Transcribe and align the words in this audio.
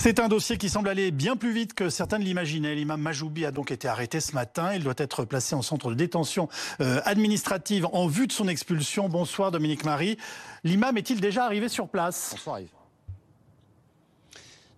C'est 0.00 0.20
un 0.20 0.28
dossier 0.28 0.58
qui 0.58 0.68
semble 0.68 0.88
aller 0.88 1.10
bien 1.10 1.34
plus 1.34 1.52
vite 1.52 1.74
que 1.74 1.90
certains 1.90 2.18
ne 2.18 2.24
l'imaginaient. 2.24 2.76
L'imam 2.76 3.00
Majoubi 3.00 3.44
a 3.44 3.50
donc 3.50 3.72
été 3.72 3.88
arrêté 3.88 4.20
ce 4.20 4.32
matin. 4.32 4.72
Il 4.72 4.84
doit 4.84 4.94
être 4.96 5.24
placé 5.24 5.56
en 5.56 5.60
centre 5.60 5.90
de 5.90 5.96
détention 5.96 6.48
euh, 6.80 7.00
administrative 7.04 7.84
en 7.92 8.06
vue 8.06 8.28
de 8.28 8.32
son 8.32 8.46
expulsion. 8.46 9.08
Bonsoir 9.08 9.50
Dominique 9.50 9.84
Marie. 9.84 10.16
L'imam 10.62 10.96
est-il 10.96 11.20
déjà 11.20 11.44
arrivé 11.44 11.68
sur 11.68 11.88
place? 11.88 12.30
Bonsoir 12.30 12.60
Yves. 12.60 12.77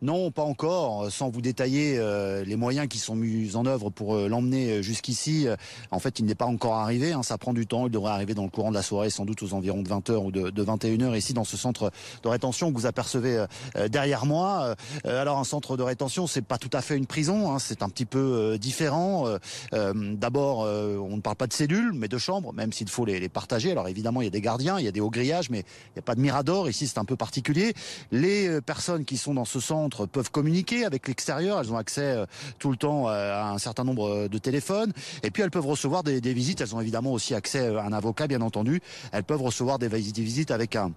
Non, 0.02 0.30
pas 0.30 0.42
encore. 0.42 1.10
Sans 1.10 1.28
vous 1.28 1.42
détailler 1.42 1.96
euh, 1.98 2.42
les 2.42 2.56
moyens 2.56 2.88
qui 2.88 2.96
sont 2.96 3.14
mis 3.14 3.54
en 3.54 3.66
œuvre 3.66 3.90
pour 3.90 4.14
euh, 4.14 4.28
l'emmener 4.28 4.70
euh, 4.70 4.82
jusqu'ici, 4.82 5.46
en 5.90 5.98
fait, 5.98 6.18
il 6.18 6.24
n'est 6.24 6.34
pas 6.34 6.46
encore 6.46 6.76
arrivé. 6.76 7.12
Hein. 7.12 7.22
ça 7.22 7.36
prend 7.36 7.52
du 7.52 7.66
temps. 7.66 7.86
Il 7.86 7.92
devrait 7.92 8.12
arriver 8.12 8.32
dans 8.32 8.44
le 8.44 8.48
courant 8.48 8.70
de 8.70 8.74
la 8.74 8.82
soirée, 8.82 9.10
sans 9.10 9.26
doute 9.26 9.42
aux 9.42 9.52
environs 9.52 9.82
de 9.82 9.88
20h 9.90 10.16
ou 10.16 10.30
de, 10.30 10.64
21h, 10.64 11.16
ici 11.16 11.34
dans 11.34 11.44
ce 11.44 11.58
centre 11.58 11.92
de 12.22 12.28
rétention 12.28 12.72
que 12.72 12.78
vous 12.78 12.86
apercevez 12.86 13.44
derrière 13.88 14.26
moi. 14.26 14.74
alors, 15.04 15.38
un 15.38 15.44
centre 15.44 15.76
de 15.76 15.82
rétention, 15.82 16.26
c'est 16.26 16.42
pas 16.42 16.58
tout 16.58 16.70
à 16.72 16.80
fait 16.80 16.96
une 16.96 17.06
prison. 17.06 17.52
Hein. 17.52 17.58
c'est 17.58 17.82
un 17.82 17.88
petit 17.88 18.04
peu 18.04 18.58
différent. 18.58 19.26
D'abord, 19.72 20.60
on 20.60 21.16
ne 21.16 21.20
parle 21.20 21.36
pas 21.36 21.46
de 21.46 21.52
cellules, 21.52 21.92
mais 21.92 22.08
de 22.08 22.18
chambres, 22.18 22.52
même 22.52 22.72
s'il 22.72 22.88
faut 22.88 23.04
les, 23.04 23.20
les, 23.20 23.28
partager. 23.28 23.72
Alors, 23.72 23.88
évidemment, 23.88 24.22
il 24.22 24.24
y 24.24 24.28
a 24.28 24.30
des 24.30 24.40
gardiens, 24.40 24.78
il 24.78 24.84
y 24.84 24.88
a 24.88 24.92
des 24.92 25.00
hauts 25.00 25.10
grillages, 25.10 25.50
mais 25.50 25.60
il 25.60 25.92
n'y 25.96 26.00
a 26.00 26.02
pas 26.02 26.14
de 26.14 26.20
mirador. 26.20 26.68
Ici, 26.68 26.86
c'est 26.86 26.98
un 26.98 27.04
peu 27.04 27.16
particulier. 27.16 27.74
Les 28.12 28.60
personnes 28.60 29.04
qui 29.04 29.16
sont 29.16 29.34
dans 29.34 29.44
ce 29.44 29.60
centre 29.60 29.89
peuvent 29.90 30.30
communiquer 30.30 30.84
avec 30.84 31.08
l'extérieur. 31.08 31.60
Elles 31.60 31.72
ont 31.72 31.76
accès 31.76 32.16
euh, 32.16 32.26
tout 32.58 32.70
le 32.70 32.76
temps 32.76 33.08
euh, 33.08 33.34
à 33.34 33.50
un 33.50 33.58
certain 33.58 33.84
nombre 33.84 34.08
euh, 34.08 34.28
de 34.28 34.38
téléphones. 34.38 34.92
Et 35.22 35.30
puis 35.30 35.42
elles 35.42 35.50
peuvent 35.50 35.66
recevoir 35.66 36.02
des, 36.02 36.20
visites. 36.20 36.60
Elles 36.60 36.74
ont 36.74 36.80
évidemment 36.80 37.12
aussi 37.12 37.34
accès 37.34 37.76
à 37.76 37.84
un 37.84 37.92
avocat, 37.92 38.26
bien 38.26 38.40
entendu. 38.40 38.80
Elles 39.12 39.24
peuvent 39.24 39.42
recevoir 39.42 39.78
des, 39.78 39.88
visites 39.88 40.50
avec 40.50 40.76
un, 40.76 40.92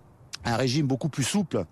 un 0.46 0.56
régime 0.56 0.88
beaucoup 0.88 1.10
plus 1.10 1.24
souple 1.24 1.66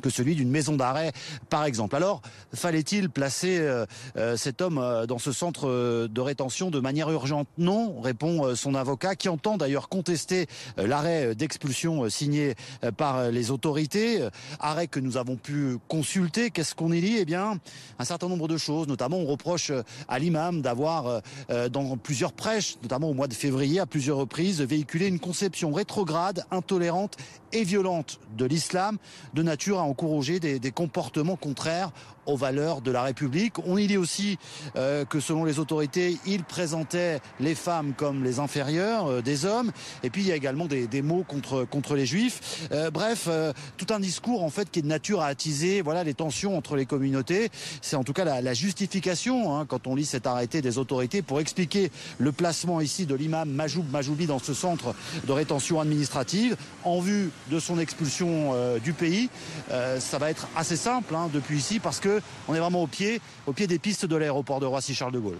que 0.00 0.10
celui 0.10 0.34
d'une 0.34 0.50
maison 0.50 0.76
d'arrêt, 0.76 1.12
par 1.48 1.64
exemple. 1.64 1.96
Alors, 1.96 2.22
fallait-il 2.54 3.10
placer 3.10 3.58
euh, 3.58 3.86
euh, 4.16 4.36
cet 4.36 4.60
homme 4.60 4.78
euh, 4.78 5.06
dans 5.06 5.18
ce 5.18 5.32
centre 5.32 6.06
de 6.06 6.20
rétention 6.20 6.70
de 6.70 6.80
manière 6.80 7.10
urgente? 7.10 7.48
Non, 7.58 8.00
répond 8.00 8.54
son 8.54 8.74
avocat, 8.74 9.14
qui 9.14 9.28
entend 9.28 9.56
d'ailleurs 9.56 9.88
contester 9.88 10.46
l'arrêt 10.76 11.34
d'expulsion 11.34 12.08
signé 12.08 12.54
par 12.96 13.30
les 13.30 13.50
autorités. 13.50 14.26
Arrêt 14.58 14.86
que 14.86 15.00
nous 15.00 15.16
avons 15.16 15.36
pu 15.36 15.78
consulter. 15.88 16.50
Qu'est-ce 16.50 16.74
qu'on 16.74 16.92
y 16.92 17.00
lit 17.00 17.16
Eh 17.18 17.24
bien, 17.24 17.58
un 17.98 18.04
certain 18.04 18.28
nombre 18.28 18.48
de 18.48 18.56
choses. 18.56 18.88
Notamment, 18.88 19.18
on 19.18 19.26
reproche 19.26 19.72
à 20.08 20.18
l'imam 20.18 20.62
d'avoir, 20.62 21.22
dans 21.70 21.96
plusieurs 21.96 22.32
prêches, 22.32 22.76
notamment 22.82 23.10
au 23.10 23.14
mois 23.14 23.28
de 23.28 23.34
février, 23.34 23.80
à 23.80 23.86
plusieurs 23.86 24.16
reprises, 24.16 24.60
véhiculé 24.60 25.06
une 25.06 25.20
conception 25.20 25.72
rétrograde, 25.72 26.44
intolérante 26.50 27.16
et 27.52 27.64
violente 27.64 28.20
de 28.36 28.44
l'islam, 28.44 28.98
de 29.34 29.42
nature 29.42 29.78
à 29.78 29.82
encourager 29.82 30.40
des, 30.40 30.58
des 30.58 30.70
comportements 30.70 31.36
contraires 31.36 31.90
aux 32.26 32.36
valeurs 32.36 32.80
de 32.80 32.90
la 32.90 33.02
République. 33.02 33.54
On 33.66 33.78
y 33.78 33.86
dit 33.86 33.96
aussi 33.96 34.38
euh, 34.76 35.04
que 35.04 35.20
selon 35.20 35.44
les 35.44 35.58
autorités, 35.58 36.18
il 36.26 36.44
présentait 36.44 37.20
les 37.40 37.54
femmes 37.54 37.92
comme 37.96 38.24
les 38.24 38.38
inférieures 38.38 39.06
euh, 39.06 39.22
des 39.22 39.44
hommes. 39.44 39.72
Et 40.02 40.10
puis 40.10 40.22
il 40.22 40.28
y 40.28 40.32
a 40.32 40.36
également 40.36 40.66
des, 40.66 40.86
des 40.86 41.02
mots 41.02 41.24
contre 41.26 41.64
contre 41.64 41.94
les 41.94 42.06
juifs. 42.06 42.68
Euh, 42.72 42.90
bref, 42.90 43.28
tout 43.76 43.86
un 43.90 44.00
discours 44.00 44.44
en 44.44 44.50
fait 44.50 44.70
qui 44.70 44.80
est 44.80 44.82
de 44.82 44.86
nature 44.86 45.20
à 45.20 45.26
attiser 45.26 45.82
voilà 45.82 46.04
les 46.04 46.14
tensions 46.14 46.56
entre 46.56 46.76
les 46.76 46.86
communautés. 46.86 47.50
C'est 47.82 47.96
en 47.96 48.04
tout 48.04 48.12
cas 48.12 48.24
la, 48.24 48.54
justification 48.54 49.56
hein, 49.56 49.66
quand 49.66 49.86
on 49.86 49.94
lit 49.94 50.04
cet 50.04 50.26
arrêté 50.26 50.60
des 50.60 50.78
autorités 50.78 51.22
pour 51.22 51.40
expliquer 51.40 51.90
le 52.18 52.32
placement 52.32 52.80
ici 52.80 53.06
de 53.06 53.14
l'imam 53.14 53.48
Majoub 53.48 53.84
Majoubi 53.90 54.26
dans 54.26 54.38
ce 54.38 54.54
centre 54.54 54.94
de 55.24 55.32
rétention 55.32 55.80
administrative 55.80 56.56
en 56.84 57.00
vue 57.00 57.30
de 57.50 57.58
son 57.58 57.78
expulsion 57.78 58.54
du 58.82 58.92
pays. 58.92 59.28
ça 59.68 60.18
va 60.18 60.30
être 60.30 60.48
assez 60.56 60.76
simple 60.76 61.14
hein, 61.14 61.30
depuis 61.32 61.58
ici 61.58 61.78
parce 61.78 62.00
que 62.00 62.09
on 62.48 62.54
est 62.54 62.58
vraiment 62.58 62.82
au 62.82 62.86
pied, 62.86 63.20
au 63.46 63.52
pied 63.52 63.66
des 63.66 63.78
pistes 63.78 64.06
de 64.06 64.16
l'aéroport 64.16 64.60
de 64.60 64.66
Roissy-Charles 64.66 65.12
de 65.12 65.18
Gaulle. 65.18 65.38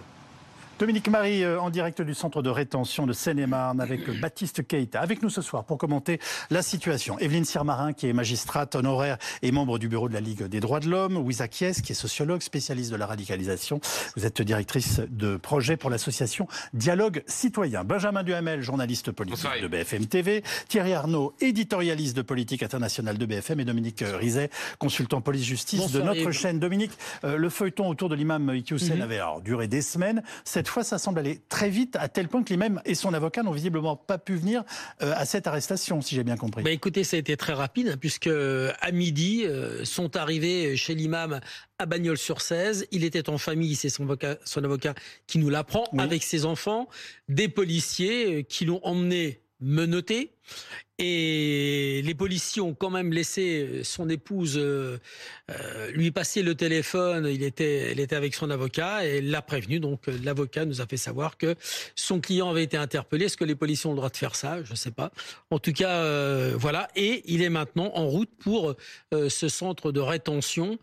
Dominique 0.81 1.09
Marie, 1.09 1.43
euh, 1.43 1.61
en 1.61 1.69
direct 1.69 2.01
du 2.01 2.15
centre 2.15 2.41
de 2.41 2.49
rétention 2.49 3.05
de 3.05 3.13
Seine-et-Marne 3.13 3.79
avec 3.79 4.19
Baptiste 4.19 4.65
Keita, 4.65 4.99
avec 4.99 5.21
nous 5.21 5.29
ce 5.29 5.43
soir 5.43 5.63
pour 5.63 5.77
commenter 5.77 6.19
la 6.49 6.63
situation. 6.63 7.19
Evelyne 7.19 7.45
Sirmarin, 7.45 7.93
qui 7.93 8.07
est 8.07 8.13
magistrate 8.13 8.73
honoraire 8.73 9.19
et 9.43 9.51
membre 9.51 9.77
du 9.77 9.87
bureau 9.87 10.09
de 10.09 10.15
la 10.15 10.21
Ligue 10.21 10.45
des 10.45 10.59
droits 10.59 10.79
de 10.79 10.89
l'homme. 10.89 11.17
Ouisa 11.17 11.47
Kies, 11.47 11.83
qui 11.83 11.91
est 11.91 11.95
sociologue, 11.95 12.41
spécialiste 12.41 12.91
de 12.91 12.95
la 12.95 13.05
radicalisation. 13.05 13.79
Vous 14.15 14.25
êtes 14.25 14.41
directrice 14.41 15.01
de 15.07 15.37
projet 15.37 15.77
pour 15.77 15.91
l'association 15.91 16.47
Dialogue 16.73 17.21
Citoyen. 17.27 17.83
Benjamin 17.83 18.23
Duhamel, 18.23 18.63
journaliste 18.63 19.11
politique 19.11 19.61
de 19.61 19.67
BFM 19.67 20.07
TV. 20.07 20.43
Thierry 20.67 20.93
Arnaud, 20.93 21.35
éditorialiste 21.41 22.17
de 22.17 22.23
politique 22.23 22.63
internationale 22.63 23.19
de 23.19 23.25
BFM. 23.27 23.59
Et 23.59 23.65
Dominique 23.65 24.03
Rizet, 24.03 24.49
consultant 24.79 25.21
police-justice 25.21 25.91
de 25.91 26.01
notre 26.01 26.31
chaîne. 26.31 26.57
Dominique, 26.57 26.93
euh, 27.23 27.37
le 27.37 27.49
feuilleton 27.49 27.87
autour 27.87 28.09
de 28.09 28.15
l'imam 28.15 28.51
Iki 28.51 28.73
Hussein 28.73 28.95
mhm. 28.95 29.01
avait 29.03 29.17
alors 29.17 29.41
duré 29.41 29.67
des 29.67 29.83
semaines. 29.83 30.23
Cette 30.43 30.70
fois, 30.71 30.83
ça 30.83 30.97
semble 30.97 31.19
aller 31.19 31.41
très 31.49 31.69
vite, 31.69 31.95
à 31.97 32.07
tel 32.07 32.27
point 32.27 32.43
que 32.43 32.49
l'imam 32.49 32.81
et 32.85 32.95
son 32.95 33.13
avocat 33.13 33.43
n'ont 33.43 33.51
visiblement 33.51 33.95
pas 33.95 34.17
pu 34.17 34.35
venir 34.35 34.63
euh, 35.01 35.13
à 35.15 35.25
cette 35.25 35.47
arrestation, 35.47 36.01
si 36.01 36.15
j'ai 36.15 36.23
bien 36.23 36.37
compris. 36.37 36.63
Bah 36.63 36.71
écoutez, 36.71 37.03
ça 37.03 37.17
a 37.17 37.19
été 37.19 37.37
très 37.37 37.53
rapide, 37.53 37.89
hein, 37.89 37.97
puisque 37.99 38.27
euh, 38.27 38.71
à 38.81 38.91
midi, 38.91 39.43
euh, 39.45 39.85
sont 39.85 40.15
arrivés 40.15 40.75
chez 40.77 40.95
l'imam 40.95 41.39
à 41.77 41.85
Bagnols-sur-Cèze. 41.85 42.87
Il 42.91 43.03
était 43.03 43.29
en 43.29 43.37
famille, 43.37 43.75
c'est 43.75 43.89
son 43.89 44.03
avocat, 44.03 44.37
son 44.45 44.63
avocat 44.63 44.93
qui 45.27 45.37
nous 45.37 45.49
l'apprend, 45.49 45.83
avec 45.97 46.23
ses 46.23 46.45
enfants, 46.45 46.87
des 47.27 47.47
policiers 47.47 48.43
qui 48.43 48.65
l'ont 48.65 48.81
emmené 48.83 49.41
menotté 49.59 50.33
et 51.03 52.01
les 52.03 52.13
policiers 52.13 52.61
ont 52.61 52.75
quand 52.75 52.91
même 52.91 53.11
laissé 53.11 53.63
euh, 53.63 53.83
son 53.83 54.07
épouse 54.07 54.55
euh, 54.57 54.99
euh, 55.49 55.91
lui 55.91 56.11
passer 56.11 56.43
le 56.43 56.53
téléphone. 56.53 57.27
Il 57.31 57.41
était, 57.41 57.91
elle 57.91 57.99
était 57.99 58.15
avec 58.15 58.35
son 58.35 58.51
avocat 58.51 59.03
et 59.03 59.19
l'a 59.19 59.41
prévenu. 59.41 59.79
Donc 59.79 60.01
l'avocat 60.23 60.65
nous 60.65 60.79
a 60.79 60.85
fait 60.85 60.97
savoir 60.97 61.37
que 61.37 61.55
son 61.95 62.19
client 62.19 62.49
avait 62.49 62.63
été 62.63 62.77
interpellé. 62.77 63.25
Est-ce 63.25 63.37
que 63.37 63.45
les 63.45 63.55
policiers 63.55 63.87
ont 63.87 63.93
le 63.93 63.97
droit 63.97 64.09
de 64.09 64.17
faire 64.17 64.35
ça? 64.35 64.63
Je 64.63 64.71
ne 64.71 64.75
sais 64.75 64.91
pas. 64.91 65.11
En 65.49 65.57
tout 65.57 65.73
cas, 65.73 66.51
voilà. 66.55 66.87
Et 66.95 67.23
il 67.25 67.41
est 67.41 67.49
maintenant 67.49 67.91
en 67.95 68.07
route 68.07 68.29
pour 68.39 68.75
ce 69.11 69.49
centre 69.49 69.91
de 69.91 69.99
rétention 69.99 70.77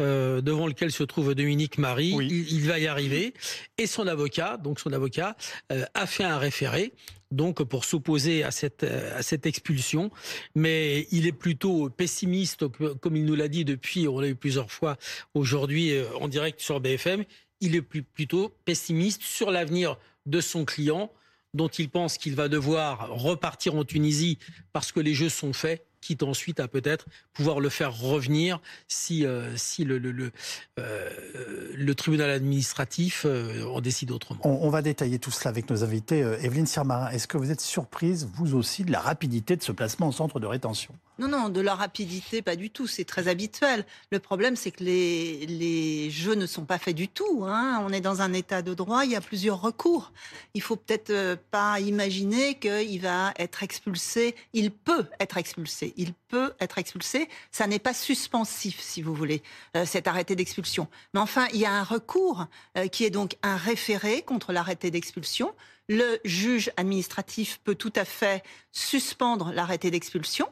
devant 0.00 0.66
lequel 0.66 0.92
se 0.92 1.02
trouve 1.02 1.34
Dominique 1.34 1.78
Marie. 1.78 2.14
Il, 2.20 2.52
il, 2.52 2.66
va 2.66 2.78
y 2.78 2.86
arriver. 2.86 3.34
Et 3.78 3.86
son 3.86 4.06
avocat, 4.06 4.56
donc 4.56 4.80
son 4.80 4.92
avocat, 4.92 5.36
a 5.70 6.06
fait 6.06 6.24
un 6.24 6.38
référé 6.38 6.92
donc 7.34 7.62
pour 7.64 7.84
s'opposer 7.84 8.42
à 8.42 8.50
cette, 8.50 8.84
à 8.84 9.22
cette 9.22 9.46
expulsion. 9.46 10.10
Mais 10.54 11.06
il 11.10 11.26
est 11.26 11.32
plutôt 11.32 11.90
pessimiste, 11.90 12.66
comme 13.00 13.16
il 13.16 13.24
nous 13.24 13.34
l'a 13.34 13.48
dit 13.48 13.64
depuis, 13.64 14.08
on 14.08 14.20
l'a 14.20 14.28
eu 14.28 14.34
plusieurs 14.34 14.70
fois 14.70 14.96
aujourd'hui 15.34 15.92
euh, 15.92 16.06
en 16.20 16.28
direct 16.28 16.60
sur 16.60 16.80
BFM, 16.80 17.24
il 17.60 17.74
est 17.76 17.82
plutôt 17.82 18.54
pessimiste 18.64 19.22
sur 19.22 19.50
l'avenir 19.50 19.96
de 20.26 20.40
son 20.40 20.64
client 20.64 21.10
dont 21.54 21.68
il 21.68 21.88
pense 21.88 22.18
qu'il 22.18 22.34
va 22.34 22.48
devoir 22.48 23.08
repartir 23.10 23.76
en 23.76 23.84
Tunisie 23.84 24.38
parce 24.72 24.92
que 24.92 25.00
les 25.00 25.14
jeux 25.14 25.28
sont 25.28 25.52
faits 25.52 25.86
quitte 26.04 26.22
ensuite 26.22 26.60
à 26.60 26.68
peut-être 26.68 27.06
pouvoir 27.32 27.60
le 27.60 27.70
faire 27.70 27.98
revenir 27.98 28.60
si, 28.88 29.24
euh, 29.24 29.56
si 29.56 29.84
le, 29.84 29.98
le, 29.98 30.30
euh, 30.78 31.94
tribunal 31.94 32.30
administratif 32.30 33.24
euh, 33.24 33.64
en 33.64 33.80
décide 33.80 34.10
autrement. 34.10 34.40
On, 34.44 34.68
va 34.68 34.82
détailler 34.82 35.18
tout 35.18 35.30
cela 35.30 35.48
avec 35.50 35.70
nos 35.70 35.82
invités. 35.82 36.18
Evelyne 36.18 36.66
Sirmarin, 36.66 37.08
est-ce 37.10 37.26
que 37.26 37.38
vous 37.38 37.50
êtes 37.50 37.60
surprise, 37.60 38.28
vous 38.34 38.54
aussi, 38.54 38.84
de 38.84 38.92
la 38.92 39.00
rapidité 39.00 39.56
de 39.56 39.62
ce 39.62 39.72
placement 39.72 40.08
au 40.08 40.12
centre 40.12 40.40
de 40.40 40.46
rétention? 40.46 40.94
Non, 41.18 41.28
non, 41.28 41.48
de 41.48 41.60
la 41.60 41.74
rapidité, 41.74 42.42
pas 42.42 42.56
du 42.56 42.70
tout. 42.70 42.86
C'est 42.86 43.04
très 43.04 43.28
habituel. 43.28 43.84
Le 44.10 44.18
problème, 44.18 44.56
c'est 44.56 44.70
que 44.70 44.84
les, 44.84 45.46
les 45.46 46.10
jeux 46.10 46.34
ne 46.34 46.46
sont 46.46 46.64
pas 46.64 46.78
faits 46.78 46.96
du 46.96 47.08
tout. 47.08 47.44
Hein. 47.46 47.82
On 47.86 47.92
est 47.92 48.00
dans 48.00 48.22
un 48.22 48.32
état 48.32 48.62
de 48.62 48.74
droit, 48.74 49.04
il 49.04 49.12
y 49.12 49.16
a 49.16 49.20
plusieurs 49.20 49.60
recours. 49.60 50.12
Il 50.54 50.62
faut 50.62 50.76
peut-être 50.76 51.38
pas 51.50 51.80
imaginer 51.80 52.58
qu'il 52.58 53.00
va 53.00 53.32
être 53.38 53.62
expulsé. 53.62 54.34
Il 54.52 54.70
peut 54.70 55.06
être 55.20 55.36
expulsé 55.36 55.54
il 55.96 56.14
peut 56.28 56.54
être 56.60 56.78
expulsé. 56.78 57.28
Ça 57.50 57.66
n'est 57.66 57.78
pas 57.78 57.94
suspensif, 57.94 58.80
si 58.80 59.02
vous 59.02 59.14
voulez, 59.14 59.42
euh, 59.76 59.84
cet 59.86 60.06
arrêté 60.08 60.36
d'expulsion. 60.36 60.88
Mais 61.12 61.20
enfin, 61.20 61.46
il 61.52 61.60
y 61.60 61.66
a 61.66 61.72
un 61.72 61.82
recours 61.82 62.46
euh, 62.76 62.88
qui 62.88 63.04
est 63.04 63.10
donc 63.10 63.36
un 63.42 63.56
référé 63.56 64.22
contre 64.22 64.52
l'arrêté 64.52 64.90
d'expulsion. 64.90 65.54
Le 65.88 66.18
juge 66.24 66.72
administratif 66.76 67.60
peut 67.62 67.74
tout 67.74 67.92
à 67.96 68.04
fait 68.04 68.42
suspendre 68.72 69.52
l'arrêté 69.52 69.90
d'expulsion. 69.90 70.48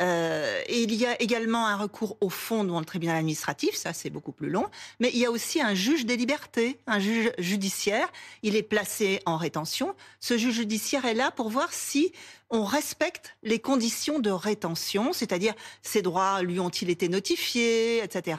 Euh, 0.00 0.60
il 0.68 0.94
y 0.94 1.06
a 1.06 1.20
également 1.22 1.66
un 1.66 1.76
recours 1.76 2.16
au 2.20 2.28
fond 2.28 2.64
devant 2.64 2.80
le 2.80 2.84
tribunal 2.84 3.16
administratif, 3.16 3.74
ça 3.74 3.92
c'est 3.92 4.10
beaucoup 4.10 4.32
plus 4.32 4.50
long. 4.50 4.66
Mais 5.00 5.10
il 5.12 5.18
y 5.18 5.26
a 5.26 5.30
aussi 5.30 5.60
un 5.60 5.74
juge 5.74 6.04
des 6.04 6.16
libertés, 6.16 6.78
un 6.86 6.98
juge 6.98 7.32
judiciaire. 7.38 8.08
Il 8.42 8.56
est 8.56 8.62
placé 8.62 9.20
en 9.26 9.36
rétention. 9.36 9.94
Ce 10.20 10.36
juge 10.36 10.54
judiciaire 10.54 11.04
est 11.04 11.14
là 11.14 11.30
pour 11.30 11.48
voir 11.48 11.72
si 11.72 12.12
on 12.50 12.64
respecte 12.64 13.36
les 13.42 13.58
conditions 13.58 14.18
de 14.18 14.30
rétention, 14.30 15.12
c'est-à-dire 15.12 15.54
ses 15.82 16.02
droits 16.02 16.42
lui 16.42 16.60
ont-ils 16.60 16.90
été 16.90 17.08
notifiés, 17.08 18.02
etc. 18.02 18.38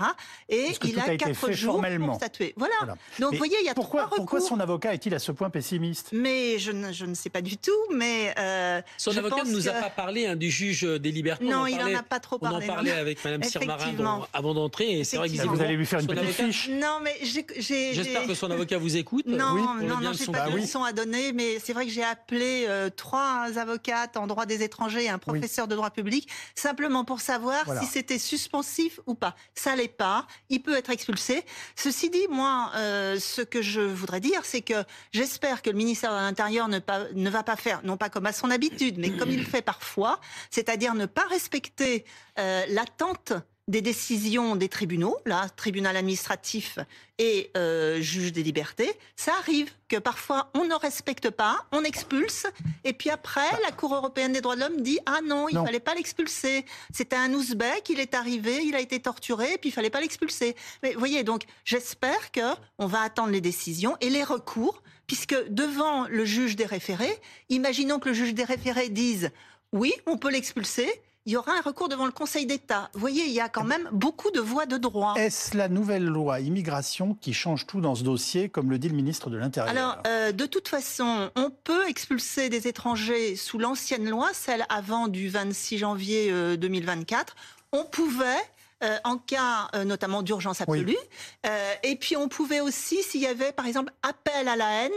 Et 0.50 0.70
il 0.84 1.00
a, 1.00 1.18
quatre 1.18 1.52
jours 1.52 1.82
pour 1.82 2.16
statuer. 2.16 2.54
Voilà. 2.58 2.96
Donc, 3.20 3.32
vous 3.32 3.38
voyez, 3.38 3.58
il 3.62 3.66
y 3.66 3.70
a 3.70 3.74
pourquoi, 3.74 4.04
trois 4.04 4.18
Pourquoi 4.18 4.40
son 4.40 4.60
avocat 4.60 4.94
est-il 4.94 5.14
à 5.16 5.20
ce 5.20 5.32
point 5.32 5.50
pessimiste? 5.50 6.10
Mais 6.14 6.60
je 6.60 6.72
ne, 6.72 6.92
je 6.92 7.06
ne, 7.06 7.14
sais 7.14 7.30
pas 7.30 7.42
du 7.42 7.58
tout. 7.58 7.72
Mais 7.94 8.34
euh, 8.40 8.82
son 8.98 9.16
avocat 9.18 9.44
ne 9.44 9.52
nous 9.52 9.68
a 9.68 9.74
pas 9.74 9.90
parlé 9.90 10.28
hein, 10.28 10.36
du 10.36 10.50
juge 10.50 10.84
des 10.84 11.12
libertés. 11.12 11.46
Non, 11.46 11.66
il 11.66 11.78
n'en 11.78 11.94
a 11.94 12.04
pas 12.04 12.20
trop 12.20 12.38
parlé. 12.38 12.68
On 12.68 12.72
en 12.72 12.76
parlait 12.76 12.92
avec 12.92 13.24
Mme 13.24 13.44
Sirmarin 13.44 14.28
avant 14.34 14.54
d'entrer. 14.54 15.00
Et 15.00 15.04
c'est 15.04 15.18
vrai 15.18 15.30
que 15.30 15.48
vous 15.48 15.62
allez 15.62 15.76
lui 15.76 15.86
faire 15.86 16.00
une 16.00 16.08
petite 16.08 16.32
fiche. 16.32 16.70
Non, 16.70 17.00
mais 17.02 17.16
j'espère 17.22 18.28
que 18.28 18.36
son 18.36 18.52
avocat 18.52 18.78
vous 18.78 18.98
écoute. 18.98 19.26
Non, 19.26 19.54
oui, 19.54 19.86
non, 19.86 20.00
non, 20.00 20.14
j'ai 20.14 20.26
pas 20.32 20.50
de 20.50 20.58
leçon 20.58 20.84
à 20.84 20.94
donner, 20.94 21.34
mais 21.34 21.60
c'est 21.60 21.74
vrai 21.74 21.86
que 21.86 21.92
j'ai 21.92 22.04
appelé 22.04 22.66
euh, 22.68 22.90
trois 22.90 23.58
en 24.16 24.28
droit 24.28 24.46
des 24.46 24.64
étrangers 24.64 25.06
et 25.06 25.10
un 25.10 25.18
professeur 25.18 25.68
de 25.68 25.76
droit 25.76 25.90
public 25.90 26.30
simplement 26.56 27.06
pour 27.06 27.22
savoir 27.22 27.66
si 27.82 27.86
c'était 27.86 28.20
suspensif 28.20 29.00
ou 29.06 29.16
pas. 29.16 29.36
Ça 29.54 29.76
l'est 29.76 29.88
pas. 29.88 30.28
Il 30.50 30.62
peut 30.62 30.76
être 30.76 30.90
expulsé. 30.90 31.44
Ceci 31.76 32.10
dit, 32.10 32.28
moi, 32.30 32.72
euh, 32.76 33.20
ce 33.20 33.42
que 33.42 33.62
je 33.62 33.82
voudrais 33.82 34.20
dire, 34.20 34.46
c'est 34.46 34.62
que 34.62 34.84
j'espère 35.12 35.62
que 35.62 35.70
le 35.70 35.78
ministère 35.78 36.12
de 36.12 36.18
l'Intérieur 36.18 36.68
ne, 36.68 36.80
ne 37.14 37.30
va 37.30 37.44
pas 37.44 37.56
faire, 37.56 37.82
non 37.84 37.98
pas 37.98 38.10
comme 38.10 38.26
à 38.26 38.34
son 38.34 38.52
habitude, 38.52 38.98
mais 38.98 39.12
comme 39.12 39.32
il 39.32 39.46
fait 39.46 39.62
parfois, 39.62 40.20
c'est-à-dire 40.50 40.94
ne 40.94 41.06
pas 41.06 41.26
respecter 41.30 42.06
euh, 42.40 42.66
l'attente 42.70 43.34
des 43.68 43.82
décisions 43.82 44.56
des 44.56 44.70
tribunaux, 44.70 45.18
là, 45.26 45.50
tribunal 45.56 45.98
administratif 45.98 46.78
et 47.18 47.50
euh, 47.58 48.00
juge 48.00 48.32
des 48.32 48.44
libertés, 48.44 48.92
ça 49.16 49.34
arrive 49.40 49.72
que 49.88 49.98
parfois 49.98 50.52
on 50.54 50.66
ne 50.66 50.76
respecte 50.76 51.32
pas, 51.32 51.66
on 51.72 51.84
expulse, 51.84 52.46
et 52.84 52.94
puis 52.94 53.10
après 53.10 53.50
la 53.64 53.72
Cour 53.72 53.96
européenne 53.96 54.34
des 54.34 54.42
droits 54.42 54.56
de 54.56 54.62
l'homme 54.62 54.82
dit 54.82 55.00
ah 55.08 55.20
non, 55.26 55.50
il 55.50 55.58
ne 55.58 55.66
fallait 55.66 55.80
pas 55.80 55.96
l'expulser. 55.96 56.66
C'était 56.94 57.16
un 57.16 57.34
Ouzbek, 57.34 57.90
il 57.90 58.00
est 58.00 58.14
arrivé, 58.14 58.64
il 58.64 58.76
a 58.76 58.80
été 58.80 59.00
torturé, 59.00 59.54
et 59.54 59.58
puis 59.58 59.70
il 59.70 59.74
fallait 59.74 59.90
pas 59.90 60.02
l'expulser. 60.02 60.56
Mais 60.84 60.94
vous 60.94 61.00
voyez, 61.00 61.24
donc 61.24 61.46
j'espère 61.64 62.32
que 62.32 62.54
on 62.78 62.86
va 62.86 63.02
attendre 63.02 63.30
les 63.30 63.42
décisions 63.42 63.98
et 64.00 64.12
les 64.12 64.24
recours, 64.24 64.84
puisque 65.08 65.36
devant 65.50 66.08
le 66.08 66.24
juge 66.24 66.56
des 66.56 66.66
référés, 66.66 67.20
imaginons 67.50 67.98
que 67.98 68.10
le 68.10 68.16
juge 68.16 68.36
des 68.36 68.44
référés 68.44 68.90
dise 68.90 69.32
oui, 69.72 69.92
on 70.06 70.18
peut 70.18 70.32
l'expulser 70.32 70.88
il 71.26 71.32
y 71.32 71.38
aura 71.38 71.54
un 71.54 71.62
recours 71.62 71.90
devant 71.90 72.06
le 72.06 72.12
Conseil 72.12 72.46
d'État. 72.46 72.90
Vous 72.94 73.00
voyez, 73.00 73.24
il 73.26 73.32
y 73.32 73.40
a 73.40 73.50
quand 73.50 73.64
même 73.64 73.90
beaucoup 73.92 74.30
de 74.30 74.40
voies 74.40 74.68
de 74.68 74.78
droit. 74.78 75.16
Est-ce 75.16 75.58
la 75.58 75.70
nouvelle 75.70 76.06
loi 76.06 76.40
immigration 76.40 77.16
qui 77.16 77.34
change 77.34 77.66
tout 77.66 77.82
dans 77.82 77.96
ce 77.96 78.04
dossier, 78.04 78.48
comme 78.50 78.70
le 78.70 78.78
dit 78.78 78.90
le 78.90 78.96
ministre 78.96 79.32
de 79.32 79.38
l'Intérieur? 79.38 79.76
Alors, 79.76 79.98
euh, 80.06 80.32
de 80.32 80.46
toute 80.46 80.68
façon, 80.68 81.32
on 81.36 81.50
peut 81.50 81.88
expulser 81.88 82.50
des 82.50 82.68
étrangers 82.68 83.36
sous 83.36 83.58
l'ancienne 83.58 84.08
loi, 84.08 84.30
celle 84.34 84.66
avant 84.70 85.08
du 85.08 85.28
26 85.28 85.80
janvier 85.80 86.58
2024. 86.58 87.34
Euh, 87.34 87.80
on 87.80 87.86
pouvait 87.86 88.26
euh, 88.84 88.98
en 89.04 89.18
cas 89.18 89.70
notamment 89.86 90.22
d'urgence 90.22 90.62
absolue. 90.62 90.98
et 91.84 91.96
puis 91.96 92.16
on 92.16 92.28
pouvait 92.28 92.62
aussi, 92.62 93.02
s'il 93.04 93.22
y 93.22 93.28
avait 93.28 93.52
par 93.52 93.66
exemple 93.66 93.92
appel 94.04 94.48
à 94.48 94.56
la 94.56 94.84
haine 94.84 94.92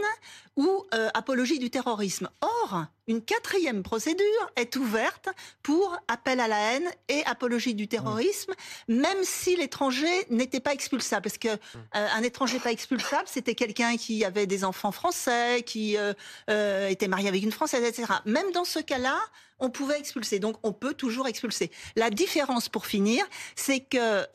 ou 0.55 0.85
apologie 1.13 1.59
du 1.59 1.69
terrorisme. 1.69 2.29
Or, 2.41 2.85
une 3.09 3.23
quatrième 3.23 3.81
procédure 3.81 4.51
est 4.55 4.75
ouverte 4.75 5.29
pour 5.63 5.97
appel 6.07 6.39
à 6.39 6.47
la 6.47 6.59
haine 6.59 6.87
et 7.07 7.25
apologie 7.25 7.73
du 7.73 7.87
terrorisme, 7.87 8.53
même 8.87 9.23
si 9.23 9.55
l'étranger 9.55 10.27
n'était 10.29 10.59
pas 10.59 10.73
expulsable. 10.73 11.23
Parce 11.23 11.39
que 11.39 11.47
euh, 11.47 11.57
un 11.93 12.21
étranger 12.21 12.59
pas 12.59 12.71
expulsable, 12.71 13.23
c'était 13.25 13.55
quelqu'un 13.55 13.97
qui 13.97 14.23
avait 14.23 14.45
des 14.45 14.63
enfants 14.63 14.91
français, 14.91 15.63
qui 15.65 15.97
euh, 15.97 16.13
euh, 16.51 16.87
était 16.87 17.07
marié 17.07 17.27
avec 17.27 17.41
une 17.41 17.51
française, 17.51 17.83
etc. 17.83 18.13
Même 18.25 18.51
dans 18.51 18.63
ce 18.63 18.77
cas-là, 18.77 19.19
on 19.59 19.69
pouvait 19.69 19.99
expulser. 19.99 20.39
Donc, 20.39 20.57
on 20.63 20.73
peut 20.73 20.93
toujours 20.93 21.27
expulser. 21.27 21.71
La 21.95 22.09
différence, 22.09 22.69
pour 22.69 22.85
finir, 22.85 23.25
c'est 23.55 23.79
que 23.79 24.25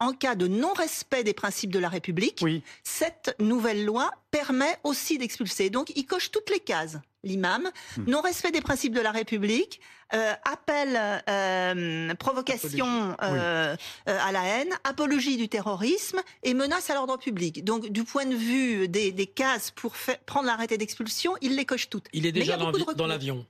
en 0.00 0.12
cas 0.12 0.34
de 0.34 0.46
non-respect 0.46 1.24
des 1.24 1.34
principes 1.34 1.70
de 1.70 1.78
la 1.78 1.88
République, 1.88 2.44
cette 2.82 3.34
nouvelle 3.40 3.84
loi 3.84 4.10
permet 4.30 4.78
aussi 4.84 5.18
d'expulser. 5.18 5.70
Donc, 5.70 5.92
il 5.96 6.06
coche 6.06 6.30
toutes 6.30 6.50
les 6.50 6.60
cases 6.60 6.98
l'imam, 7.24 7.68
hmm. 7.96 8.04
non-respect 8.06 8.52
des 8.52 8.60
principes 8.60 8.94
de 8.94 9.00
la 9.00 9.10
République, 9.10 9.80
euh, 10.14 10.32
appel, 10.44 10.98
euh, 11.28 12.14
provocation 12.14 13.16
euh, 13.22 13.76
à 14.06 14.32
la 14.32 14.44
haine, 14.44 14.72
apologie 14.84 15.36
du 15.36 15.48
terrorisme 15.48 16.20
et 16.42 16.54
menace 16.54 16.90
à 16.90 16.94
l'ordre 16.94 17.18
public. 17.18 17.64
Donc, 17.64 17.88
du 17.88 18.04
point 18.04 18.24
de 18.24 18.34
vue 18.34 18.88
des, 18.88 19.12
cases 19.26 19.70
pour 19.70 19.94
prendre 20.26 20.46
l'arrêté 20.46 20.78
d'expulsion, 20.78 21.34
il 21.42 21.56
les 21.56 21.64
coche 21.64 21.90
toutes. 21.90 22.06
Il 22.12 22.24
est 22.24 22.32
déjà 22.32 22.56
dans 22.56 23.06
l'avion. 23.06 23.46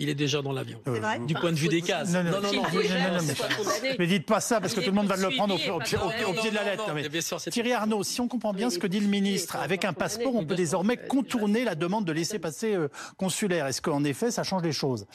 Il 0.00 0.08
est 0.08 0.14
déjà 0.14 0.42
dans 0.42 0.52
l'avion. 0.52 0.80
Du 1.26 1.34
point 1.34 1.52
de 1.52 1.56
vue 1.56 1.68
des 1.68 1.82
cases. 1.82 2.12
Non, 2.12 2.24
non, 2.24 2.30
non, 2.30 2.52
non, 2.52 2.62
mais, 3.98 4.06
dites 4.06 4.26
pas 4.26 4.40
ça 4.40 4.60
parce 4.60 4.74
que 4.74 4.80
tout 4.80 4.86
le 4.86 4.92
monde 4.92 5.06
va 5.06 5.16
le 5.16 5.36
prendre 5.36 5.54
au, 5.54 5.78
pied 5.78 6.50
de 6.50 6.54
la 6.54 6.64
lettre. 6.64 7.50
Thierry 7.50 7.72
Arnaud, 7.72 8.02
si 8.02 8.20
on 8.20 8.28
comprend 8.28 8.52
bien 8.52 8.70
ce 8.70 8.78
que 8.78 8.86
dit 8.86 9.00
le 9.00 9.06
ministre, 9.06 9.56
avec 9.56 9.84
un 9.84 9.92
passeport, 9.92 10.34
on 10.34 10.44
peut 10.44 10.54
désormais 10.54 10.96
contourner 10.96 11.64
la 11.64 11.74
demande 11.74 12.04
de 12.04 12.12
laisser 12.12 12.38
passer 12.38 12.74
euh, 12.74 12.88
consulaire. 13.16 13.66
Est-ce 13.66 13.82
qu'en 13.82 14.04
effet, 14.04 14.30
ça 14.30 14.42
change 14.42 14.62
les 14.62 14.72
choses? 14.72 15.06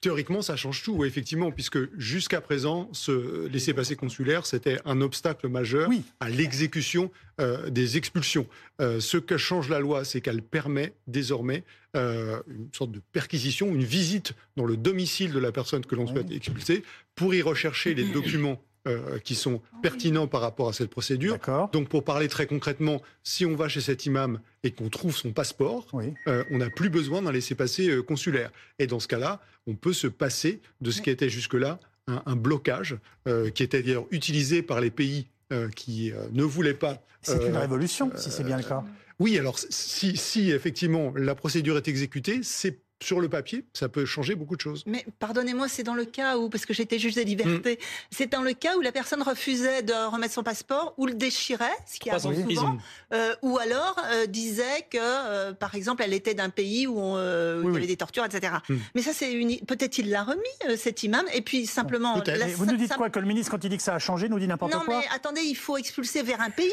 Théoriquement, 0.00 0.42
ça 0.42 0.56
change 0.56 0.82
tout, 0.82 1.04
effectivement, 1.04 1.50
puisque 1.50 1.78
jusqu'à 1.98 2.40
présent, 2.40 2.88
ce 2.92 3.48
laisser-passer 3.48 3.96
consulaire, 3.96 4.46
c'était 4.46 4.78
un 4.84 5.00
obstacle 5.00 5.48
majeur 5.48 5.90
à 6.20 6.28
l'exécution 6.28 7.10
euh, 7.40 7.70
des 7.70 7.96
expulsions. 7.96 8.46
Euh, 8.80 9.00
ce 9.00 9.16
que 9.16 9.36
change 9.36 9.68
la 9.68 9.80
loi, 9.80 10.04
c'est 10.04 10.20
qu'elle 10.20 10.42
permet 10.42 10.94
désormais 11.06 11.64
euh, 11.96 12.40
une 12.48 12.68
sorte 12.72 12.92
de 12.92 13.00
perquisition, 13.12 13.68
une 13.68 13.84
visite 13.84 14.34
dans 14.56 14.66
le 14.66 14.76
domicile 14.76 15.32
de 15.32 15.38
la 15.38 15.52
personne 15.52 15.84
que 15.84 15.94
l'on 15.94 16.06
souhaite 16.06 16.30
expulser 16.30 16.82
pour 17.14 17.34
y 17.34 17.42
rechercher 17.42 17.94
les 17.94 18.04
documents 18.04 18.60
euh, 18.86 19.18
qui 19.18 19.34
sont 19.34 19.60
pertinents 19.82 20.28
par 20.28 20.40
rapport 20.40 20.68
à 20.68 20.72
cette 20.72 20.90
procédure. 20.90 21.38
Donc 21.72 21.88
pour 21.88 22.04
parler 22.04 22.28
très 22.28 22.46
concrètement, 22.46 23.02
si 23.24 23.44
on 23.44 23.56
va 23.56 23.68
chez 23.68 23.80
cet 23.80 24.06
imam 24.06 24.38
et 24.62 24.70
qu'on 24.70 24.88
trouve 24.90 25.16
son 25.16 25.32
passeport, 25.32 25.88
euh, 26.28 26.44
on 26.52 26.58
n'a 26.58 26.70
plus 26.70 26.88
besoin 26.88 27.20
d'un 27.20 27.32
laissez-passer 27.32 27.88
euh, 27.88 28.02
consulaire. 28.02 28.52
Et 28.78 28.86
dans 28.86 29.00
ce 29.00 29.08
cas-là, 29.08 29.40
on 29.66 29.74
peut 29.74 29.92
se 29.92 30.06
passer 30.06 30.60
de 30.82 30.92
ce 30.92 31.02
qui 31.02 31.10
était 31.10 31.28
jusque-là 31.28 31.80
un, 32.06 32.36
blocage, 32.36 32.96
qui 33.54 33.64
était 33.64 33.82
d'ailleurs 33.82 34.06
utilisé 34.12 34.62
par 34.62 34.80
les 34.80 34.92
pays 34.92 35.26
qui 35.74 36.12
ne 36.30 36.44
voulaient 36.44 36.72
pas. 36.72 37.02
C'est 37.22 37.44
une 37.44 37.56
révolution, 37.56 38.12
si 38.14 38.30
c'est 38.30 38.44
bien 38.44 38.58
le 38.58 38.62
cas. 38.62 38.84
Oui, 39.18 39.36
alors 39.36 39.58
si, 39.58 40.16
si 40.16 40.52
effectivement 40.52 41.12
la 41.16 41.34
procédure 41.34 41.76
est 41.76 41.88
exécutée, 41.88 42.40
c'est 42.44 42.78
sur 43.02 43.20
le 43.20 43.28
papier, 43.28 43.64
ça 43.74 43.88
peut 43.88 44.06
changer 44.06 44.34
beaucoup 44.34 44.56
de 44.56 44.60
choses. 44.60 44.82
Mais 44.86 45.04
pardonnez-moi, 45.18 45.68
c'est 45.68 45.82
dans 45.82 45.94
le 45.94 46.06
cas 46.06 46.38
où, 46.38 46.48
parce 46.48 46.64
que 46.64 46.72
j'étais 46.72 46.98
juge 46.98 47.14
des 47.14 47.24
libertés, 47.24 47.74
mm. 47.74 47.84
c'est 48.10 48.32
dans 48.32 48.40
le 48.40 48.52
cas 48.54 48.76
où 48.76 48.80
la 48.80 48.92
personne 48.92 49.22
refusait 49.22 49.82
de 49.82 49.92
remettre 50.10 50.32
son 50.32 50.42
passeport 50.42 50.94
ou 50.96 51.06
le 51.06 51.14
déchirait, 51.14 51.76
ce 51.86 51.98
qui 51.98 52.08
arrive 52.08 52.22
souvent, 52.22 52.78
euh, 53.12 53.34
ou 53.42 53.58
alors 53.58 54.00
euh, 54.06 54.26
disait 54.26 54.86
que, 54.90 54.98
euh, 54.98 55.52
par 55.52 55.74
exemple, 55.74 56.02
elle 56.02 56.14
était 56.14 56.34
d'un 56.34 56.48
pays 56.48 56.86
où, 56.86 56.98
on, 56.98 57.62
il 57.62 57.72
y 57.72 57.76
avait 57.76 57.86
des 57.86 57.96
tortures, 57.96 58.24
etc. 58.24 58.54
Mm. 58.68 58.76
Mais 58.94 59.02
ça, 59.02 59.12
c'est 59.12 59.32
une... 59.32 59.58
peut-être 59.60 59.98
il 59.98 60.08
l'a 60.08 60.24
remis, 60.24 60.76
cet 60.78 61.02
imam, 61.02 61.24
et 61.34 61.42
puis 61.42 61.66
simplement... 61.66 62.22
Vous 62.56 62.66
nous 62.66 62.76
dites 62.76 62.94
quoi 62.94 63.10
Que 63.10 63.18
le 63.18 63.26
ministre, 63.26 63.50
quand 63.50 63.62
il 63.62 63.70
dit 63.70 63.76
que 63.76 63.82
ça 63.82 63.94
a 63.94 63.98
changé, 63.98 64.28
nous 64.28 64.38
dit 64.38 64.48
n'importe 64.48 64.72
quoi 64.72 64.80
Non, 64.80 65.00
mais 65.00 65.06
attendez, 65.14 65.42
il 65.42 65.56
faut 65.56 65.76
expulser 65.76 66.22
vers 66.22 66.40
un 66.40 66.50
pays. 66.50 66.70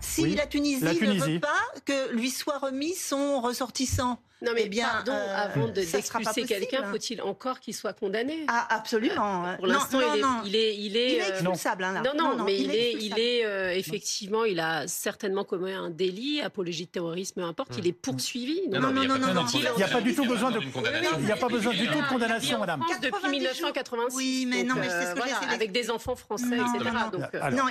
Si 0.00 0.34
la, 0.34 0.46
Tunisie 0.46 0.84
ne 0.84 1.32
veut 1.32 1.40
pas 1.40 1.48
que 1.86 2.12
lui 2.12 2.30
soit 2.30 2.58
remis 2.58 2.94
son 2.94 3.40
ressortissant. 3.40 4.20
Non 4.44 4.52
mais 4.54 4.64
eh 4.66 4.68
bien, 4.68 4.86
pardon, 4.88 5.12
euh, 5.12 5.36
avant 5.36 5.68
d'expulser 5.68 6.44
quelqu'un, 6.44 6.84
faut-il 6.90 7.22
encore 7.22 7.60
qu'il 7.60 7.74
soit 7.74 7.92
condamné? 7.92 8.44
Ah 8.48 8.66
absolument. 8.70 9.56
Pour 9.56 9.66
l'instant, 9.66 10.00
il, 10.14 10.20
est, 10.20 10.20
il 10.44 10.56
est, 10.56 10.76
il 10.76 10.96
est, 10.96 11.28
expulsable. 11.28 11.86
Non, 12.04 12.12
non, 12.16 12.44
mais 12.44 12.56
il, 12.58 12.70
est, 12.70 12.92
il 12.92 13.18
est 13.18 13.44
euh, 13.44 13.72
effectivement, 13.72 14.44
il 14.44 14.60
a 14.60 14.86
certainement 14.86 15.44
commis 15.44 15.72
un 15.72 15.90
délit, 15.90 16.40
apologie 16.42 16.86
de 16.86 16.90
terrorisme, 16.90 17.40
peu 17.40 17.46
importe, 17.46 17.76
il 17.78 17.86
est 17.86 17.92
poursuivi. 17.92 18.68
Non, 18.68 18.80
non, 18.80 18.92
non, 18.92 19.18
non, 19.18 19.46
il 19.54 19.76
n'y 19.76 19.82
a 19.82 19.88
pas 19.88 20.00
du 20.00 20.14
tout 20.14 20.26
besoin 20.26 20.50
de, 20.50 20.60
il 20.60 21.24
n'y 21.24 21.32
a 21.32 21.36
pas 21.36 21.48
besoin 21.48 21.72
du 21.72 21.86
tout 21.86 22.00
de 22.00 22.08
condamnation, 22.08 22.58
madame. 22.58 22.82
Depuis 23.00 23.30
1986. 23.30 24.16
Oui, 24.16 24.46
mais 24.48 24.62
non, 24.62 24.74
mais 24.76 24.88
c'est 24.88 25.06
ce 25.06 25.14
que 25.14 25.26
j'ai 25.26 25.54
avec 25.54 25.72
des 25.72 25.90
enfants 25.90 26.16
français, 26.16 26.56
etc. 26.56 26.90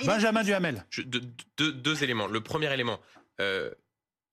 Benjamin 0.05 0.43
Duhamel. 0.43 0.85
Deux 1.57 2.03
éléments. 2.03 2.27
Le 2.27 2.41
premier 2.41 2.73
élément 2.73 2.99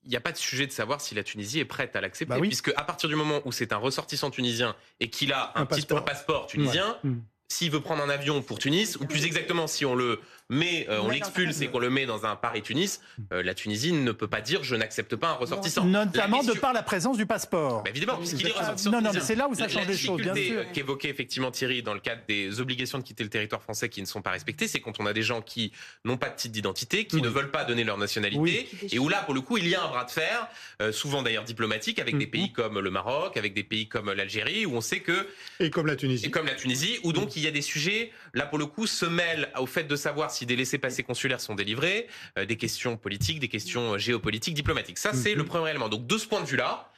il 0.05 0.11
n'y 0.11 0.17
a 0.17 0.21
pas 0.21 0.33
de 0.33 0.37
sujet 0.37 0.67
de 0.67 0.73
savoir 0.73 1.01
si 1.01 1.15
la 1.15 1.23
Tunisie 1.23 1.61
est 1.61 1.65
prête 1.65 1.95
à 1.95 2.01
l'accepter, 2.01 2.35
bah 2.35 2.41
puisque 2.41 2.73
à 2.77 2.85
partir 2.85 3.09
du 3.09 3.17
moment 3.17 3.41
où 3.45 3.53
c'est 3.53 3.73
un 3.73 3.77
ressortissant 3.77 4.31
tunisien 4.31 4.75
et 4.99 5.11
qu'il 5.11 5.33
a 5.33 5.53
un, 5.57 5.67
passeport. 5.67 6.47
tunisien, 6.47 6.97
hmm. 7.05 7.19
s'il 7.49 7.71
veut 7.71 7.81
prendre 7.81 8.03
un 8.03 8.09
avion 8.09 8.43
pour 8.43 8.59
Tunis, 8.59 8.97
ou 8.97 9.07
plus 9.07 9.27
exactement, 9.27 9.67
si 9.67 9.85
on 9.85 9.95
le 9.95 10.21
met, 10.51 10.87
euh, 10.91 11.01
on 11.01 11.09
l'expulse 11.09 11.61
et 11.63 11.69
qu'on 11.69 11.79
le 11.79 11.89
met 11.89 12.05
dans 12.05 12.27
un 12.27 12.37
Paris-Tunis, 12.37 13.01
euh, 13.33 13.43
la 13.43 13.55
Tunisie 13.55 13.93
ne 13.93 14.13
peut 14.13 14.29
pas 14.29 14.41
dire 14.41 14.63
je 14.63 14.77
n'accepte 14.77 15.17
pas 15.17 15.29
un 15.29 15.35
ressortissant. 15.35 15.85
Notamment 15.85 16.43
de 16.43 16.53
par 16.53 16.73
la 16.73 16.83
présence 16.83 17.17
du 17.17 17.25
passeport. 17.25 17.85
Bah, 17.85 17.91
évidemment, 17.91 18.19
puisqu'il 18.19 18.49
est 18.49 18.53
ressortissant. 18.53 18.91
Non, 18.91 19.01
non, 19.01 19.11
mais 19.15 19.21
c'est 19.21 19.35
là 19.35 19.49
où 19.49 19.55
ça 19.55 19.69
change 19.69 19.87
les 19.87 19.97
choses, 19.97 20.21
bien 20.21 20.35
sûr. 20.35 20.71
qu'évoquait 20.73 21.09
effectivement 21.09 21.51
Thierry 21.51 21.83
dans 21.83 21.95
le 21.95 22.01
cadre 22.01 22.23
des 22.29 22.61
obligations 22.61 22.99
de 22.99 23.05
quitter 23.05 23.25
le 23.25 23.31
territoire 23.31 23.63
français 23.63 23.89
qui 23.89 24.01
ne 24.01 24.07
sont 24.07 24.23
pas 24.23 24.31
respectées, 24.31 24.69
c'est 24.69 24.81
quand 24.81 25.01
on 25.01 25.07
a 25.07 25.13
des 25.13 25.23
gens 25.23 25.41
qui 25.41 25.73
n'ont 26.05 26.17
pas 26.17 26.29
de 26.29 26.37
titre 26.37 26.53
d'identité, 26.53 27.07
qui 27.07 27.23
ne 27.23 27.29
veulent 27.29 27.51
pas 27.51 27.65
donner 27.65 27.85
leur 27.85 27.99
nationalité, 27.99 28.69
et 28.91 28.99
où 28.99 29.09
là, 29.09 29.23
pour 29.23 29.35
le 29.35 29.41
coup, 29.41 29.57
il 29.57 29.69
y 29.69 29.75
a 29.75 29.83
un 29.83 29.89
bras 29.89 30.05
de 30.05 30.11
fer, 30.11 30.49
euh, 30.83 30.93
souvent 30.93 31.23
d'ailleurs 31.23 31.45
diplomatique, 31.45 31.99
avec 31.99 32.19
des 32.19 32.27
pays 32.27 32.53
comme 32.53 32.79
le 32.79 32.91
Maroc, 32.91 33.37
avec 33.37 33.55
des 33.55 33.63
pays 33.63 33.89
comme 33.89 34.13
l'Algérie, 34.13 34.67
où 34.67 34.75
on 34.75 34.81
sait 34.81 35.01
que... 35.01 35.29
Et 35.61 35.71
comme 35.71 35.87
la 35.87 35.97
Tunisie. 35.97 36.27
Et 36.27 36.31
comme 36.31 36.47
la 36.47 36.55
Tunisie, 36.55 36.99
où 37.05 37.13
donc 37.13 37.37
il 37.37 37.43
y 37.43 37.47
a 37.47 37.51
des 37.51 37.63
sujets, 37.63 38.11
là 38.35 38.47
pour 38.47 38.59
le 38.59 38.67
coup, 38.67 38.87
se 38.87 39.07
mêlent 39.07 39.51
au 39.59 39.67
fait 39.67 39.85
de 39.85 39.97
savoir 39.97 40.31
si 40.31 40.40
des 40.47 40.57
laissés-passer 40.57 41.03
consulaires 41.03 41.41
sont 41.41 41.55
délivrés, 41.55 42.09
euh, 42.39 42.45
des 42.45 42.57
questions 42.57 42.97
politiques, 42.97 43.41
des 43.41 43.49
questions 43.49 43.95
euh, 43.95 43.99
géopolitiques, 43.99 44.55
diplomatiques. 44.55 44.99
Ça, 44.99 45.13
c'est 45.13 45.35
le 45.35 45.45
premier 45.45 45.71
élément. 45.71 45.89
Donc 45.89 46.07
de 46.07 46.19
ce 46.19 46.27
point 46.27 46.41
de 46.41 46.47
vue-là, 46.47 46.91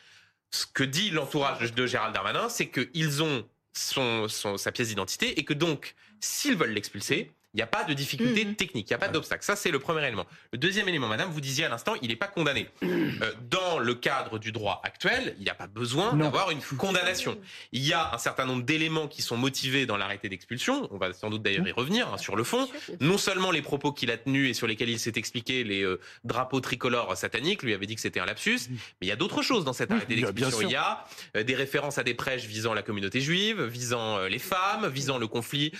ce 0.50 0.66
que 0.66 0.84
dit 0.84 1.10
l'entourage 1.10 1.72
de 1.74 1.86
Gérald 1.86 2.14
Darmanin, 2.14 2.48
c'est 2.48 2.68
qu'ils 2.68 3.22
ont 3.22 3.48
son, 3.72 4.28
sa 4.28 4.72
pièce 4.72 4.88
d'identité 4.88 5.38
et 5.38 5.44
que 5.44 5.54
donc, 5.54 5.94
s'ils 6.20 6.56
veulent 6.56 6.72
l'expulser, 6.72 7.32
il 7.54 7.58
n'y 7.58 7.62
a 7.62 7.66
pas 7.66 7.84
de 7.84 7.92
difficulté 7.92 8.44
mhm. 8.44 8.54
technique, 8.54 8.88
il 8.88 8.92
n'y 8.92 8.96
a 8.96 8.98
pas 8.98 9.08
d'obstacle. 9.08 9.44
Ça, 9.44 9.56
c'est 9.56 9.70
le 9.70 9.78
premier 9.78 10.06
élément. 10.06 10.26
Le 10.52 10.58
deuxième 10.58 10.88
élément, 10.88 11.06
madame, 11.06 11.30
vous 11.30 11.40
disiez 11.40 11.66
à 11.66 11.68
l'instant, 11.68 11.94
il 12.00 12.08
n'est 12.08 12.16
pas 12.16 12.26
condamné. 12.28 12.68
Euh, 13.20 13.32
dans 13.50 13.78
le 13.78 13.94
cadre 13.94 14.38
du 14.38 14.52
droit 14.52 14.80
actuel, 14.84 15.34
il 15.38 15.44
n'y 15.44 15.50
a 15.50 15.54
pas 15.54 15.66
besoin 15.66 16.14
d'avoir 16.14 16.50
une 16.50 16.60
condamnation. 16.60 17.38
Il 17.72 17.82
y 17.82 17.92
a 17.92 18.14
un 18.14 18.18
certain 18.18 18.46
nombre 18.46 18.62
d'éléments 18.62 19.06
qui 19.06 19.22
sont 19.22 19.36
motivés 19.36 19.86
dans 19.86 19.96
l'arrêté 19.96 20.28
d'expulsion. 20.28 20.88
On 20.92 20.98
va 20.98 21.12
sans 21.12 21.28
doute 21.28 21.42
d'ailleurs 21.42 21.66
y 21.66 21.72
revenir 21.72 22.08
hein, 22.12 22.16
sur 22.16 22.36
le 22.36 22.44
fond. 22.44 22.68
Non 23.00 23.18
seulement 23.18 23.50
les 23.50 23.60
propos 23.60 23.92
qu'il 23.92 24.10
a 24.10 24.16
tenus 24.16 24.50
et 24.50 24.54
sur 24.54 24.66
lesquels 24.66 24.88
il 24.88 24.98
s'est 24.98 25.12
expliqué, 25.16 25.62
les 25.62 25.82
euh, 25.82 26.00
drapeaux 26.24 26.60
tricolores 26.60 27.16
sataniques, 27.16 27.62
lui 27.62 27.74
avait 27.74 27.86
dit 27.86 27.96
que 27.96 28.00
c'était 28.00 28.20
un 28.20 28.26
lapsus, 28.26 28.60
mais 28.70 29.06
il 29.06 29.08
y 29.08 29.12
a 29.12 29.16
d'autres 29.16 29.42
choses 29.42 29.64
dans 29.64 29.74
cet 29.74 29.90
arrêté 29.90 30.14
d'expulsion. 30.14 30.62
Il 30.62 30.70
y 30.70 30.76
a 30.76 31.04
euh, 31.36 31.42
des 31.42 31.54
références 31.54 31.98
à 31.98 32.02
des 32.02 32.14
prêches 32.14 32.44
visant 32.44 32.72
la 32.72 32.82
communauté 32.82 33.20
juive, 33.20 33.62
visant 33.62 34.20
les 34.20 34.38
femmes, 34.38 34.88
visant 34.88 35.18
le 35.18 35.26
conflit 35.26 35.72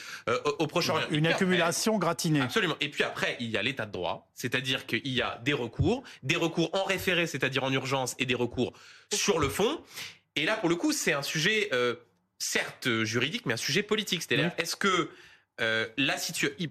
au 0.58 0.66
Proche-Orient. 0.66 1.06
Une 1.10 1.26
accumulation 1.26 1.61
gratinée. 1.98 2.40
Absolument. 2.40 2.76
Et 2.80 2.90
puis 2.90 3.04
après, 3.04 3.36
il 3.40 3.50
y 3.50 3.56
a 3.56 3.62
l'état 3.62 3.86
de 3.86 3.92
droit, 3.92 4.30
c'est-à-dire 4.34 4.86
qu'il 4.86 5.08
y 5.08 5.22
a 5.22 5.40
des 5.44 5.52
recours, 5.52 6.02
des 6.22 6.36
recours 6.36 6.70
en 6.74 6.84
référé, 6.84 7.26
c'est-à-dire 7.26 7.64
en 7.64 7.72
urgence, 7.72 8.14
et 8.18 8.26
des 8.26 8.34
recours 8.34 8.72
sur 9.12 9.38
le 9.38 9.48
fond. 9.48 9.80
Et 10.36 10.44
là, 10.44 10.56
pour 10.56 10.68
le 10.68 10.76
coup, 10.76 10.92
c'est 10.92 11.12
un 11.12 11.22
sujet, 11.22 11.68
euh, 11.72 11.94
certes 12.38 13.04
juridique, 13.04 13.46
mais 13.46 13.54
un 13.54 13.58
sujet 13.58 13.82
politique. 13.82 14.22
C'est-à-dire, 14.22 14.52
est-ce 14.58 14.76
que 14.76 15.10
euh, 15.60 15.86
la 15.98 16.16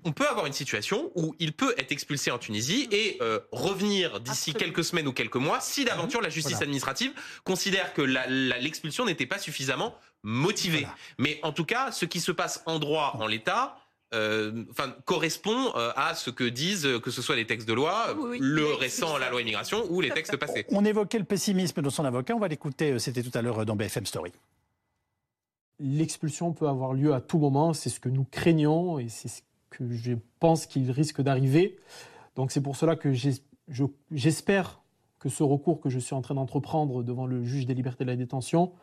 on 0.03 0.11
peut 0.11 0.27
avoir 0.27 0.47
une 0.47 0.53
situation 0.53 1.11
où 1.15 1.35
il 1.39 1.53
peut 1.53 1.75
être 1.77 1.91
expulsé 1.91 2.31
en 2.31 2.39
Tunisie 2.39 2.87
et 2.91 3.17
euh, 3.21 3.39
revenir 3.51 4.19
d'ici 4.19 4.53
quelques 4.53 4.83
semaines 4.83 5.07
ou 5.07 5.13
quelques 5.13 5.35
mois 5.35 5.59
si 5.61 5.85
d'aventure 5.85 6.19
la 6.19 6.29
justice 6.29 6.61
administrative 6.61 7.11
considère 7.43 7.93
que 7.93 8.01
l'expulsion 8.01 9.05
n'était 9.05 9.27
pas 9.27 9.37
suffisamment 9.37 9.95
motivée. 10.23 10.87
Mais 11.19 11.39
en 11.43 11.53
tout 11.53 11.65
cas, 11.65 11.91
ce 11.91 12.05
qui 12.05 12.19
se 12.19 12.31
passe 12.31 12.63
en 12.65 12.79
droit, 12.79 13.15
en 13.19 13.27
l'état, 13.27 13.77
euh, 14.13 14.65
enfin, 14.69 14.93
correspond 15.05 15.71
euh, 15.75 15.91
à 15.95 16.15
ce 16.15 16.29
que 16.29 16.43
disent, 16.43 16.87
que 17.01 17.11
ce 17.11 17.21
soit 17.21 17.37
les 17.37 17.47
textes 17.47 17.67
de 17.67 17.73
loi, 17.73 18.15
le 18.39 18.73
récent, 18.73 19.17
la 19.17 19.29
loi 19.29 19.41
immigration 19.41 19.85
ou 19.89 20.01
les 20.01 20.09
textes 20.09 20.35
passés. 20.35 20.65
On 20.69 20.83
évoquait 20.83 21.19
le 21.19 21.23
pessimisme 21.23 21.81
de 21.81 21.89
son 21.89 22.03
avocat. 22.03 22.35
On 22.35 22.39
va 22.39 22.49
l'écouter. 22.49 22.91
Euh, 22.91 22.99
c'était 22.99 23.23
tout 23.23 23.31
à 23.37 23.41
l'heure 23.41 23.65
dans 23.65 23.75
BFM 23.75 24.05
Story. 24.05 24.31
L'expulsion 25.79 26.51
peut 26.51 26.67
avoir 26.67 26.93
lieu 26.93 27.13
à 27.13 27.21
tout 27.21 27.39
moment. 27.39 27.73
C'est 27.73 27.89
ce 27.89 27.99
que 27.99 28.09
nous 28.09 28.25
craignons 28.29 28.99
et 28.99 29.07
c'est 29.07 29.29
ce 29.29 29.41
que 29.69 29.89
je 29.91 30.13
pense 30.39 30.65
qu'il 30.65 30.91
risque 30.91 31.21
d'arriver. 31.21 31.79
Donc 32.35 32.51
c'est 32.51 32.61
pour 32.61 32.75
cela 32.75 32.95
que 32.97 33.13
j'espère 34.11 34.81
que 35.19 35.29
ce 35.29 35.43
recours 35.43 35.79
que 35.79 35.89
je 35.89 35.99
suis 35.99 36.15
en 36.15 36.21
train 36.21 36.35
d'entreprendre 36.35 37.03
devant 37.03 37.25
le 37.25 37.45
juge 37.45 37.65
des 37.65 37.73
libertés 37.73 38.03
de 38.03 38.09
la 38.09 38.15
détention 38.15 38.73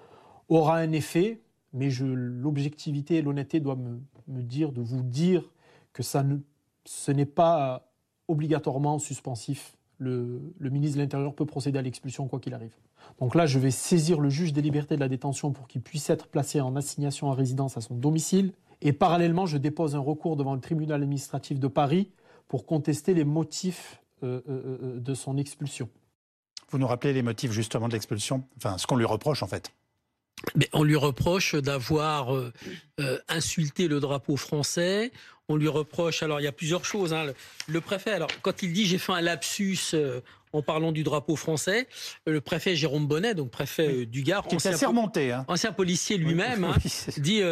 aura 0.48 0.76
un 0.78 0.92
effet, 0.92 1.40
mais 1.72 1.90
l'objectivité 1.90 3.16
et 3.16 3.22
l'honnêteté 3.22 3.60
doivent 3.60 3.82
me, 4.28 4.42
dire, 4.42 4.72
de 4.72 4.80
vous 4.80 5.02
dire 5.02 5.50
que 5.92 6.02
ça 6.02 6.22
ne, 6.22 6.36
ce 6.84 7.12
n'est 7.12 7.26
pas 7.26 7.90
obligatoirement 8.28 8.98
suspensif. 8.98 9.76
Le, 9.98 10.54
ministre 10.60 10.96
de 10.96 11.02
l'Intérieur 11.02 11.34
peut 11.34 11.46
procéder 11.46 11.78
à 11.78 11.82
l'expulsion 11.82 12.28
quoi 12.28 12.38
qu'il 12.38 12.54
arrive. 12.54 12.74
Donc 13.18 13.34
là, 13.34 13.46
je 13.46 13.58
vais 13.58 13.70
saisir 13.70 14.20
le 14.20 14.28
juge 14.28 14.52
des 14.52 14.62
libertés 14.62 14.94
de 14.94 15.00
la 15.00 15.08
détention 15.08 15.50
pour 15.52 15.66
qu'il 15.66 15.82
puisse 15.82 16.08
être 16.08 16.28
placé 16.28 16.60
en 16.60 16.76
assignation 16.76 17.30
à 17.30 17.34
résidence 17.34 17.76
à 17.76 17.80
son 17.80 17.94
domicile. 17.94 18.52
Et 18.80 18.92
parallèlement, 18.92 19.46
je 19.46 19.58
dépose 19.58 19.96
un 19.96 20.00
recours 20.00 20.36
devant 20.36 20.54
le 20.54 20.60
tribunal 20.60 21.02
administratif 21.02 21.58
de 21.58 21.66
Paris 21.66 22.12
pour 22.46 22.64
contester 22.64 23.12
les 23.12 23.24
motifs 23.24 24.02
euh, 24.22 24.40
euh, 24.48 24.78
euh, 24.82 25.00
de 25.00 25.14
son 25.14 25.36
expulsion. 25.36 25.88
Vous 26.70 26.78
nous 26.78 26.86
rappelez 26.86 27.12
les 27.12 27.22
motifs 27.22 27.50
justement 27.50 27.88
de 27.88 27.94
l'expulsion? 27.94 28.44
Enfin, 28.56 28.78
ce 28.78 28.86
qu'on 28.86 28.96
lui 28.96 29.04
reproche 29.04 29.42
en 29.42 29.46
fait 29.46 29.72
on 30.72 30.84
lui 30.84 30.96
reproche 30.96 31.54
d'avoir 31.54 32.34
euh, 32.34 32.52
euh, 33.00 33.18
insulté 33.28 33.88
le 33.88 34.00
drapeau 34.00 34.36
français. 34.36 35.12
On 35.48 35.56
lui 35.56 35.68
reproche, 35.68 36.22
alors 36.22 36.40
il 36.40 36.44
y 36.44 36.48
a 36.48 36.52
plusieurs 36.52 36.84
choses. 36.84 37.14
Hein. 37.14 37.32
Le, 37.68 37.80
préfet, 37.80 38.10
alors 38.10 38.28
quand 38.42 38.62
il 38.62 38.72
dit 38.72 38.86
j'ai 38.86 38.98
fait 38.98 39.12
un 39.12 39.22
lapsus 39.22 39.78
euh, 39.94 40.20
en 40.52 40.60
parlant 40.60 40.92
du 40.92 41.04
drapeau 41.04 41.36
français, 41.36 41.88
le 42.26 42.40
préfet 42.42 42.76
Jérôme 42.76 43.06
Bonnet, 43.06 43.34
donc 43.34 43.50
préfet 43.50 44.04
du 44.04 44.22
Gard, 44.22 44.46
ancien, 44.52 44.88
remonté, 44.88 45.32
hein. 45.32 45.46
ancien 45.48 45.72
policier 45.72 46.18
lui-même, 46.18 46.64
hein, 46.64 46.74
dit 47.16 47.42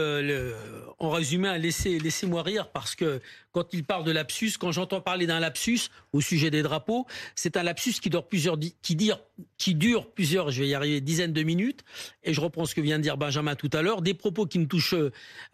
en 0.98 1.10
résumé, 1.10 1.58
laissez, 1.58 1.98
laissez-moi 1.98 2.42
rire 2.42 2.68
parce 2.70 2.94
que 2.94 3.20
quand 3.56 3.72
il 3.72 3.84
parle 3.84 4.04
de 4.04 4.10
lapsus, 4.10 4.52
quand 4.60 4.70
j'entends 4.70 5.00
parler 5.00 5.26
d'un 5.26 5.40
lapsus 5.40 5.88
au 6.12 6.20
sujet 6.20 6.50
des 6.50 6.62
drapeaux, 6.62 7.06
c'est 7.34 7.56
un 7.56 7.62
lapsus 7.62 7.94
qui 8.02 8.10
dure 8.10 8.26
plusieurs, 8.26 8.58
qui, 8.82 8.96
dire, 8.96 9.18
qui 9.56 9.74
dure 9.74 10.10
plusieurs, 10.10 10.50
je 10.50 10.60
vais 10.60 10.68
y 10.68 10.74
arriver, 10.74 11.00
dizaines 11.00 11.32
de 11.32 11.42
minutes. 11.42 11.82
Et 12.22 12.34
je 12.34 12.40
reprends 12.42 12.66
ce 12.66 12.74
que 12.74 12.82
vient 12.82 12.98
de 12.98 13.02
dire 13.02 13.16
Benjamin 13.16 13.54
tout 13.54 13.70
à 13.72 13.80
l'heure, 13.80 14.02
des 14.02 14.12
propos 14.12 14.44
qui 14.44 14.58
ne 14.58 14.66
touchent 14.66 14.94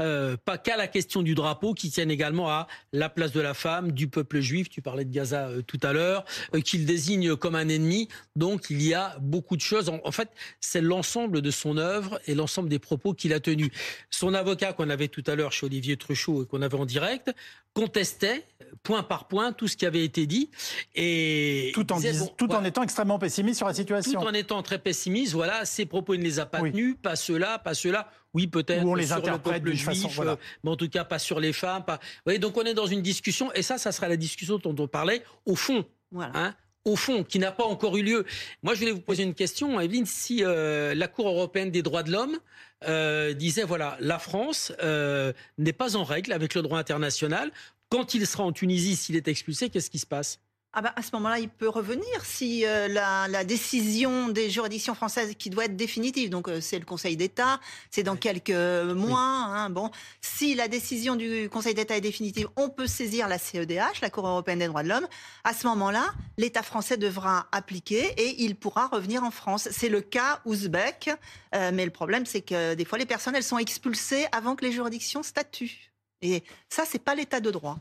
euh, 0.00 0.36
pas 0.44 0.58
qu'à 0.58 0.76
la 0.76 0.88
question 0.88 1.22
du 1.22 1.36
drapeau, 1.36 1.74
qui 1.74 1.90
tiennent 1.90 2.10
également 2.10 2.31
à 2.40 2.66
la 2.92 3.08
place 3.08 3.32
de 3.32 3.40
la 3.40 3.54
femme, 3.54 3.92
du 3.92 4.08
peuple 4.08 4.40
juif. 4.40 4.68
Tu 4.68 4.82
parlais 4.82 5.04
de 5.04 5.12
Gaza 5.12 5.48
euh, 5.48 5.62
tout 5.62 5.80
à 5.82 5.92
l'heure, 5.92 6.24
euh, 6.54 6.60
qu'il 6.60 6.86
désigne 6.86 7.36
comme 7.36 7.54
un 7.54 7.68
ennemi. 7.68 8.08
Donc 8.36 8.66
il 8.70 8.82
y 8.82 8.94
a 8.94 9.16
beaucoup 9.20 9.56
de 9.56 9.60
choses. 9.60 9.88
En, 9.88 10.12
fait, 10.12 10.28
c'est 10.60 10.80
l'ensemble 10.80 11.42
de 11.42 11.50
son 11.50 11.76
œuvre 11.76 12.20
et 12.26 12.34
l'ensemble 12.34 12.68
des 12.68 12.78
propos 12.78 13.14
qu'il 13.14 13.32
a 13.32 13.40
tenus. 13.40 13.70
Son 14.10 14.34
avocat 14.34 14.72
qu'on 14.72 14.90
avait 14.90 15.08
tout 15.08 15.24
à 15.26 15.34
l'heure 15.34 15.52
chez 15.52 15.66
Olivier 15.66 15.96
Truchot 15.96 16.44
et 16.44 16.46
qu'on 16.46 16.62
avait 16.62 16.78
en 16.78 16.86
direct 16.86 17.32
contestait 17.74 18.44
point 18.82 19.02
par 19.02 19.28
point 19.28 19.52
tout 19.52 19.68
ce 19.68 19.76
qui 19.76 19.86
avait 19.86 20.04
été 20.04 20.26
dit 20.26 20.50
et 20.94 21.70
tout 21.74 21.92
en, 21.92 22.00
tout 22.36 22.52
en 22.52 22.64
étant 22.64 22.82
extrêmement 22.82 23.18
pessimiste 23.18 23.58
sur 23.58 23.66
la 23.66 23.74
situation. 23.74 24.20
Tout 24.20 24.26
en 24.26 24.32
étant 24.32 24.62
très 24.62 24.78
pessimiste, 24.78 25.32
voilà, 25.32 25.64
ses 25.64 25.86
propos 25.86 26.14
il 26.14 26.20
ne 26.20 26.24
les 26.24 26.40
a 26.40 26.46
pas 26.46 26.60
tenus, 26.60 26.96
pas 27.00 27.16
cela, 27.16 27.58
pas 27.58 27.74
cela. 27.74 28.10
Oui, 28.34 28.46
peut-être. 28.46 28.84
on 28.84 28.94
les 28.94 29.08
sur 29.08 29.16
interprète 29.16 29.62
d'une 29.62 29.76
façon, 29.76 30.08
voilà. 30.08 30.38
mais 30.64 30.70
en 30.70 30.76
tout 30.76 30.88
cas 30.88 31.04
pas 31.04 31.18
sur 31.18 31.38
les 31.38 31.52
femmes. 31.52 31.84
Pas... 31.84 31.96
Vous 31.96 32.22
voyez, 32.24 32.38
donc 32.38 32.56
on 32.56 32.62
est 32.62 32.74
dans 32.74 32.86
une 32.86 33.02
discussion 33.02 33.52
et 33.52 33.62
ça, 33.62 33.78
ça 33.78 33.92
sera 33.92 34.08
la 34.08 34.16
discussion 34.16 34.58
dont 34.58 34.74
on 34.78 34.88
parlait 34.88 35.22
au 35.44 35.54
fond. 35.54 35.84
Voilà. 36.10 36.32
Hein, 36.34 36.54
au 36.84 36.96
fond, 36.96 37.24
qui 37.24 37.38
n'a 37.38 37.52
pas 37.52 37.64
encore 37.64 37.96
eu 37.96 38.02
lieu. 38.02 38.24
Moi, 38.62 38.74
je 38.74 38.80
voulais 38.80 38.92
vous 38.92 39.00
poser 39.00 39.22
une 39.22 39.34
question, 39.34 39.80
Evelyne. 39.80 40.06
Si 40.06 40.44
euh, 40.44 40.94
la 40.94 41.08
Cour 41.08 41.28
européenne 41.28 41.70
des 41.70 41.82
droits 41.82 42.02
de 42.02 42.10
l'homme 42.10 42.38
euh, 42.84 43.32
disait, 43.34 43.64
voilà, 43.64 43.96
la 44.00 44.18
France 44.18 44.72
euh, 44.82 45.32
n'est 45.58 45.72
pas 45.72 45.96
en 45.96 46.04
règle 46.04 46.32
avec 46.32 46.54
le 46.54 46.62
droit 46.62 46.78
international, 46.78 47.52
quand 47.88 48.14
il 48.14 48.26
sera 48.26 48.44
en 48.44 48.52
Tunisie, 48.52 48.96
s'il 48.96 49.16
est 49.16 49.28
expulsé, 49.28 49.68
qu'est-ce 49.68 49.90
qui 49.90 49.98
se 49.98 50.06
passe? 50.06 50.40
Ah 50.74 50.80
bah, 50.80 50.92
à 50.96 51.02
ce 51.02 51.10
moment-là, 51.14 51.38
il 51.38 51.50
peut 51.50 51.68
revenir 51.68 52.06
si 52.24 52.64
euh, 52.64 52.88
la, 52.88 53.44
décision 53.44 54.28
des 54.28 54.48
juridictions 54.48 54.94
françaises 54.94 55.34
qui 55.38 55.50
doit 55.50 55.66
être 55.66 55.76
définitive, 55.76 56.30
donc 56.30 56.48
euh, 56.48 56.62
c'est 56.62 56.78
le 56.78 56.86
Conseil 56.86 57.14
d'État, 57.14 57.60
c'est 57.90 58.02
dans 58.02 58.16
quelques 58.16 58.50
mois. 58.50 59.20
Hein, 59.20 59.68
bon, 59.68 59.90
si 60.22 60.54
la 60.54 60.68
décision 60.68 61.14
du 61.14 61.50
Conseil 61.50 61.74
d'État 61.74 61.94
est 61.94 62.00
définitive, 62.00 62.48
on 62.56 62.70
peut 62.70 62.86
saisir 62.86 63.28
la 63.28 63.36
CEDH, 63.36 64.00
la 64.00 64.08
Cour 64.08 64.26
européenne 64.26 64.60
des 64.60 64.66
droits 64.66 64.82
de 64.82 64.88
l'homme. 64.88 65.06
À 65.44 65.52
ce 65.52 65.66
moment-là, 65.66 66.06
l'État 66.38 66.62
français 66.62 66.96
devra 66.96 67.48
appliquer 67.52 68.14
et 68.16 68.42
il 68.42 68.56
pourra 68.56 68.86
revenir 68.86 69.24
en 69.24 69.30
France. 69.30 69.68
C'est 69.72 69.90
le 69.90 70.00
cas 70.00 70.40
ouzbek, 70.46 71.10
euh, 71.54 71.70
mais 71.74 71.84
le 71.84 71.90
problème, 71.90 72.24
c'est 72.24 72.40
que 72.40 72.72
des 72.74 72.86
fois, 72.86 72.96
les 72.96 73.04
personnes, 73.04 73.36
elles 73.36 73.42
sont 73.42 73.58
expulsées 73.58 74.26
avant 74.32 74.56
que 74.56 74.64
les 74.64 74.72
juridictions 74.72 75.22
statuent. 75.22 75.92
Et 76.22 76.42
ça, 76.70 76.84
c'est 76.86 76.98
pas 76.98 77.14
l'état 77.14 77.40
de 77.40 77.50
droit. 77.50 77.76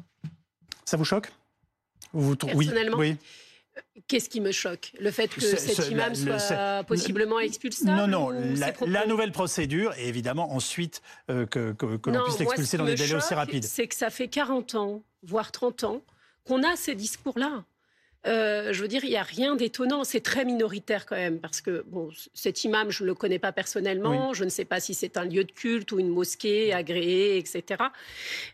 Ça 0.83 0.97
vous 0.97 1.05
choque? 1.05 1.31
Vous, 2.13 2.35
Personnellement, 2.35 2.97
oui. 2.97 3.15
Euh, 3.77 3.81
qu'est-ce 4.07 4.29
qui 4.29 4.41
me 4.41 4.51
choque? 4.51 4.91
Le 4.99 5.11
fait 5.11 5.27
que 5.27 5.41
cet 5.41 5.89
imam 5.89 6.13
soit 6.15 6.83
possiblement 6.85 7.39
expulsé 7.39 7.85
Non, 7.85 8.07
non. 8.07 8.29
La, 8.85 9.05
nouvelle 9.05 9.31
procédure, 9.31 9.93
et 9.97 10.07
évidemment 10.07 10.53
ensuite 10.53 11.01
euh, 11.29 11.45
que, 11.45 11.71
que, 11.73 12.09
l'on 12.09 12.23
puisse 12.23 12.39
l'expulser 12.39 12.77
dans 12.77 12.85
des 12.85 12.95
délais 12.95 13.15
aussi 13.15 13.33
rapides. 13.33 13.63
C'est 13.63 13.87
que 13.87 13.95
ça 13.95 14.09
fait 14.09 14.27
40 14.27 14.75
ans, 14.75 15.03
voire 15.23 15.51
30 15.51 15.83
ans, 15.85 16.01
qu'on 16.45 16.63
a 16.63 16.75
ces 16.75 16.95
discours-là. 16.95 17.63
euh, 18.27 18.73
je 18.73 18.81
veux 18.81 18.87
dire, 18.87 19.03
il 19.03 19.09
n'y 19.09 19.17
a 19.17 19.23
rien 19.23 19.55
d'étonnant. 19.55 20.03
C'est 20.03 20.21
très 20.21 20.43
minoritaire 20.43 21.05
quand 21.05 21.15
même, 21.15 21.39
parce 21.39 21.61
que 21.61 21.83
bon, 21.87 22.09
cet 22.33 22.63
imam, 22.63 22.91
je 22.91 23.03
ne 23.03 23.07
le 23.07 23.15
connais 23.15 23.39
pas 23.39 23.51
personnellement. 23.51 24.33
Je 24.33 24.43
ne 24.43 24.49
sais 24.49 24.65
pas 24.65 24.79
si 24.79 24.93
c'est 24.93 25.17
un 25.17 25.25
lieu 25.25 25.43
de 25.43 25.51
culte 25.51 25.91
ou 25.91 25.99
une 25.99 26.09
mosquée 26.09 26.73
agréée, 26.73 27.37
etc. 27.37 27.83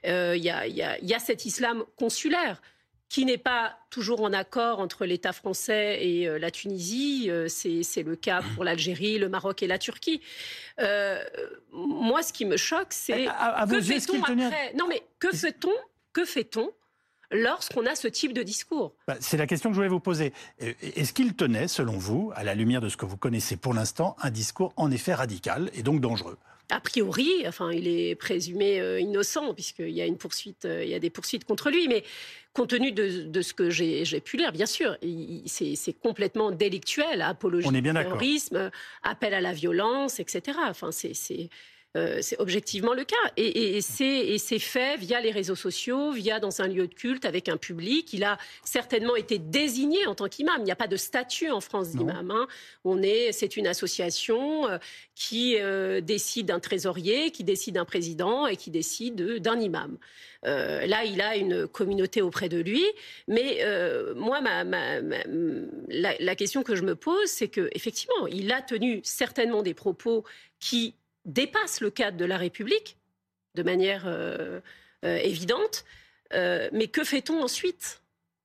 Euh, 0.05 0.35
il 0.37 0.43
y 0.43 0.51
a 0.51 1.19
cet 1.19 1.45
islam 1.45 1.83
consulaire 1.97 2.61
qui 3.09 3.25
n'est 3.25 3.37
pas 3.37 3.77
toujours 3.89 4.21
en 4.21 4.33
accord 4.33 4.79
entre 4.79 5.05
l'État 5.05 5.31
français 5.31 6.05
et 6.05 6.27
euh, 6.27 6.37
la 6.37 6.51
Tunisie. 6.51 7.27
Euh, 7.29 7.47
c'est 7.47 8.03
le 8.03 8.15
cas 8.15 8.41
pour 8.55 8.63
l'Algérie, 8.63 9.17
le 9.17 9.29
Maroc 9.29 9.63
et 9.63 9.67
la 9.67 9.77
Turquie. 9.77 10.21
Euh, 10.79 11.23
moi, 11.71 12.21
ce 12.21 12.33
qui 12.33 12.45
me 12.45 12.57
choque, 12.57 12.91
c'est 12.91 13.25
que 13.25 13.81
fait-on 13.81 14.21
après? 14.23 14.73
Non, 14.73 14.87
mais 14.87 15.03
que 15.19 15.31
fait-on 15.31 15.71
Que 16.13 16.25
fait-on 16.25 16.69
lorsqu'on 17.31 17.85
a 17.85 17.95
ce 17.95 18.07
type 18.07 18.33
de 18.33 18.43
discours? 18.43 18.93
Bah, 19.07 19.15
C'est 19.19 19.37
la 19.37 19.47
question 19.47 19.69
que 19.69 19.73
je 19.73 19.79
voulais 19.79 19.89
vous 19.89 19.99
poser. 19.99 20.33
Est-ce 20.59 21.13
qu'il 21.13 21.33
tenait, 21.33 21.67
selon 21.67 21.97
vous, 21.97 22.31
à 22.35 22.43
la 22.43 22.55
lumière 22.55 22.81
de 22.81 22.89
ce 22.89 22.97
que 22.97 23.05
vous 23.05 23.17
connaissez 23.17 23.55
pour 23.57 23.73
l'instant, 23.73 24.15
un 24.21 24.31
discours 24.31 24.73
en 24.75 24.91
effet 24.91 25.13
radical 25.13 25.69
et 25.73 25.83
donc 25.83 26.01
dangereux? 26.01 26.37
A 26.69 26.81
priori, 26.81 27.45
enfin, 27.47 27.71
il 27.71 27.87
est 27.87 28.15
présumé 28.15 28.99
innocent 28.99 29.53
puisqu'il 29.53 29.91
y 29.91 30.01
a 30.01 30.05
une 30.05 30.17
poursuite, 30.17 30.67
il 30.69 30.89
y 30.89 30.93
a 30.93 30.99
des 30.99 31.09
poursuites 31.09 31.45
contre 31.45 31.69
lui. 31.69 31.87
Mais 31.87 32.03
compte 32.57 32.69
tenu 32.69 32.91
de, 32.91 33.41
ce 33.41 33.53
que 33.53 33.69
j'ai 33.69 34.19
pu 34.19 34.37
lire, 34.37 34.51
bien 34.51 34.65
sûr, 34.65 34.97
c'est 35.45 35.93
complètement 36.01 36.51
délictuel, 36.51 37.21
apologie 37.21 37.69
du 37.69 37.81
terrorisme, 37.81 38.71
appel 39.03 39.33
à 39.33 39.41
la 39.41 39.53
violence, 39.53 40.19
etc. 40.19 40.57
Enfin, 40.67 40.89
c'est 40.91 41.49
euh, 41.95 42.19
c'est 42.21 42.39
objectivement 42.39 42.93
le 42.93 43.03
cas. 43.03 43.15
Et, 43.37 43.81
c'est 43.81 44.59
fait 44.59 44.97
via 44.97 45.21
les 45.21 45.31
réseaux 45.31 45.55
sociaux, 45.55 46.11
via 46.11 46.39
dans 46.39 46.61
un 46.61 46.67
lieu 46.67 46.87
de 46.87 46.93
culte 46.93 47.25
avec 47.25 47.49
un 47.49 47.57
public. 47.57 48.13
Il 48.13 48.23
a 48.23 48.37
certainement 48.63 49.15
été 49.15 49.39
désigné 49.39 50.05
en 50.05 50.15
tant 50.15 50.27
qu'imam. 50.27 50.57
Il 50.59 50.63
n'y 50.63 50.71
a 50.71 50.75
pas 50.75 50.87
de 50.87 50.97
statut 50.97 51.49
en 51.49 51.61
France 51.61 51.89
d'imam. 51.89 52.31
Hein. 52.31 52.47
On 52.83 53.01
est, 53.01 53.31
c'est 53.31 53.57
une 53.57 53.67
association 53.67 54.67
euh, 54.67 54.77
qui 55.15 55.57
euh, 55.59 56.01
décide 56.01 56.47
d'un 56.47 56.59
trésorier, 56.59 57.31
qui 57.31 57.43
décide 57.43 57.75
d'un 57.75 57.85
président 57.85 58.47
et 58.47 58.57
qui 58.57 58.69
décide 58.69 59.39
d'un 59.39 59.59
imam. 59.59 59.97
là, 60.43 61.03
il 61.03 61.21
a 61.21 61.35
une 61.35 61.67
communauté 61.67 62.21
auprès 62.21 62.49
de 62.49 62.59
lui. 62.59 62.83
Mais 63.27 63.59
moi, 64.15 64.39
la, 64.41 66.13
la, 66.19 66.35
question 66.35 66.63
que 66.63 66.75
je 66.75 66.83
me 66.83 66.95
pose, 66.95 67.27
c'est 67.27 67.47
que 67.47 67.69
effectivement, 67.73 68.27
il 68.27 68.51
a 68.51 68.61
tenu 68.61 69.01
certainement 69.03 69.63
des 69.63 69.73
propos 69.73 70.23
qui 70.59 70.95
dépasse 71.27 71.81
le 71.81 71.91
cadre 71.91 72.17
de 72.17 72.25
la 72.25 72.37
République 72.37 72.97
de 73.55 73.63
manière 73.63 74.03
euh, 74.07 74.59
euh, 75.05 75.17
évidente. 75.17 75.85
Euh, 76.33 76.69
mais 76.71 76.87
que 76.87 77.03
fait-on 77.03 77.41
ensuite? 77.41 78.01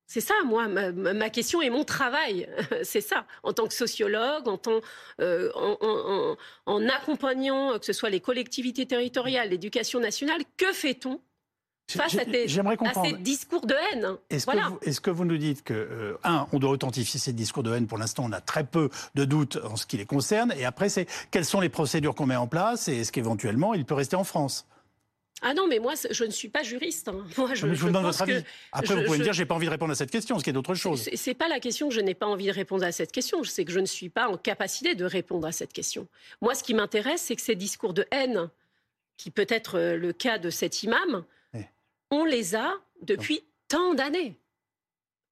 C'est 0.06 0.20
ça, 0.20 0.34
moi, 0.44 0.68
ma, 0.68 1.30
question 1.30 1.62
et 1.62 1.70
mon 1.70 1.84
travail. 1.84 2.46
C'est 2.82 3.00
ça, 3.00 3.26
en 3.42 3.54
tant 3.54 3.66
que 3.66 3.72
sociologue, 3.72 4.46
en, 4.46 4.58
tant, 4.58 4.80
en, 5.18 6.36
en, 6.66 6.88
accompagnant 6.88 7.78
que 7.78 7.86
ce 7.86 7.94
soit 7.94 8.10
les 8.10 8.20
collectivités 8.20 8.84
territoriales, 8.84 9.48
l'éducation 9.48 10.00
nationale, 10.00 10.42
que 10.58 10.70
fait-on 10.72 11.18
face 11.92 12.16
à, 12.16 12.24
ces 13.04 13.12
discours 13.14 13.66
de 13.66 13.74
haine. 13.92 14.16
Est-ce 14.30 15.00
que, 15.00 15.10
vous 15.10 15.24
nous 15.24 15.36
dites 15.36 15.62
que, 15.62 15.74
euh, 15.74 16.18
un, 16.24 16.46
on 16.52 16.58
doit 16.58 16.70
authentifier 16.70 17.18
ces 17.18 17.32
discours 17.32 17.62
de 17.62 17.72
haine 17.74 17.86
Pour 17.86 17.98
l'instant, 17.98 18.24
on 18.26 18.32
a 18.32 18.40
très 18.40 18.64
peu 18.64 18.90
de 19.14 19.24
doutes 19.24 19.58
en 19.64 19.76
ce 19.76 19.86
qui 19.86 19.96
les 19.96 20.06
concerne. 20.06 20.52
Et 20.56 20.64
après, 20.64 20.88
c'est 20.88 21.06
quelles 21.30 21.44
sont 21.44 21.60
les 21.60 21.68
procédures 21.68 22.14
qu'on 22.14 22.26
met 22.26 22.36
en 22.36 22.46
place 22.46 22.88
et 22.88 23.00
est-ce 23.00 23.12
qu'éventuellement, 23.12 23.74
il 23.74 23.84
peut 23.84 23.94
rester 23.94 24.16
en 24.16 24.24
France? 24.24 24.66
Ah 25.44 25.54
non, 25.54 25.66
mais 25.66 25.80
moi, 25.80 25.94
je 26.08 26.24
ne 26.24 26.30
suis 26.30 26.48
pas 26.48 26.62
juriste. 26.62 27.08
Hein. 27.08 27.26
Moi, 27.36 27.54
je, 27.54 27.66
vous 27.66 27.90
donne 27.90 28.04
votre 28.04 28.22
avis. 28.22 28.44
Après, 28.70 28.94
vous 28.94 29.02
pouvez 29.02 29.18
me 29.18 29.24
dire, 29.24 29.32
j'ai 29.32 29.44
pas 29.44 29.56
envie 29.56 29.66
de 29.66 29.72
répondre 29.72 29.90
à 29.90 29.96
cette 29.96 30.12
question, 30.12 30.38
ce 30.38 30.44
qui 30.44 30.50
est 30.50 30.52
d'autre 30.52 30.74
chose. 30.74 31.10
C'est 31.14 31.34
pas 31.34 31.48
la 31.48 31.58
question 31.58 31.88
que 31.88 31.94
je 31.94 32.00
n'ai 32.00 32.14
pas 32.14 32.26
envie 32.26 32.46
de 32.46 32.52
répondre 32.52 32.84
à 32.84 32.92
cette 32.92 33.10
question. 33.10 33.42
C'est 33.42 33.64
que 33.64 33.72
je 33.72 33.80
ne 33.80 33.86
suis 33.86 34.08
pas 34.08 34.28
en 34.28 34.36
capacité 34.36 34.94
de 34.94 35.04
répondre 35.04 35.46
à 35.46 35.52
cette 35.52 35.72
question. 35.72 36.06
Moi, 36.40 36.54
ce 36.54 36.62
qui 36.62 36.74
m'intéresse, 36.74 37.22
c'est 37.22 37.34
que 37.34 37.42
ces 37.42 37.56
discours 37.56 37.92
de 37.92 38.06
haine, 38.12 38.50
qui 39.16 39.32
peut 39.32 39.46
être 39.48 39.78
euh, 39.78 39.96
le 39.96 40.12
cas 40.12 40.38
de 40.38 40.48
cet 40.48 40.84
imam, 40.84 41.24
on 42.12 42.24
les 42.24 42.54
a 42.54 42.74
depuis 43.00 43.42
tant 43.66 43.94
d'années. 43.94 44.38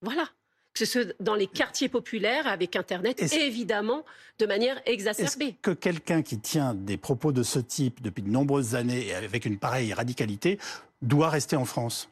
Voilà. 0.02 0.28
Que 0.72 0.78
ce 0.78 0.86
soit 0.86 1.14
dans 1.20 1.34
les 1.34 1.46
quartiers 1.46 1.88
populaires, 1.88 2.46
avec 2.46 2.74
Internet, 2.74 3.20
et 3.20 3.46
évidemment, 3.46 4.04
de 4.38 4.46
manière 4.46 4.80
exacerbée. 4.86 5.46
Est-ce 5.46 5.60
que 5.60 5.72
quelqu'un 5.72 6.22
qui 6.22 6.38
tient 6.38 6.74
des 6.74 6.96
propos 6.96 7.32
de 7.32 7.42
ce 7.42 7.58
type 7.58 8.00
depuis 8.00 8.22
de 8.22 8.30
nombreuses 8.30 8.74
années 8.76 9.08
et 9.08 9.14
avec 9.14 9.44
une 9.44 9.58
pareille 9.58 9.92
radicalité 9.92 10.58
doit 11.02 11.28
rester 11.28 11.56
en 11.56 11.64
France? 11.64 12.08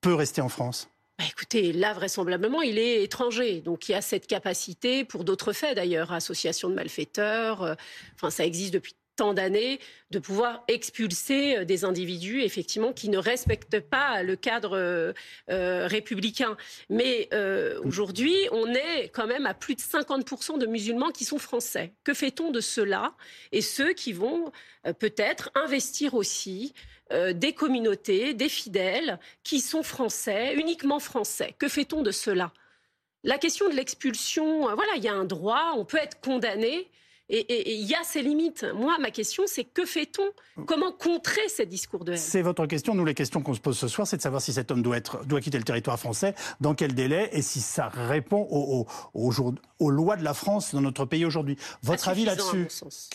Peut 0.00 0.14
rester 0.14 0.42
en 0.42 0.48
France? 0.48 0.88
Bah, 1.18 1.24
écoutez, 1.28 1.72
là, 1.72 1.94
vraisemblablement, 1.94 2.62
il 2.62 2.78
est 2.78 3.02
étranger. 3.02 3.60
Donc, 3.62 3.88
il 3.88 3.92
y 3.92 3.94
a 3.94 4.02
cette 4.02 4.26
capacité, 4.26 5.04
pour 5.04 5.24
d'autres 5.24 5.52
faits 5.52 5.74
d'ailleurs, 5.74 6.12
association 6.12 6.68
de 6.68 6.74
malfaiteurs. 6.74 7.62
Euh, 7.62 7.74
enfin, 8.14 8.30
ça 8.30 8.44
existe 8.44 8.74
depuis 8.74 8.94
tant 9.16 9.34
d'années, 9.34 9.78
de 10.10 10.18
pouvoir 10.18 10.64
expulser 10.68 11.58
euh, 11.58 11.64
des 11.64 11.84
individus, 11.84 12.42
effectivement, 12.42 12.92
qui 12.92 13.08
ne 13.08 13.18
respectent 13.18 13.80
pas 13.80 14.22
le 14.22 14.36
cadre 14.36 14.76
euh, 14.76 15.12
euh, 15.50 15.86
républicain. 15.86 16.56
Mais 16.88 17.28
aujourd'hui, 17.84 18.34
on 18.52 18.66
est 18.66 19.08
quand 19.12 19.26
même 19.26 19.46
à 19.46 19.54
plus 19.54 19.74
de 19.74 19.80
50% 19.80 20.58
de 20.58 20.66
musulmans 20.66 21.10
qui 21.10 21.24
sont 21.24 21.38
français. 21.38 21.92
Que 22.04 22.14
fait-on 22.14 22.50
de 22.50 22.60
ceux-là 22.60 23.14
et 23.52 23.60
ceux 23.60 23.92
qui 23.92 24.12
vont 24.12 24.52
peut-être 24.98 25.50
investir 25.54 26.14
aussi 26.14 26.74
des 27.10 27.52
communautés, 27.52 28.34
des 28.34 28.48
fidèles 28.48 29.18
qui 29.42 29.60
sont 29.60 29.82
français, 29.82 30.54
uniquement 30.54 30.98
français? 30.98 31.54
Que 31.58 31.68
fait-on 31.68 32.02
de 32.02 32.10
cela 32.10 32.52
La 33.24 33.38
question 33.38 33.68
de 33.68 33.74
l'expulsion, 33.74 34.62
voilà, 34.74 34.92
il 34.96 35.04
y 35.04 35.08
a 35.08 35.14
un 35.14 35.24
droit, 35.24 35.72
on 35.76 35.84
peut 35.84 35.98
être 35.98 36.20
condamné 36.20 36.90
et 37.38 37.80
il 37.80 37.88
y 37.88 37.94
a 37.94 38.04
ses 38.04 38.22
limites. 38.22 38.66
Moi, 38.74 38.96
ma 39.00 39.10
question, 39.10 39.44
c'est 39.46 39.64
que 39.64 39.84
fait-on? 39.86 40.30
Comment 40.66 40.92
contrer 40.92 41.40
ces 41.48 41.64
discours 41.64 42.04
de 42.04 42.12
haine? 42.12 42.18
C'est 42.18 42.42
votre 42.42 42.66
question. 42.66 42.94
Nous, 42.94 43.06
les 43.06 43.14
questions 43.14 43.40
qu'on 43.40 43.54
se 43.54 43.60
pose 43.60 43.78
ce 43.78 43.88
soir, 43.88 44.06
c'est 44.06 44.18
de 44.18 44.22
savoir 44.22 44.42
si 44.42 44.52
cet 44.52 44.70
homme 44.70 44.82
doit, 44.82 44.98
être, 44.98 45.24
doit 45.24 45.40
quitter 45.40 45.56
le 45.56 45.64
territoire 45.64 45.98
français, 45.98 46.34
dans 46.60 46.74
quel 46.74 46.94
délai, 46.94 47.30
et 47.32 47.40
si 47.40 47.60
ça 47.60 47.88
répond 47.88 48.46
aux, 48.50 48.86
aux, 49.14 49.90
lois 49.90 50.16
de 50.16 50.24
la 50.24 50.34
France 50.34 50.74
dans 50.74 50.82
notre 50.82 51.06
pays 51.06 51.24
aujourd'hui. 51.24 51.56
Votre 51.82 52.08
avis 52.08 52.26
là-dessus 52.26 52.68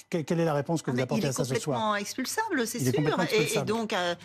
Quelle 0.10 0.40
est 0.40 0.46
la 0.46 0.56
réponse 0.56 0.82
que 0.82 0.90
vous 0.90 1.00
ah, 1.00 1.04
apportez 1.04 1.28
à 1.28 1.32
ça 1.32 1.46
ce 1.46 1.54
soir? 1.56 1.56
Il 1.56 1.60
est 1.60 1.66
complètement 1.66 1.96
expulsable, 1.96 2.68
c'est 2.68 2.80
sûr. 2.80 3.62
Et, 3.62 3.66
donc, 3.66 3.94
euh, 3.94 4.16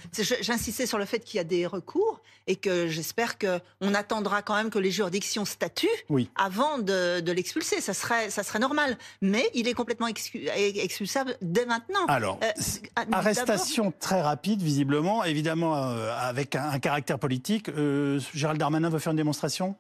j'insistais 0.41 0.87
sur 0.87 0.99
le 0.99 1.05
fait 1.05 1.21
qu'il 1.21 1.37
y 1.37 1.41
a 1.41 1.45
des 1.45 1.67
recours 1.67 2.23
et 2.47 2.57
que 2.57 2.89
j'espère 2.89 3.37
qu'on 3.39 3.95
attendra 3.95 4.41
quand 4.43 4.57
même 4.57 4.71
que 4.71 4.79
les 4.79 4.91
juridictions 4.91 5.45
statuent 5.45 5.89
avant 6.35 6.79
de, 6.79 7.21
de 7.21 7.33
l'expulser. 7.33 7.81
Ça 7.83 7.93
serait, 7.93 8.31
ça 8.31 8.43
serait 8.43 8.59
normal. 8.59 8.97
Mais 9.21 9.51
il 9.55 9.69
est 9.69 9.75
complètement 9.83 10.07
expulsable 10.07 11.37
dès 11.43 11.67
maintenant. 11.67 12.07
Alors, 12.07 12.39
euh, 12.45 13.03
arrestation 13.11 13.93
très 13.99 14.21
rapide, 14.23 14.63
visiblement, 14.63 15.25
évidemment 15.25 15.77
euh, 15.77 16.15
avec 16.17 16.55
un, 16.55 16.79
caractère 16.79 17.19
politique. 17.19 17.69
Euh, 17.69 18.21
Gérald 18.33 18.61
Darmanin 18.61 18.91
veut 18.91 19.01
faire 19.01 19.11
une 19.11 19.17
démonstration? 19.17 19.75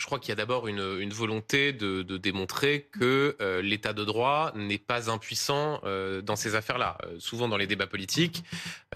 Je 0.00 0.06
crois 0.06 0.18
qu'il 0.18 0.30
y 0.30 0.32
a 0.32 0.36
d'abord 0.36 0.66
une, 0.66 1.12
volonté 1.12 1.72
de, 1.74 2.02
démontrer 2.16 2.88
que 2.90 3.36
euh, 3.40 3.60
l'État 3.60 3.92
de 3.92 4.02
droit 4.02 4.50
n'est 4.56 4.78
pas 4.78 5.10
impuissant 5.10 5.80
euh, 5.84 6.22
dans 6.22 6.36
ces 6.36 6.54
affaires-là. 6.54 6.96
Euh, 7.04 7.16
souvent 7.18 7.48
dans 7.48 7.58
les 7.58 7.66
débats 7.66 7.86
politiques, 7.86 8.42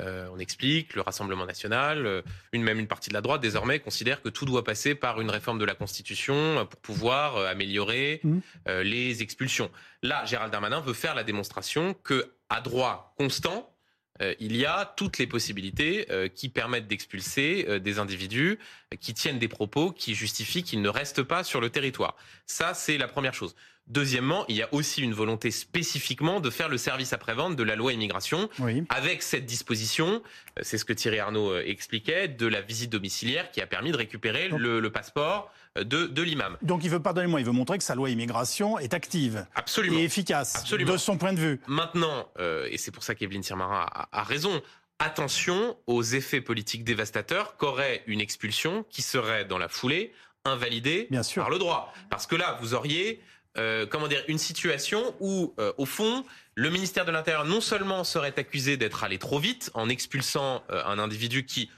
on 0.01 0.38
explique, 0.38 0.95
le 0.95 1.03
Rassemblement 1.03 1.47
national, 1.47 2.25
une, 2.53 2.62
même 2.62 2.81
une 2.81 2.88
partie 2.88 3.11
de 3.11 3.14
la 3.14 3.21
droite 3.21 3.40
désormais 3.40 3.79
considère 3.79 4.23
que 4.23 4.29
tout 4.29 4.45
doit 4.45 4.64
passer 4.64 4.95
par 4.95 5.21
une 5.21 5.31
réforme 5.31 5.59
de 5.59 5.64
la 5.64 5.75
Constitution 5.75 6.67
pour 6.69 6.81
pouvoir 6.81 7.37
améliorer 7.37 8.21
mmh. 8.25 8.38
les 8.83 9.23
expulsions. 9.23 9.71
Là, 10.03 10.25
Gérald 10.25 10.51
Darmanin 10.51 10.81
veut 10.81 10.95
faire 10.95 11.14
la 11.14 11.23
démonstration 11.23 11.95
que 12.03 12.33
à 12.49 12.61
droit 12.61 13.14
constant, 13.17 13.74
euh, 14.22 14.35
il 14.38 14.57
y 14.57 14.64
a 14.64 14.92
toutes 14.96 15.18
les 15.18 15.27
possibilités 15.27 16.07
euh, 16.11 16.29
qui 16.29 16.48
permettent 16.48 16.87
d'expulser 16.87 17.66
euh, 17.68 17.79
des 17.81 17.98
individus 17.98 18.59
qui 19.00 19.12
tiennent 19.12 19.40
des 19.40 19.48
propos 19.48 19.90
qui 19.90 20.14
justifient 20.14 20.62
qu'ils 20.62 20.83
ne 20.83 20.88
restent 20.88 21.24
pas 21.24 21.42
sur 21.42 21.61
le 21.61 21.68
territoire. 21.68 22.16
Ça, 22.46 22.74
c'est 22.74 22.96
la 22.96 23.09
première 23.09 23.35
chose. 23.35 23.57
Deuxièmement, 23.88 24.46
il 24.48 24.57
y 24.57 24.62
a 24.62 24.72
aussi 24.72 25.03
une 25.03 25.12
volonté 25.12 25.50
spécifiquement 25.50 26.40
de 26.40 26.48
faire 26.48 26.68
le 26.68 26.79
service 26.79 27.12
après-vente 27.12 27.57
de 27.57 27.62
la 27.62 27.77
loi 27.77 27.92
immigration 27.92 28.48
avec 28.88 29.22
cette 29.22 29.44
disposition, 29.44 30.22
c'est 30.62 30.79
ce 30.79 30.87
que 30.87 30.94
Thierry 30.94 31.18
Arnaud 31.18 31.59
expliquait, 31.59 32.29
de 32.29 32.46
la 32.46 32.62
visite 32.62 32.90
domiciliaire 32.90 33.50
qui 33.50 33.61
a 33.61 33.66
permis 33.66 33.92
de 33.92 33.98
récupérer 33.98 34.48
le, 34.48 34.88
passeport 34.88 35.53
de, 35.77 36.23
l'imam. 36.23 36.57
Donc 36.63 36.85
il 36.85 36.91
veut, 36.91 37.01
pardonnez-moi, 37.01 37.41
il 37.41 37.47
veut 37.47 37.53
montrer 37.53 37.79
que 37.79 37.85
sa 37.85 37.95
loi 37.95 38.11
immigration 38.11 38.79
est 38.79 38.95
active 38.95 39.47
Absolument. 39.55 39.99
et 39.99 40.05
efficace 40.05 40.57
Absolument. 40.57 40.93
de 40.93 40.97
son 40.97 41.19
point 41.19 41.33
de 41.33 41.41
vue. 41.41 41.61
Maintenant, 41.67 42.29
et 42.39 42.79
c'est 42.79 42.91
pour 42.91 43.03
ça 43.03 43.15
qu'Evelyne 43.15 43.43
Sirmarin 43.43 43.87
a 44.13 44.23
raison, 44.23 44.63
attention 44.99 45.77
aux 45.87 46.03
effets 46.03 46.41
politiques 46.41 46.85
dévastateurs 46.85 47.57
qu'aurait 47.57 48.03
une 48.07 48.21
expulsion 48.21 48.85
qui 48.89 49.03
serait 49.03 49.45
dans 49.45 49.59
la 49.59 49.69
foulée 49.69 50.13
invalidée 50.45 51.09
par 51.35 51.51
le 51.51 51.59
droit. 51.59 51.93
Parce 52.11 52.27
que 52.27 52.37
là, 52.37 52.59
vous 52.61 52.75
auriez 52.75 53.21
euh, 53.57 53.87
comment 53.87 54.09
dire, 54.09 54.25
une 54.27 54.39
situation 54.39 55.15
où, 55.21 55.55
euh, 55.61 55.73
au 55.79 55.87
fond, 55.87 56.25
le 56.57 56.71
ministère 56.71 57.05
de 57.05 57.13
l'Intérieur 57.13 57.45
non 57.45 57.61
seulement 57.61 58.03
serait 58.03 58.35
accusé 58.37 58.77
d'être 58.77 59.05
allé 59.05 59.19
trop 59.19 59.39
vite 59.39 59.71
en 59.75 59.89
expulsant 59.89 60.65
euh, 60.71 60.83
un 60.87 60.99
individu 60.99 61.47
qui 61.47 61.71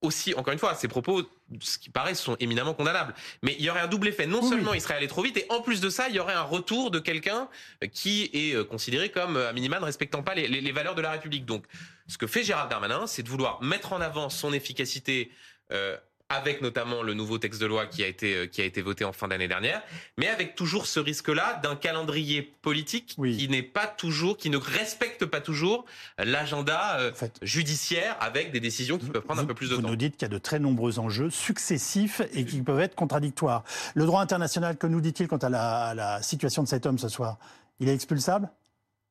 aussi, 0.00 0.34
encore 0.34 0.52
une 0.52 0.58
fois, 0.58 0.74
ces 0.74 0.88
propos, 0.88 1.22
ce 1.60 1.78
qui 1.78 1.90
paraît, 1.90 2.14
sont 2.14 2.36
éminemment 2.40 2.74
condamnables. 2.74 3.14
Mais 3.42 3.56
il 3.58 3.64
y 3.64 3.70
aurait 3.70 3.80
un 3.80 3.88
double 3.88 4.08
effet. 4.08 4.26
Non 4.26 4.42
seulement 4.42 4.74
il 4.74 4.80
serait 4.80 4.94
allé 4.94 5.08
trop 5.08 5.22
vite, 5.22 5.36
et 5.36 5.46
en 5.48 5.60
plus 5.60 5.80
de 5.80 5.90
ça, 5.90 6.08
il 6.08 6.14
y 6.14 6.20
aurait 6.20 6.34
un 6.34 6.42
retour 6.42 6.90
de 6.90 6.98
quelqu'un 6.98 7.48
qui 7.92 8.30
est 8.32 8.54
euh, 8.54 8.64
considéré 8.64 9.10
comme, 9.10 9.36
à 9.36 9.52
minima, 9.52 9.80
ne 9.80 9.84
respectant 9.84 10.22
pas 10.22 10.34
les, 10.34 10.46
les, 10.46 10.72
valeurs 10.72 10.94
de 10.94 11.02
la 11.02 11.10
République. 11.10 11.44
Donc, 11.44 11.64
ce 12.06 12.16
que 12.18 12.26
fait 12.26 12.44
Gérald 12.44 12.70
Darmanin, 12.70 13.06
c'est 13.06 13.22
de 13.22 13.28
vouloir 13.28 13.62
mettre 13.62 13.92
en 13.92 14.00
avant 14.00 14.30
son 14.30 14.52
efficacité 14.52 15.32
euh, 15.72 15.96
avec 16.30 16.60
notamment 16.60 17.02
le 17.02 17.14
nouveau 17.14 17.38
texte 17.38 17.60
de 17.60 17.66
loi 17.66 17.86
qui 17.86 18.04
a 18.04 18.06
été 18.06 18.34
euh, 18.34 18.46
qui 18.46 18.60
a 18.60 18.64
été 18.64 18.82
voté 18.82 19.04
en 19.04 19.12
fin 19.12 19.28
d'année 19.28 19.48
dernière, 19.48 19.82
mais 20.18 20.28
avec 20.28 20.54
toujours 20.54 20.86
ce 20.86 21.00
risque-là 21.00 21.60
d'un 21.62 21.74
calendrier 21.74 22.42
politique 22.42 23.16
qui 23.16 23.48
n'est 23.48 23.62
pas 23.62 23.86
toujours, 23.86 24.36
qui 24.36 24.50
ne 24.50 24.58
respecte 24.58 25.24
pas 25.24 25.40
toujours 25.40 25.86
l'agenda 26.18 26.98
euh, 26.98 27.12
judiciaire 27.42 28.16
avec 28.20 28.52
des 28.52 28.60
décisions 28.60 28.98
qui 28.98 29.06
peuvent 29.06 29.22
prendre 29.22 29.40
un 29.40 29.46
peu 29.46 29.54
plus 29.54 29.70
de 29.70 29.76
temps. 29.76 29.82
Vous 29.82 29.88
nous 29.88 29.96
dites 29.96 30.16
qu'il 30.16 30.28
y 30.28 30.30
a 30.30 30.34
de 30.34 30.38
très 30.38 30.58
nombreux 30.58 30.98
enjeux 30.98 31.30
successifs 31.30 32.20
et 32.34 32.44
qui 32.44 32.60
peuvent 32.60 32.80
être 32.80 32.94
contradictoires. 32.94 33.64
Le 33.94 34.04
droit 34.04 34.20
international, 34.20 34.76
que 34.76 34.86
nous 34.86 35.00
dit-il 35.00 35.28
quant 35.28 35.38
à 35.38 35.48
la, 35.48 35.86
à 35.86 35.94
la 35.94 36.22
situation 36.22 36.62
de 36.62 36.68
cet 36.68 36.84
homme 36.84 36.98
ce 36.98 37.08
soir? 37.08 37.38
Il 37.80 37.88
est 37.88 37.94
expulsable? 37.94 38.50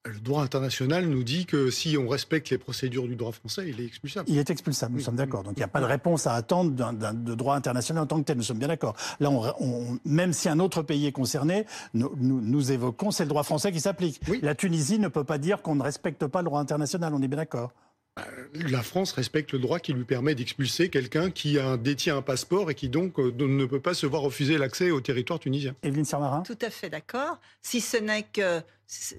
Le 0.08 0.20
droit 0.20 0.44
international 0.44 1.06
nous 1.06 1.24
dit 1.24 1.46
que 1.46 1.70
si 1.70 1.98
on 1.98 2.08
respecte 2.08 2.50
les 2.50 2.58
procédures 2.58 3.08
du 3.08 3.16
droit 3.16 3.32
français, 3.32 3.70
il 3.70 3.82
est 3.82 3.86
expulsable. 3.86 4.30
Il 4.30 4.38
est 4.38 4.50
expulsable, 4.50 4.96
nous 4.96 5.02
sommes 5.02 5.16
d'accord. 5.16 5.44
Donc 5.44 5.54
il 5.56 5.60
n'y 5.60 5.64
a 5.64 5.68
pas 5.68 5.82
de 5.82 5.86
réponse 5.86 6.28
à 6.28 6.34
attendre 6.34 6.72
d'un 6.72 7.14
de 7.14 7.36
droit 7.36 7.56
international 7.56 8.04
en 8.04 8.08
tant 8.08 8.20
que 8.20 8.26
tel, 8.26 8.38
nous 8.38 8.44
sommes 8.44 8.60
bien 8.60 8.68
d'accord. 8.68 8.96
Là, 9.20 9.30
on, 9.32 10.00
même 10.06 10.34
si 10.34 10.50
un 10.50 10.60
autre 10.60 10.82
pays 10.82 11.06
est 11.06 11.12
concerné, 11.12 11.66
nous, 11.94 12.12
nous, 12.18 12.72
évoquons, 12.72 13.12
c'est 13.12 13.24
le 13.24 13.30
droit 13.30 13.44
français 13.44 13.72
qui 13.72 13.80
s'applique. 13.80 14.22
La 14.42 14.56
Tunisie 14.56 15.00
ne 15.00 15.08
peut 15.08 15.24
pas 15.24 15.38
dire 15.38 15.62
qu'on 15.62 15.76
ne 15.76 15.84
respecte 15.84 16.28
pas 16.28 16.42
le 16.42 16.46
droit 16.46 16.60
international, 16.60 17.14
on 17.14 17.22
est 17.22 17.28
bien 17.28 17.38
d'accord. 17.38 17.72
Euh, 18.18 18.48
la 18.54 18.82
France 18.82 19.12
respecte 19.12 19.54
le 19.54 19.60
droit 19.60 19.80
qui 19.80 19.94
lui 19.94 20.04
permet 20.04 20.36
d'expulser 20.36 20.90
quelqu'un 20.90 21.30
qui 21.32 21.60
a, 21.60 21.78
détient 21.78 22.18
un 22.18 22.22
passeport 22.22 22.72
et 22.72 22.76
qui 22.76 22.90
donc 22.90 23.20
euh, 23.20 23.34
ne 23.38 23.66
peut 23.66 23.80
pas 23.80 23.94
se 23.94 24.06
voir 24.06 24.22
refuser 24.22 24.58
l'accès 24.58 24.92
au 24.92 25.02
territoire 25.02 25.40
tunisien. 25.40 25.76
Evelyne 25.84 26.06
Sermarin 26.06 26.42
Tout 26.42 26.58
à 26.62 26.70
fait 26.70 26.90
d'accord. 26.90 27.40
Si 27.62 27.82
ce 27.82 27.98
n'est 27.98 28.24
que 28.24 28.62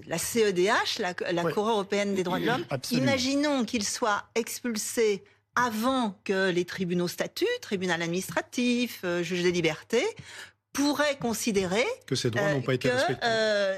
la 0.07 0.17
CEDH, 0.17 0.99
la, 0.99 1.13
Cour 1.51 1.69
européenne 1.69 2.15
des 2.15 2.23
droits 2.23 2.39
de 2.39 2.45
l'homme, 2.45 2.65
imaginons 2.91 3.65
qu'il 3.65 3.83
soit 3.83 4.23
expulsé 4.35 5.23
avant 5.55 6.17
que 6.23 6.49
les 6.49 6.65
tribunaux 6.65 7.07
statuent, 7.07 7.45
tribunal 7.61 8.01
administratif, 8.01 9.01
euh, 9.03 9.21
juge 9.23 9.43
des 9.43 9.51
libertés, 9.51 10.05
pourraient 10.73 11.17
considérer 11.17 11.85
que 12.07 12.15
ces 12.15 12.31
droits 12.31 12.53
n'ont 12.53 12.61
pas 12.61 12.75
été 12.75 12.89
respectés. 12.89 13.27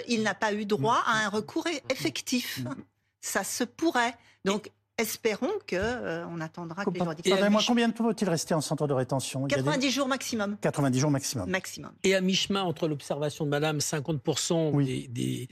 il 0.08 0.24
n'a 0.24 0.34
pas 0.34 0.54
eu 0.54 0.66
droit 0.66 1.02
à 1.06 1.26
un 1.26 1.30
recours 1.30 1.66
effectif. 1.90 2.60
Mm. 2.60 2.76
Ça 3.22 3.44
se 3.44 3.64
pourrait. 3.64 4.16
Donc, 4.46 4.72
espérons 4.98 5.52
qu'on 5.70 5.76
euh, 5.76 6.26
on 6.30 6.42
attendra 6.42 6.86
que 6.86 6.92
les 6.92 7.00
juridictions... 7.00 7.60
combien 7.68 7.90
de 7.90 7.94
temps 7.94 8.04
faut-il 8.04 8.30
rester 8.30 8.54
en 8.54 8.62
centre 8.62 8.88
de 8.88 8.94
rétention? 8.94 9.48
90 9.48 9.92
jours 9.92 10.08
maximum. 10.08 10.58
90 10.62 11.00
jours 11.00 11.12
maximum. 11.12 11.50
Maximum. 11.50 11.92
Et 12.04 12.16
à 12.16 12.22
mi-chemin 12.22 12.64
entre 12.64 12.88
l'observation 12.88 13.46
de 13.46 13.50
Madame, 13.50 13.78
50% 13.80 14.84
des, 15.12 15.48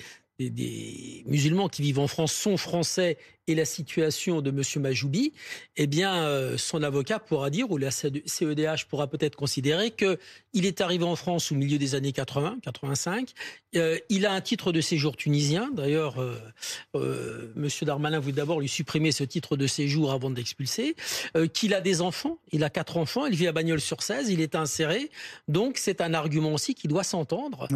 des, 0.48 1.24
musulmans 1.28 1.68
qui 1.68 1.82
vivent 1.82 2.00
en 2.00 2.08
France 2.08 2.32
sont 2.32 2.58
français 2.58 3.18
et 3.50 3.56
la 3.56 3.66
situation 3.66 4.42
de 4.42 4.52
M. 4.52 4.62
Majoubi, 4.82 5.34
eh 5.76 5.88
bien, 5.88 6.24
euh, 6.24 6.56
son 6.58 6.84
avocat 6.84 7.18
pourra 7.18 7.50
dire, 7.50 7.72
ou 7.72 7.78
la 7.78 7.90
CEDH 7.90 8.86
pourra 8.88 9.08
peut-être 9.08 9.36
considérer 9.36 9.90
que 9.90 10.20
il 10.54 10.66
est 10.68 10.82
arrivé 10.82 11.04
en 11.04 11.16
France 11.16 11.52
au 11.52 11.56
milieu 11.56 11.80
des 11.80 11.96
années 11.96 12.12
80, 12.12 12.60
85. 12.62 13.34
Euh, 13.76 13.98
il 14.10 14.26
a 14.26 14.34
un 14.34 14.42
titre 14.42 14.72
de 14.72 14.82
séjour 14.82 15.16
tunisien. 15.16 15.70
D'ailleurs, 15.74 16.22
euh, 16.22 16.36
euh 16.96 17.52
M. 17.56 17.68
Darmanin 17.82 18.20
voulait 18.20 18.34
d'abord 18.34 18.60
lui 18.60 18.68
supprimer 18.68 19.12
ce 19.12 19.24
titre 19.24 19.58
de 19.58 19.68
séjour 19.68 20.12
avant 20.12 20.30
de 20.30 20.36
l'expulser. 20.36 20.96
qu'il 21.54 21.74
a 21.74 21.82
des 21.82 22.02
enfants. 22.02 22.38
Il 22.52 22.64
a 22.64 22.70
quatre 22.70 22.98
enfants. 22.98 23.26
Il 23.26 23.36
vit 23.36 23.48
à 23.48 23.52
Bagnols-sur-Cèze. 23.52 24.30
Il 24.30 24.42
est 24.42 24.56
inséré. 24.56 25.10
Donc, 25.48 25.78
c'est 25.78 26.02
un 26.02 26.14
argument 26.14 26.54
aussi 26.54 26.76
qui 26.76 26.88
doit 26.88 27.04
s'entendre, 27.04 27.68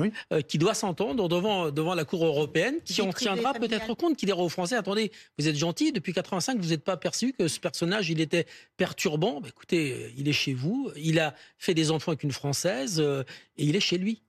qui 0.47 0.57
doit 0.57 0.73
s'entendre 0.73 1.27
devant 1.27 1.71
devant 1.71 1.95
la 1.95 2.05
Cour 2.05 2.25
européenne, 2.25 2.75
qui 2.85 3.01
en 3.01 3.11
tiendra 3.11 3.53
peut-être 3.53 3.93
compte, 3.93 4.17
qui 4.17 4.25
dira 4.25 4.39
aux 4.39 4.49
Français 4.49 4.75
attendez, 4.75 5.11
vous 5.37 5.47
êtes 5.47 5.55
gentil, 5.63 5.91
depuis 5.91 6.13
85, 6.13 6.59
vous 6.59 6.69
n'êtes 6.69 6.83
pas 6.83 6.97
perçu 6.97 7.33
que 7.33 7.47
ce 7.47 7.59
personnage, 7.59 8.09
il 8.09 8.19
était 8.19 8.45
perturbant. 8.77 9.39
Bah, 9.39 9.47
écoutez, 9.49 10.13
il 10.17 10.27
est 10.27 10.33
chez 10.33 10.53
vous, 10.53 10.91
il 10.95 11.19
a 11.19 11.33
fait 11.57 11.73
des 11.73 11.89
enfants 11.89 12.11
avec 12.11 12.23
une 12.23 12.31
Française 12.31 12.99
euh, 12.99 13.23
et 13.57 13.63
il 13.65 13.75
est 13.75 13.79
chez 13.79 13.97
lui. 13.97 14.21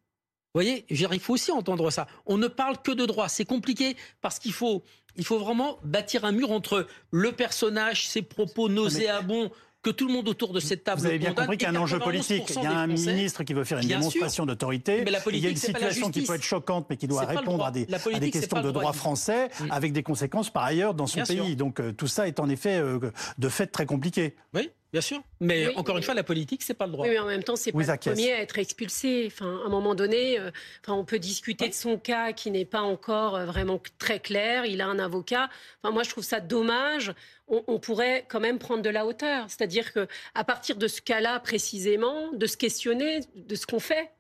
Vous 0.54 0.60
voyez, 0.60 0.86
il 0.88 1.20
faut 1.20 1.34
aussi 1.34 1.50
entendre 1.50 1.90
ça. 1.90 2.06
On 2.26 2.38
ne 2.38 2.46
parle 2.46 2.80
que 2.80 2.92
de 2.92 3.04
droit. 3.06 3.28
C'est 3.28 3.44
compliqué 3.44 3.96
parce 4.20 4.38
qu'il 4.38 4.52
faut, 4.52 4.84
il 5.16 5.24
faut 5.24 5.40
vraiment 5.40 5.80
bâtir 5.82 6.24
un 6.24 6.30
mur 6.30 6.52
entre 6.52 6.86
le 7.10 7.32
personnage, 7.32 8.06
ses 8.06 8.22
propos 8.22 8.68
nauséabonds, 8.68 9.50
que 9.84 9.90
tout 9.90 10.08
le 10.08 10.12
monde 10.12 10.28
autour 10.28 10.52
de 10.52 10.60
cette 10.60 10.82
table. 10.82 11.00
Vous 11.00 11.06
avez 11.06 11.18
bien 11.18 11.34
compris 11.34 11.58
qu'il 11.58 11.70
y 11.70 11.70
a 11.70 11.78
un 11.78 11.80
enjeu 11.80 12.00
politique. 12.00 12.50
Il 12.56 12.62
y 12.62 12.66
a 12.66 12.78
un 12.78 12.86
ministre 12.88 13.44
qui 13.44 13.54
veut 13.54 13.64
faire 13.64 13.78
une 13.78 13.88
démonstration 13.88 14.46
d'autorité. 14.46 15.04
Il 15.32 15.38
y 15.38 15.46
a 15.46 15.50
une 15.50 15.56
situation 15.56 16.10
qui 16.10 16.22
peut 16.22 16.34
être 16.34 16.42
choquante, 16.42 16.86
mais 16.90 16.96
qui 16.96 17.06
doit 17.06 17.24
répondre 17.24 17.64
à 17.64 17.70
des, 17.70 17.86
questions 18.30 18.60
de 18.60 18.70
droit 18.72 18.92
français, 18.92 19.48
mm. 19.60 19.70
avec 19.70 19.92
des 19.92 20.02
conséquences 20.02 20.50
par 20.50 20.64
ailleurs 20.64 20.94
dans 20.94 21.06
son 21.06 21.22
pays. 21.22 21.54
Donc 21.54 21.78
euh, 21.78 21.92
tout 21.92 22.06
ça 22.06 22.26
est 22.26 22.40
en 22.40 22.48
effet 22.48 22.78
euh, 22.78 22.98
de 23.38 23.48
fait 23.48 23.66
très 23.66 23.86
compliqué. 23.86 24.34
Oui. 24.54 24.70
Bien 24.94 25.00
sûr. 25.00 25.24
Mais 25.40 25.74
encore 25.74 25.96
une 25.96 26.04
fois, 26.04 26.14
la 26.14 26.22
politique, 26.22 26.62
c'est 26.62 26.72
pas 26.72 26.86
le 26.86 26.92
droit. 26.92 27.04
Oui, 27.04 27.10
mais 27.10 27.18
en 27.18 27.26
même 27.26 27.42
temps, 27.42 27.56
c'est 27.56 27.72
pas 27.72 27.80
le 27.80 27.98
premier 27.98 28.32
à 28.32 28.40
être 28.40 28.60
expulsé. 28.60 29.24
Enfin, 29.26 29.60
à 29.64 29.66
un 29.66 29.68
moment 29.68 29.96
donné, 29.96 30.38
euh, 30.38 30.52
enfin, 30.84 30.92
on 30.92 31.04
peut 31.04 31.18
discuter 31.18 31.68
de 31.68 31.74
son 31.74 31.98
cas 31.98 32.32
qui 32.32 32.52
n'est 32.52 32.64
pas 32.64 32.82
encore 32.82 33.34
euh, 33.34 33.44
vraiment 33.44 33.82
très 33.98 34.20
clair. 34.20 34.66
Il 34.66 34.80
a 34.80 34.86
un 34.86 35.00
avocat. 35.00 35.50
Enfin, 35.82 35.92
moi, 35.92 36.04
je 36.04 36.10
trouve 36.10 36.22
ça 36.22 36.38
dommage. 36.38 37.12
On, 37.48 37.80
pourrait 37.80 38.24
quand 38.28 38.38
même 38.38 38.60
prendre 38.60 38.82
de 38.82 38.88
la 38.88 39.04
hauteur. 39.04 39.46
C'est-à-dire 39.48 39.92
que, 39.92 40.06
à 40.36 40.44
partir 40.44 40.76
de 40.76 40.86
ce 40.86 41.00
cas-là 41.00 41.40
précisément, 41.40 42.30
de 42.32 42.46
se 42.46 42.56
questionner 42.56 43.18
de 43.34 43.54
ce 43.56 43.66
qu'on 43.66 43.80
fait. 43.80 44.12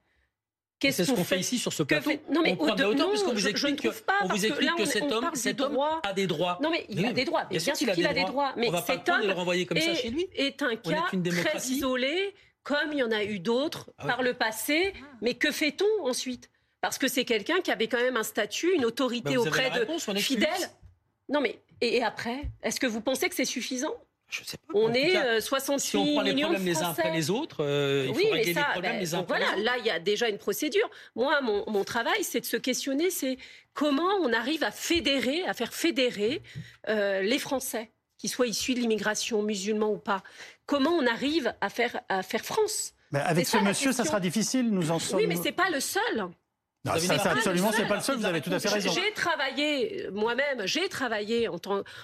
C'est 0.82 1.04
ce 1.04 1.12
qu'on 1.12 1.24
fait 1.24 1.40
ici 1.40 1.58
sur 1.58 1.72
ce 1.72 1.82
plateau. 1.82 2.10
Non, 2.30 2.42
mais 2.42 2.56
on 2.58 2.74
de, 2.74 2.84
hauteur 2.84 3.08
puisqu'on 3.10 3.32
vous 3.32 3.48
explique, 3.48 3.82
que, 3.82 3.88
on 4.22 4.28
vous 4.28 4.44
explique 4.44 4.74
que 4.76 4.84
cet 4.84 5.10
homme, 5.10 5.30
cet 5.34 5.60
homme 5.60 5.78
a 6.02 6.12
des 6.12 6.26
droits. 6.26 6.58
Non, 6.62 6.70
mais 6.70 6.84
il 6.88 7.04
a 7.06 7.12
des 7.12 7.24
droits. 7.24 7.44
Bien, 7.44 7.58
sûr 7.58 7.74
qu'il 7.74 8.06
a, 8.06 8.12
des 8.12 8.24
droits. 8.24 8.52
Mais 8.56 8.70
cet 8.86 9.08
homme 9.08 9.22
le 9.22 9.32
renvoyer 9.32 9.66
comme 9.66 9.80
ça 9.80 9.94
chez 9.94 10.10
lui. 10.10 10.28
est 10.34 10.62
un 10.62 10.76
cas 10.76 11.04
très 11.24 11.58
isolé, 11.68 12.34
comme 12.62 12.92
il 12.92 12.98
y 12.98 13.02
en 13.02 13.12
a 13.12 13.24
eu 13.24 13.38
d'autres 13.38 13.90
ah 13.98 14.06
par 14.06 14.22
le 14.22 14.34
passé. 14.34 14.92
Mais 15.22 15.34
que 15.34 15.50
fait-on 15.50 16.06
ensuite? 16.06 16.50
Parce 16.80 16.98
que 16.98 17.08
c'est 17.08 17.24
quelqu'un 17.24 17.60
qui 17.62 17.70
avait 17.70 17.88
quand 17.88 18.00
même 18.00 18.18
un 18.18 18.22
statut, 18.22 18.74
une 18.74 18.84
autorité 18.84 19.36
bah, 19.36 19.40
auprès 19.40 19.70
de 19.70 20.18
fidèles. 20.18 20.70
Non, 21.30 21.40
mais 21.40 21.58
et 21.80 22.02
après? 22.02 22.50
Est-ce 22.62 22.78
que 22.78 22.86
vous 22.86 23.00
pensez 23.00 23.28
que 23.28 23.34
c'est 23.34 23.44
suffisant? 23.44 23.94
On 24.72 24.92
est 24.92 25.40
68 25.40 25.80
si 25.80 25.96
on 25.96 26.04
prend 26.14 26.22
les 26.22 26.34
problèmes 26.34 26.64
les 26.64 26.82
uns 26.82 26.90
après 26.90 27.12
les 27.12 27.30
autres, 27.30 27.64
euh, 27.64 28.06
il 28.08 28.14
faut 28.14 28.30
régler 28.32 28.54
les 28.54 28.60
problèmes 28.60 28.92
ben, 28.92 29.00
les 29.00 29.14
uns 29.14 29.20
après 29.20 29.38
voilà, 29.38 29.56
les 29.56 29.62
autres. 29.62 29.64
Là, 29.64 29.78
il 29.78 29.86
y 29.86 29.90
a 29.90 29.98
déjà 29.98 30.28
une 30.28 30.38
procédure. 30.38 30.88
Moi, 31.14 31.40
mon, 31.40 31.84
travail, 31.84 32.22
c'est 32.22 32.40
de 32.40 32.46
se 32.46 32.56
questionner, 32.56 33.10
c'est 33.10 33.38
comment 33.72 34.10
on 34.22 34.32
arrive 34.32 34.64
à 34.64 34.70
fédérer, 34.70 35.44
à 35.44 35.54
faire 35.54 35.72
fédérer 35.74 36.42
euh, 36.88 37.22
les 37.22 37.38
Français, 37.38 37.90
qu'ils 38.18 38.30
soient 38.30 38.46
issus 38.46 38.74
de 38.74 38.80
l'immigration, 38.80 39.42
musulmans 39.42 39.90
ou 39.90 39.98
pas. 39.98 40.22
Comment 40.66 40.92
on 40.92 41.06
arrive 41.06 41.54
à 41.60 41.68
faire, 41.68 42.00
à 42.08 42.22
faire 42.22 42.44
France? 42.44 42.94
Mais 43.12 43.20
avec 43.20 43.46
ce 43.46 43.58
monsieur, 43.58 43.92
ça 43.92 44.04
sera 44.04 44.18
difficile, 44.20 44.70
nous 44.70 44.90
en 44.90 44.98
sommes. 44.98 45.18
Oui, 45.18 45.26
mais 45.26 45.36
c'est 45.36 45.52
pas 45.52 45.70
le 45.70 45.80
seul. 45.80 46.28
Non, 46.84 46.98
ça, 46.98 47.30
absolument, 47.30 47.72
c'est 47.72 47.88
pas 47.88 47.96
le 47.96 48.02
seul. 48.02 48.18
Vous 48.18 48.26
avez 48.26 48.42
tout 48.42 48.52
à 48.52 48.60
fait 48.60 48.68
raison. 48.68 48.92
J'ai 48.92 49.12
travaillé 49.14 50.06
moi-même, 50.12 50.66
j'ai 50.66 50.88
travaillé 50.90 51.48
en, 51.48 51.58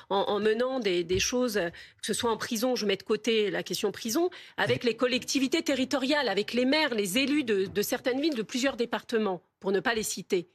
en, 0.09 0.41
menant 0.41 0.81
des, 0.81 1.19
choses, 1.19 1.55
que 1.55 2.07
ce 2.07 2.15
soit 2.15 2.31
en 2.31 2.39
prison, 2.39 2.77
je 2.77 2.87
mets 2.87 2.97
de 2.97 3.03
côté 3.03 3.51
la 3.51 3.63
question 3.63 3.93
prison, 3.93 4.31
avec 4.57 4.85
les 4.85 4.97
collectivités 4.97 5.63
territoriales, 5.63 6.29
avec 6.29 6.55
les 6.55 6.65
maires, 6.65 6.95
les 6.95 7.19
élus 7.19 7.45
de, 7.45 7.67
de 7.67 7.83
certaines 7.83 8.23
villes, 8.23 8.35
de 8.35 8.43
plusieurs 8.43 8.77
départements, 8.77 9.43
pour 9.61 9.71
ne 9.71 9.81
pas 9.81 9.93
les 9.93 10.03
citer. 10.03 10.49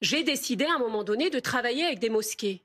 J'ai 0.00 0.22
décidé 0.22 0.64
à 0.66 0.74
un 0.74 0.78
moment 0.78 1.02
donné 1.02 1.28
de 1.30 1.40
travailler 1.40 1.84
avec 1.84 1.98
des 1.98 2.10
mosquées. 2.10 2.62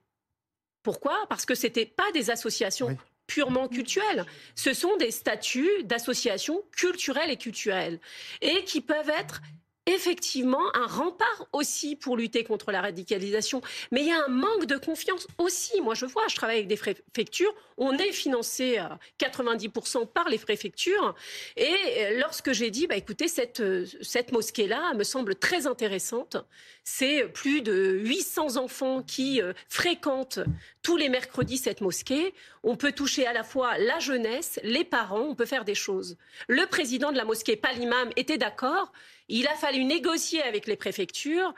Pourquoi? 0.84 1.26
Parce 1.30 1.46
que 1.46 1.56
c'était 1.56 1.86
pas 1.86 2.12
des 2.14 2.30
associations 2.30 2.96
purement 3.26 3.68
culturelles. 3.68 4.26
Ce 4.56 4.74
sont 4.74 4.98
des 4.98 5.12
statuts 5.12 5.84
d'associations 5.84 6.62
culturelles 6.76 7.30
et 7.30 7.38
culturelles 7.38 8.00
et 8.42 8.64
qui 8.66 8.82
peuvent 8.82 9.10
être 9.10 9.42
effectivement 9.86 10.76
un 10.76 10.86
rempart 10.86 11.48
aussi 11.54 11.96
pour 11.96 12.18
lutter 12.18 12.44
contre 12.44 12.72
la 12.72 12.82
radicalisation. 12.82 13.62
Mais 13.92 14.02
il 14.02 14.08
y 14.08 14.12
a 14.12 14.24
un 14.24 14.30
manque 14.30 14.66
de 14.66 14.78
confiance 14.78 15.28
aussi. 15.38 15.82
Moi, 15.82 15.96
je 15.96 16.06
vois, 16.06 16.24
je 16.30 16.36
travaille 16.36 16.58
avec 16.58 16.68
des 16.68 16.78
préfectures. 16.78 17.54
On 17.78 17.98
est 17.98 18.12
financé 18.12 18.78
à 18.78 19.00
90% 19.20 20.08
par 20.08 20.30
les 20.30 20.38
préfectures. 20.38 21.16
Et 21.58 21.74
euh, 21.98 22.20
lorsque 22.20 22.52
j'ai 22.52 22.72
dit, 22.72 22.88
bah, 22.88 22.98
écoutez, 22.98 23.28
cette, 23.28 23.62
euh, 23.62 23.86
cette 24.02 24.32
mosquée-là 24.32 24.94
me 24.96 25.04
semble 25.04 25.36
très 25.36 25.66
intéressante. 25.66 26.38
C'est 26.84 27.28
plus 27.28 27.62
de 27.62 28.00
800 28.02 28.58
enfants 28.58 29.02
qui 29.02 29.42
euh, 29.42 29.54
fréquentent 29.70 30.40
tous 30.82 30.98
les 30.98 31.10
mercredis 31.10 31.58
cette 31.58 31.82
mosquée. 31.82 32.34
On 32.64 32.76
peut 32.76 32.92
toucher 32.92 33.26
à 33.26 33.34
la 33.34 33.44
fois 33.44 33.78
la 33.78 34.00
jeunesse, 34.00 34.60
les 34.64 34.84
parents, 34.84 35.22
on 35.22 35.36
peut 35.36 35.46
faire 35.46 35.66
des 35.66 35.76
choses. 35.76 36.18
Le 36.48 36.66
président 36.66 37.12
de 37.12 37.18
la 37.18 37.26
mosquée, 37.26 37.56
pas 37.56 37.74
l'imam, 37.74 38.10
était 38.16 38.38
d'accord. 38.38 38.92
Il 39.30 39.48
a 39.48 39.56
fallu 39.56 39.86
négocier 39.86 40.42
avec 40.44 40.68
les 40.68 40.76
préfectures. 40.76 41.54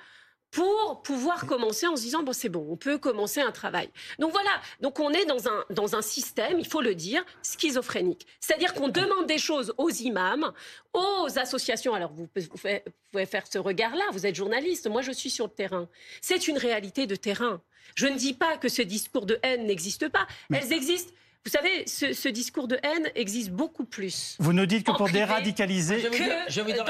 pour 0.52 1.02
pouvoir 1.02 1.48
commencer 1.48 1.88
en 1.88 1.96
se 1.96 2.02
disant 2.02 2.24
bon 2.24 2.34
c'est 2.34 2.50
bon, 2.50 2.68
on 2.70 2.76
peut 2.76 2.98
commencer 2.98 3.40
un 3.40 3.52
travail. 3.52 3.90
Donc 4.20 4.32
voilà, 4.32 4.50
donc 4.82 5.00
on 5.00 5.10
est 5.12 5.26
dans 5.26 5.48
un 5.48 5.64
dans 5.70 5.96
un 5.96 6.02
système, 6.02 6.60
il 6.60 6.68
faut 6.68 6.82
le 6.82 6.94
dire, 6.94 7.26
schizophrénique. 7.42 8.28
C'est-à-dire 8.42 8.74
qu'on 8.74 8.90
demande 8.90 9.28
des 9.28 9.38
choses 9.38 9.74
aux 9.78 9.90
imams, 9.90 10.52
aux 10.94 11.28
associations. 11.38 11.94
Alors 11.94 12.12
vous 12.12 12.28
pouvez 12.28 13.26
faire 13.26 13.48
ce 13.50 13.58
regard-là, 13.60 14.04
vous 14.12 14.26
êtes 14.26 14.36
journaliste, 14.36 14.88
moi 14.88 15.02
je 15.02 15.14
suis 15.14 15.30
sur 15.30 15.46
le 15.46 15.52
terrain. 15.52 15.88
C'est 16.22 16.50
une 16.50 16.58
réalité 16.58 17.08
de 17.08 17.16
terrain. 17.16 17.62
Je 17.96 18.08
ne 18.08 18.18
dis 18.18 18.34
pas 18.34 18.58
que 18.58 18.68
ce 18.68 18.82
discours 18.82 19.26
de 19.26 19.40
haine 19.44 19.66
n'existe 19.66 20.10
pas, 20.10 20.28
elles 20.54 20.74
existent. 20.74 21.14
Vous 21.44 21.50
savez, 21.50 21.88
ce, 21.88 22.30
discours 22.30 22.68
de 22.68 22.78
haine 22.84 23.10
existe 23.16 23.50
beaucoup 23.50 23.84
plus. 23.84 24.36
Vous 24.40 24.54
nous 24.54 24.68
dites 24.68 24.86
que 24.86 24.92
pour 24.92 25.10
déradicaliser. 25.10 26.00
Je 26.48 26.62
vais 26.62 26.74
dire, 26.74 26.86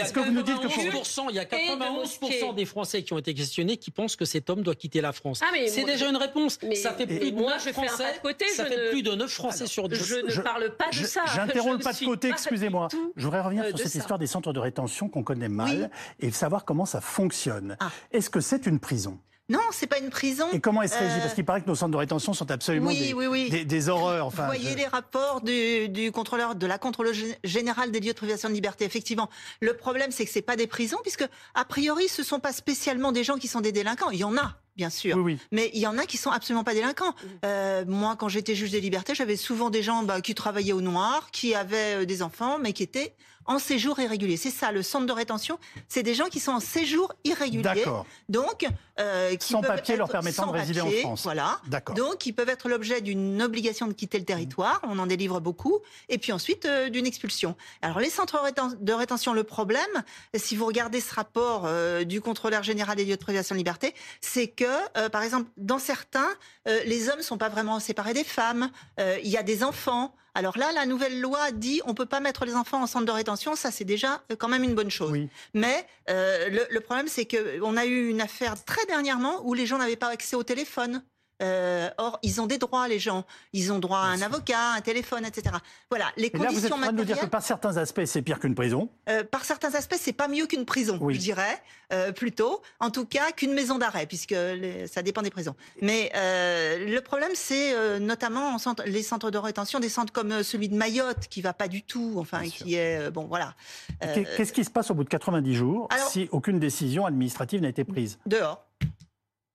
est-ce 0.00 0.12
que 0.12 0.20
vous 0.20 0.32
nous 0.32 0.42
dites 0.42 0.58
que 0.58 0.68
pour. 0.68 1.30
Il 1.30 1.36
y 1.36 1.38
a 1.38 1.44
91% 1.44 2.54
des 2.54 2.64
Français 2.64 3.02
qui 3.02 3.12
ont 3.12 3.18
été 3.18 3.34
questionnés 3.34 3.76
qui 3.76 3.90
pensent 3.90 4.16
que 4.16 4.24
cet 4.24 4.48
homme 4.48 4.62
doit 4.62 4.74
quitter 4.74 5.02
la 5.02 5.12
France. 5.12 5.40
Ah, 5.42 5.54
c'est 5.68 5.84
déjà 5.84 6.08
une 6.08 6.16
réponse. 6.16 6.58
Mais 6.62 6.76
ça 6.76 6.94
fait 6.94 7.06
plus 7.06 7.32
de 7.32 7.36
moi, 7.36 7.58
je 7.58 7.72
Français. 7.72 8.04
Côté, 8.22 8.46
ça 8.48 8.64
fait 8.64 8.90
plus 8.90 9.02
de 9.02 9.12
9 9.12 9.30
Français 9.30 9.66
sur 9.66 9.88
10. 9.88 9.96
Je 10.28 10.38
ne 10.38 10.42
parle 10.42 10.74
pas 10.76 10.90
de 10.90 11.04
ça. 11.04 11.24
J'interromps 11.34 11.84
pas 11.84 11.92
de 11.92 12.04
côté, 12.04 12.28
excusez-moi. 12.28 12.88
Je 13.16 13.24
voudrais 13.24 13.42
revenir 13.42 13.66
sur 13.68 13.78
cette 13.78 13.94
histoire 13.94 14.18
des 14.18 14.26
centres 14.26 14.52
de 14.52 14.60
rétention 14.60 15.08
qu'on 15.08 15.22
connaît 15.22 15.48
mal 15.48 15.90
et 16.20 16.30
savoir 16.30 16.64
comment 16.64 16.86
ça 16.86 17.00
fonctionne. 17.00 17.76
Ah. 17.80 17.90
Est-ce 18.12 18.30
que 18.30 18.40
c'est 18.40 18.66
une 18.66 18.78
prison? 18.80 19.18
Non, 19.50 19.60
c'est 19.72 19.86
pas 19.86 19.98
une 19.98 20.08
prison. 20.08 20.46
Et 20.52 20.60
comment 20.60 20.80
est-ce 20.80 20.98
régi 20.98 21.18
Parce 21.18 21.32
euh, 21.32 21.34
qu'il 21.34 21.44
paraît 21.44 21.60
que 21.60 21.66
nos 21.66 21.74
centres 21.74 21.92
de 21.92 21.98
rétention 21.98 22.32
sont 22.32 22.50
absolument 22.50 22.90
des, 22.90 23.88
horreurs. 23.90 24.26
Enfin, 24.26 24.44
Vous 24.44 24.48
voyez 24.48 24.74
les 24.74 24.86
rapports 24.86 25.42
du, 25.42 26.10
contrôleur, 26.12 26.54
de 26.54 26.66
la 26.66 26.78
contrôleuse 26.78 27.34
générale 27.44 27.90
des 27.90 28.00
lieux 28.00 28.12
de 28.12 28.16
privation 28.16 28.48
de 28.48 28.54
liberté. 28.54 28.86
Effectivement, 28.86 29.28
le 29.60 29.76
problème, 29.76 30.10
c'est 30.12 30.24
que 30.24 30.30
c'est 30.30 30.40
pas 30.40 30.56
des 30.56 30.66
prisons, 30.66 30.98
puisque 31.02 31.28
a 31.54 31.64
priori, 31.66 32.08
ce 32.08 32.22
sont 32.22 32.40
pas 32.40 32.52
spécialement 32.52 33.12
des 33.12 33.22
gens 33.22 33.36
qui 33.36 33.48
sont 33.48 33.60
des 33.60 33.72
délinquants. 33.72 34.08
Il 34.10 34.18
y 34.18 34.24
en 34.24 34.38
a, 34.38 34.56
bien 34.76 34.88
sûr. 34.88 35.22
Mais 35.52 35.70
il 35.74 35.80
y 35.80 35.86
en 35.86 35.98
a 35.98 36.06
qui 36.06 36.16
sont 36.16 36.30
absolument 36.30 36.64
pas 36.64 36.72
délinquants. 36.72 37.14
Euh, 37.44 37.84
moi, 37.86 38.16
quand 38.18 38.28
j'étais 38.28 38.54
juge 38.54 38.70
des 38.70 38.80
libertés, 38.80 39.14
j'avais 39.14 39.36
souvent 39.36 39.68
des 39.68 39.82
gens 39.82 40.04
bah, 40.04 40.22
qui 40.22 40.34
travaillaient 40.34 40.72
au 40.72 40.80
noir, 40.80 41.30
qui 41.32 41.54
avaient 41.54 42.02
euh, 42.02 42.06
des 42.06 42.22
enfants, 42.22 42.58
mais 42.58 42.72
qui 42.72 42.82
étaient 42.82 43.14
en 43.46 43.58
séjour 43.58 43.98
irrégulier. 43.98 44.36
C'est 44.36 44.50
ça, 44.50 44.72
le 44.72 44.82
centre 44.82 45.06
de 45.06 45.12
rétention, 45.12 45.58
c'est 45.88 46.02
des 46.02 46.14
gens 46.14 46.26
qui 46.26 46.40
sont 46.40 46.52
en 46.52 46.60
séjour 46.60 47.12
irrégulier. 47.24 47.84
Donc, 48.28 48.66
euh, 49.00 49.34
qui 49.36 49.52
sans 49.52 49.60
papier 49.60 49.96
leur 49.96 50.08
permettant 50.08 50.46
de 50.46 50.52
résider 50.52 50.80
en 50.80 50.90
France. 50.90 51.22
Voilà. 51.24 51.60
Donc, 51.94 52.26
ils 52.26 52.32
peuvent 52.32 52.48
être 52.48 52.68
l'objet 52.68 53.00
d'une 53.00 53.42
obligation 53.42 53.86
de 53.86 53.92
quitter 53.92 54.18
le 54.18 54.24
territoire. 54.24 54.80
On 54.84 54.98
en 54.98 55.06
délivre 55.06 55.40
beaucoup. 55.40 55.80
Et 56.08 56.18
puis 56.18 56.32
ensuite, 56.32 56.64
euh, 56.64 56.88
d'une 56.88 57.06
expulsion. 57.06 57.56
Alors, 57.82 57.98
les 57.98 58.10
centres 58.10 58.40
de 58.80 58.92
rétention, 58.92 59.34
le 59.34 59.44
problème, 59.44 59.82
si 60.34 60.56
vous 60.56 60.66
regardez 60.66 61.00
ce 61.00 61.14
rapport 61.14 61.64
euh, 61.66 62.04
du 62.04 62.20
contrôleur 62.20 62.62
général 62.62 62.96
des 62.96 63.04
lieux 63.04 63.16
de 63.16 63.22
privation 63.22 63.54
de 63.54 63.58
liberté, 63.58 63.94
c'est 64.20 64.48
que, 64.48 65.08
par 65.08 65.22
exemple, 65.22 65.50
dans 65.56 65.78
certains, 65.78 66.28
les 66.66 67.08
hommes 67.08 67.22
sont 67.22 67.38
pas 67.38 67.48
vraiment 67.48 67.80
séparés 67.80 68.14
des 68.14 68.24
femmes. 68.24 68.70
Il 68.98 69.28
y 69.28 69.36
a 69.36 69.42
des 69.42 69.64
enfants. 69.64 70.14
Alors 70.34 70.58
là, 70.58 70.72
la 70.72 70.84
nouvelle 70.84 71.20
loi 71.20 71.52
dit 71.52 71.80
on 71.86 71.94
peut 71.94 72.06
pas 72.06 72.20
mettre 72.20 72.44
les 72.44 72.54
enfants 72.54 72.82
en 72.82 72.86
centre 72.86 73.06
de 73.06 73.12
rétention. 73.12 73.54
Ça, 73.54 73.70
c'est 73.70 73.84
déjà 73.84 74.22
euh, 74.30 74.36
quand 74.36 74.48
même 74.48 74.64
une 74.64 74.74
bonne 74.74 74.90
chose. 74.90 75.16
Mais 75.54 75.86
euh, 76.10 76.48
le, 76.48 76.66
le, 76.68 76.80
problème, 76.80 77.06
c'est 77.08 77.26
qu'on 77.26 77.76
a 77.76 77.86
eu 77.86 78.08
une 78.08 78.20
affaire 78.20 78.62
très 78.64 78.84
dernièrement 78.86 79.46
où 79.46 79.54
les 79.54 79.66
gens 79.66 79.78
n'avaient 79.78 79.96
pas 79.96 80.08
accès 80.08 80.34
au 80.34 80.42
téléphone. 80.42 81.02
Euh, 81.44 81.90
or, 81.98 82.18
ils 82.22 82.40
ont 82.40 82.46
des 82.46 82.58
droits, 82.58 82.88
les 82.88 82.98
gens. 82.98 83.24
Ils 83.52 83.72
ont 83.72 83.78
droit 83.78 83.98
à 83.98 84.06
un 84.06 84.22
avocat, 84.22 84.72
un 84.76 84.80
téléphone, 84.80 85.24
etc. 85.24 85.56
Voilà, 85.90 86.06
les 86.16 86.30
conditions 86.30 86.52
là, 86.52 86.58
vous 86.58 86.66
êtes 86.66 86.72
en 86.72 86.78
train 86.78 86.92
de 86.92 86.98
nous 86.98 87.04
dire 87.04 87.18
que 87.18 87.26
par 87.26 87.42
certains 87.42 87.76
aspects, 87.76 88.04
c'est 88.06 88.22
pire 88.22 88.40
qu'une 88.40 88.54
prison 88.54 88.88
euh, 89.08 89.24
Par 89.24 89.44
certains 89.44 89.74
aspects, 89.74 89.96
c'est 89.98 90.12
pas 90.12 90.28
mieux 90.28 90.46
qu'une 90.46 90.64
prison, 90.64 90.98
je 91.10 91.18
dirais, 91.18 91.62
euh, 91.92 92.12
plutôt. 92.12 92.62
En 92.80 92.90
tout 92.90 93.04
cas, 93.04 93.32
qu'une 93.32 93.52
maison 93.52 93.78
d'arrêt, 93.78 94.06
puisque 94.06 94.34
ça 94.86 95.02
dépend 95.02 95.22
des 95.22 95.30
prisons. 95.30 95.54
Mais 95.82 96.10
le 96.14 97.00
problème, 97.00 97.32
c'est 97.34 97.98
notamment 98.00 98.56
les 98.86 99.02
centres 99.02 99.30
de 99.30 99.38
rétention, 99.38 99.80
des 99.80 99.88
centres 99.88 100.12
comme 100.12 100.42
celui 100.42 100.68
de 100.68 100.76
Mayotte, 100.76 101.28
qui 101.28 101.42
va 101.42 101.52
pas 101.52 101.68
du 101.68 101.82
tout, 101.82 102.14
enfin, 102.18 102.42
qui 102.48 102.74
est... 102.74 103.10
bon, 103.10 103.26
voilà. 103.26 103.54
Qu'est-ce 104.00 104.52
qui 104.52 104.64
se 104.64 104.70
passe 104.70 104.90
au 104.90 104.94
bout 104.94 105.04
de 105.04 105.08
90 105.08 105.54
jours 105.54 105.88
si 106.08 106.28
aucune 106.32 106.58
décision 106.58 107.06
administrative 107.06 107.60
n'a 107.60 107.68
été 107.68 107.84
prise? 107.84 108.18
Dehors 108.26 108.64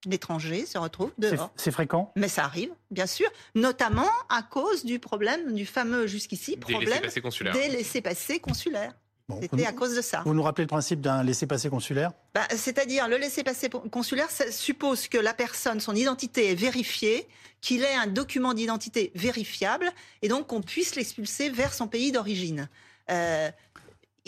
l'étranger 0.05 0.65
se 0.65 0.77
retrouve 0.77 1.11
dehors. 1.17 1.51
C'est 1.55 1.71
fréquent 1.71 2.11
Mais 2.15 2.27
ça 2.27 2.43
arrive, 2.43 2.71
bien 2.91 3.07
sûr, 3.07 3.29
notamment 3.55 4.09
à 4.29 4.43
cause 4.43 4.85
du 4.85 4.99
problème, 4.99 5.53
du 5.53 5.65
fameux 5.65 6.07
jusqu'ici 6.07 6.57
problème 6.57 7.01
des 7.53 7.69
laissés-passer 7.69 8.39
consulaires. 8.39 8.93
C'était 9.41 9.65
à 9.65 9.73
cause 9.73 9.95
de 9.95 10.01
ça. 10.01 10.23
Vous 10.25 10.33
nous 10.33 10.41
rappelez 10.41 10.63
le 10.63 10.69
principe 10.69 11.01
d'un 11.01 11.23
laissez-passer 11.23 11.69
consulaire 11.69 12.11
bah, 12.33 12.47
C'est-à-dire, 12.49 13.07
le 13.07 13.17
laissez-passer 13.17 13.69
consulaire 13.91 14.29
ça 14.31 14.51
suppose 14.51 15.07
que 15.07 15.17
la 15.17 15.33
personne, 15.33 15.79
son 15.79 15.95
identité 15.95 16.51
est 16.51 16.55
vérifiée, 16.55 17.27
qu'il 17.61 17.83
ait 17.83 17.95
un 17.95 18.07
document 18.07 18.53
d'identité 18.53 19.11
vérifiable, 19.15 19.91
et 20.21 20.29
donc 20.29 20.47
qu'on 20.47 20.61
puisse 20.61 20.95
l'expulser 20.95 21.49
vers 21.49 21.73
son 21.73 21.87
pays 21.87 22.11
d'origine. 22.11 22.69
Euh, 23.11 23.49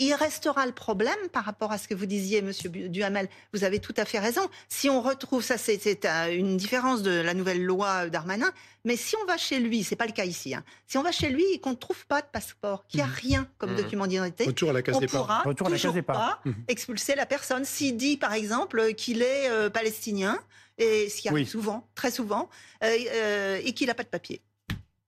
il 0.02 0.14
restera 0.14 0.66
le 0.66 0.72
problème 0.72 1.16
par 1.32 1.44
rapport 1.44 1.72
à 1.72 1.78
ce 1.78 1.88
que 1.88 1.94
vous 1.94 2.06
disiez, 2.06 2.42
Monsieur 2.42 2.70
Duhamel. 2.70 3.28
Vous 3.52 3.64
avez 3.64 3.78
tout 3.78 3.94
à 3.96 4.04
fait 4.04 4.18
raison. 4.18 4.42
Si 4.68 4.88
on 4.90 5.00
retrouve 5.00 5.42
ça, 5.42 5.58
c'est 5.58 6.06
une 6.30 6.56
différence 6.56 7.02
de 7.02 7.10
la 7.10 7.34
nouvelle 7.34 7.62
loi 7.64 8.08
Darmanin. 8.08 8.50
Mais 8.84 8.96
si 8.96 9.14
on 9.22 9.24
va 9.26 9.36
chez 9.36 9.60
lui, 9.60 9.84
c'est 9.84 9.96
pas 9.96 10.06
le 10.06 10.12
cas 10.12 10.24
ici. 10.24 10.54
Hein. 10.54 10.64
Si 10.86 10.98
on 10.98 11.02
va 11.02 11.12
chez 11.12 11.30
lui 11.30 11.44
et 11.52 11.60
qu'on 11.60 11.70
ne 11.70 11.76
trouve 11.76 12.06
pas 12.06 12.20
de 12.20 12.26
passeport, 12.26 12.84
qu'il 12.88 12.98
n'y 12.98 13.04
a 13.04 13.06
mmh. 13.06 13.14
rien 13.14 13.48
comme 13.58 13.72
mmh. 13.72 13.76
document 13.76 14.06
d'identité, 14.06 14.44
Retour 14.44 14.70
à 14.70 14.72
la 14.72 14.80
on 14.92 15.00
pourra 15.00 15.42
Retour 15.42 15.70
toujours 15.70 16.02
pas 16.02 16.40
mmh. 16.44 16.50
expulser 16.68 17.14
la 17.14 17.26
personne. 17.26 17.64
S'il 17.64 17.96
dit, 17.96 18.16
par 18.16 18.32
exemple, 18.32 18.94
qu'il 18.94 19.22
est 19.22 19.48
euh, 19.50 19.70
palestinien, 19.70 20.38
et 20.78 21.08
ce 21.08 21.20
qui 21.20 21.28
arrive 21.28 21.48
souvent, 21.48 21.88
très 21.94 22.10
souvent, 22.10 22.48
euh, 22.82 22.96
euh, 23.12 23.60
et 23.62 23.72
qu'il 23.72 23.86
n'a 23.86 23.94
pas 23.94 24.02
de 24.02 24.08
papier 24.08 24.42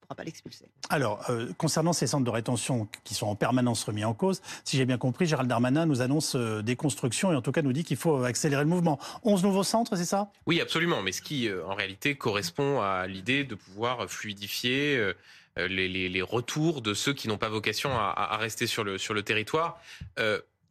pourra 0.04 0.14
pas 0.14 0.24
l'expulser. 0.24 0.66
Alors, 0.90 1.24
euh, 1.30 1.52
concernant 1.58 1.92
ces 1.92 2.06
centres 2.06 2.24
de 2.24 2.30
rétention 2.30 2.88
qui 3.04 3.14
sont 3.14 3.26
en 3.26 3.34
permanence 3.34 3.84
remis 3.84 4.04
en 4.04 4.14
cause, 4.14 4.40
si 4.64 4.76
j'ai 4.76 4.84
bien 4.84 4.98
compris, 4.98 5.26
Gérald 5.26 5.48
Darmanin 5.48 5.86
nous 5.86 6.02
annonce 6.02 6.36
euh, 6.36 6.62
des 6.62 6.76
constructions 6.76 7.32
et 7.32 7.36
en 7.36 7.42
tout 7.42 7.52
cas 7.52 7.62
nous 7.62 7.72
dit 7.72 7.84
qu'il 7.84 7.96
faut 7.96 8.22
accélérer 8.24 8.62
le 8.62 8.68
mouvement. 8.68 8.98
11 9.24 9.42
nouveaux 9.42 9.64
centres, 9.64 9.96
c'est 9.96 10.04
ça? 10.04 10.30
Oui, 10.46 10.60
absolument, 10.60 11.02
mais 11.02 11.12
ce 11.12 11.22
qui 11.22 11.48
euh, 11.48 11.66
en 11.66 11.74
réalité 11.74 12.16
correspond 12.16 12.80
à 12.80 13.06
l'idée 13.06 13.44
de 13.44 13.54
pouvoir 13.54 14.08
fluidifier 14.10 15.12
les, 15.56 16.22
retours 16.22 16.82
de 16.82 16.94
ceux 16.94 17.12
qui 17.12 17.28
n'ont 17.28 17.38
pas 17.38 17.48
vocation 17.48 17.90
à, 17.92 18.36
rester 18.38 18.66
sur 18.66 18.84
le, 18.84 18.98
sur 18.98 19.14
le 19.14 19.22
territoire. 19.22 19.80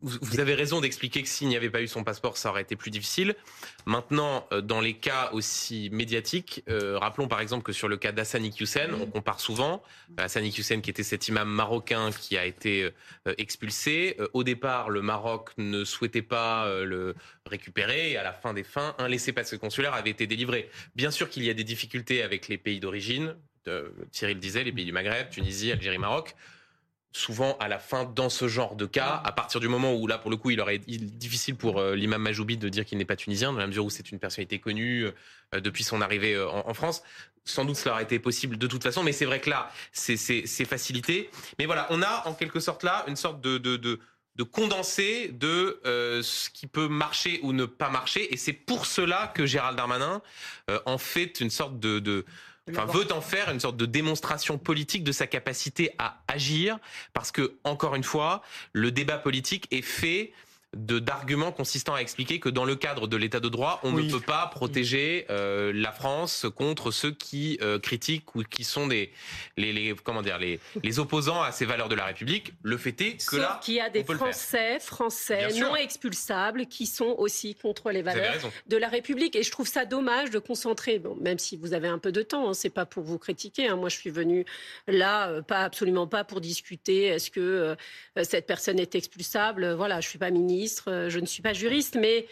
Vous 0.04 0.42
avez 0.42 0.54
raison 0.54 0.82
d'expliquer 0.82 1.24
que 1.24 1.30
s'il 1.30 1.48
n'y 1.48 1.56
avait 1.56 1.70
pas 1.70 1.82
eu 1.82 1.88
son 1.88 2.04
passeport, 2.04 2.36
ça 2.36 2.50
aurait 2.50 2.63
été 2.63 2.76
plus 2.76 2.92
difficile. 2.92 3.36
Maintenant, 3.86 4.46
euh, 4.52 4.60
dans 4.60 4.82
les 4.82 4.96
cas 4.96 5.30
aussi 5.32 5.89
médiatiques, 5.94 6.62
euh, 6.68 7.00
rappelons 7.00 7.30
par 7.30 7.39
exemple 7.39 7.63
que 7.63 7.72
sur 7.72 7.88
le 7.88 7.96
cas 7.96 8.12
d'Hassani 8.12 8.54
Hussein, 8.60 8.89
on 9.00 9.06
compare 9.06 9.39
souvent 9.39 9.82
Hassani 10.18 10.50
Hussein 10.50 10.82
qui 10.82 10.89
était 10.89 11.04
cet 11.04 11.30
imam 11.30 11.48
marocain 11.48 12.12
qui 12.12 12.38
a 12.38 12.46
été 12.46 12.92
euh, 13.28 13.34
expulsé. 13.38 14.18
Au 14.34 14.44
départ, 14.44 14.89
le 14.89 15.02
Maroc 15.02 15.52
ne 15.58 15.86
souhaitait 15.86 16.22
pas 16.22 16.68
le 16.84 17.16
récupérer 17.46 18.12
et 18.12 18.18
à 18.18 18.24
la 18.24 18.34
fin 18.34 18.54
des 18.54 18.63
fins, 18.63 18.96
un 18.98 19.08
laissez-passer 19.08 19.58
consulaire 19.58 19.94
avait 19.94 20.10
été 20.10 20.28
délivré. 20.28 20.70
Bien 20.96 21.12
sûr 21.12 21.30
qu'il 21.30 21.46
y 21.46 21.50
a 21.50 21.54
des 21.54 21.63
difficultés 21.63 22.24
avec 22.24 22.50
les 22.50 22.58
pays 22.58 22.82
d'origine. 22.82 23.36
Thierry 24.12 24.34
le 24.34 24.42
disait, 24.42 24.66
les 24.66 24.74
pays 24.74 24.84
du 24.84 24.92
Maghreb, 24.92 25.30
Tunisie, 25.30 25.72
Algérie, 25.72 25.98
Maroc 25.98 26.36
souvent 27.13 27.56
à 27.60 27.67
la 27.67 27.78
fin 27.78 28.06
dans 28.06 28.30
ce 28.30 28.47
genre 28.47 28.76
de 28.76 28.88
cas, 28.88 29.21
à 29.23 29.32
partir 29.32 29.60
du 29.60 29.67
moment 29.67 29.93
où 29.93 30.08
là 30.08 30.17
pour 30.17 30.32
le 30.32 30.38
coup 30.38 30.49
il 30.49 30.60
aurait 30.60 30.78
été 30.78 30.97
difficile 30.97 31.56
pour 31.56 31.80
euh, 31.80 31.95
l'imam 31.95 32.21
Majoubi 32.21 32.58
de 32.58 32.67
dire 32.69 32.86
qu'il 32.86 32.97
n'est 32.97 33.06
pas 33.06 33.15
tunisien, 33.15 33.54
dans 33.54 33.60
la 33.60 33.67
mesure 33.67 33.86
où 33.86 33.91
c'est 33.91 34.12
une 34.12 34.19
personnalité 34.19 34.60
connue 34.60 35.06
euh, 35.54 35.60
depuis 35.60 35.84
son 35.84 36.02
arrivée 36.02 36.34
euh, 36.34 36.49
en, 36.49 36.73
France. 36.73 37.04
Sans 37.45 37.65
doute 37.65 37.76
cela 37.76 37.93
aurait 37.93 38.04
été 38.04 38.17
possible 38.17 38.58
de 38.58 38.65
toute 38.67 38.82
façon, 38.82 39.04
mais 39.04 39.12
c'est 39.12 39.26
vrai 39.26 39.39
que 39.39 39.49
là 39.49 39.71
c'est 39.91 40.65
facilité. 40.65 41.30
Mais 41.60 41.67
voilà, 41.67 41.86
on 41.91 42.02
a 42.02 42.23
en 42.26 42.34
quelque 42.34 42.60
sorte 42.60 42.82
là 42.84 43.06
une 43.08 43.15
sorte 43.15 43.39
de, 43.41 43.58
de, 43.58 43.78
de 43.78 43.99
de 44.36 44.41
condensé 44.41 45.28
de 45.28 45.80
ce 45.84 46.49
qui 46.49 46.65
peut 46.65 46.88
marcher 46.88 47.39
ou 47.43 47.54
ne 47.54 47.65
pas 47.65 47.91
marcher. 47.91 48.34
Et 48.34 48.38
c'est 48.38 48.54
pour 48.54 48.88
cela 48.88 49.32
que 49.36 49.45
Gérald 49.45 49.78
Darmanin 49.78 50.23
en 50.88 50.97
fait 50.97 51.39
une 51.39 51.52
sorte 51.52 51.80
de, 51.80 51.99
de 51.99 52.26
enfin, 52.69 52.86
veut 52.86 53.12
en 53.12 53.21
faire 53.21 53.49
une 53.49 53.60
sorte 53.60 53.78
de 53.78 53.86
démonstration 53.86 54.58
politique 54.58 55.04
de 55.04 55.12
sa 55.12 55.28
capacité 55.28 55.91
à 55.97 56.21
agir, 56.28 56.78
parce 57.13 57.32
que, 57.32 57.58
encore 57.63 57.95
une 57.95 58.04
fois, 58.04 58.41
le 58.71 58.91
débat 58.91 59.17
politique 59.17 59.67
est 59.71 59.82
fait 59.82 60.34
d'arguments 60.74 61.52
consistant 61.52 61.96
à 61.96 62.00
expliquer 62.00 62.40
que 62.40 62.50
dans 62.50 62.66
le 62.66 62.76
cadre 62.76 63.08
de 63.08 63.18
l'état 63.18 63.40
de 63.40 63.50
droit, 63.50 63.80
on 63.84 63.92
ne 63.92 64.10
peut 64.10 64.20
pas 64.20 64.48
protéger 64.48 65.26
euh, 65.30 65.72
la 65.74 65.92
France 65.92 66.46
contre 66.56 66.92
ceux 66.92 67.12
qui 67.12 67.60
euh, 67.62 67.80
critiquent 67.80 68.36
ou 68.36 68.44
qui 68.44 68.64
sont 68.64 68.88
des 68.88 69.12
les, 69.58 69.74
les 69.74 69.96
comment 70.04 70.22
dire 70.22 70.40
les, 70.40 70.60
les 70.82 71.00
opposants 71.00 71.42
à 71.42 71.52
ces 71.52 71.66
valeurs 71.66 71.90
de 71.90 71.96
la 71.96 72.06
République. 72.06 72.54
Le 72.64 72.78
fait 72.78 73.00
est 73.02 73.18
que 73.18 73.36
Sauf 73.36 73.40
là, 73.40 73.60
qu'il 73.64 73.76
y 73.76 73.80
a 73.80 73.90
des 73.90 74.04
Français, 74.04 74.80
Français 74.80 75.50
non 75.60 75.76
expulsables 75.76 76.66
qui 76.66 76.86
sont 76.86 77.16
aussi 77.18 77.56
contre 77.56 77.92
les 77.92 78.02
valeurs 78.02 78.36
de 78.68 78.78
la 78.78 78.88
République. 78.88 79.36
Et 79.36 79.44
je 79.44 79.52
trouve 79.52 79.68
ça 79.68 79.86
dommage 79.86 80.30
de 80.30 80.40
concentrer, 80.40 81.00
bon, 81.00 81.16
même 81.16 81.40
si 81.40 81.58
vous 81.58 81.74
avez 81.74 81.88
un 81.88 82.00
peu 82.00 82.12
de 82.12 82.22
temps, 82.22 82.50
hein, 82.50 82.54
c'est 82.54 82.70
pas 82.70 82.86
pour 82.86 83.04
vous 83.04 83.18
critiquer. 83.18 83.68
Hein. 83.68 83.76
moi, 83.76 83.90
je 83.90 83.98
suis 83.98 84.10
venue 84.10 84.46
là, 84.88 85.30
euh, 85.30 85.42
pas 85.42 85.64
absolument 85.64 86.08
pas 86.08 86.24
pour 86.24 86.42
discuter. 86.42 87.06
Est-ce 87.06 87.30
que 87.30 87.76
cette 88.24 88.48
personne 88.48 88.80
est 88.80 88.96
expulsable? 88.96 89.74
Voilà, 89.74 90.02
je 90.02 90.10
suis 90.10 90.20
pas 90.20 90.32
ministre 90.32 90.62
euh, 90.88 91.10
je 91.10 91.19
ne 91.19 91.26
suis 91.26 91.41
pas 91.41 91.54
juriste, 91.54 91.97
mais 91.99 92.26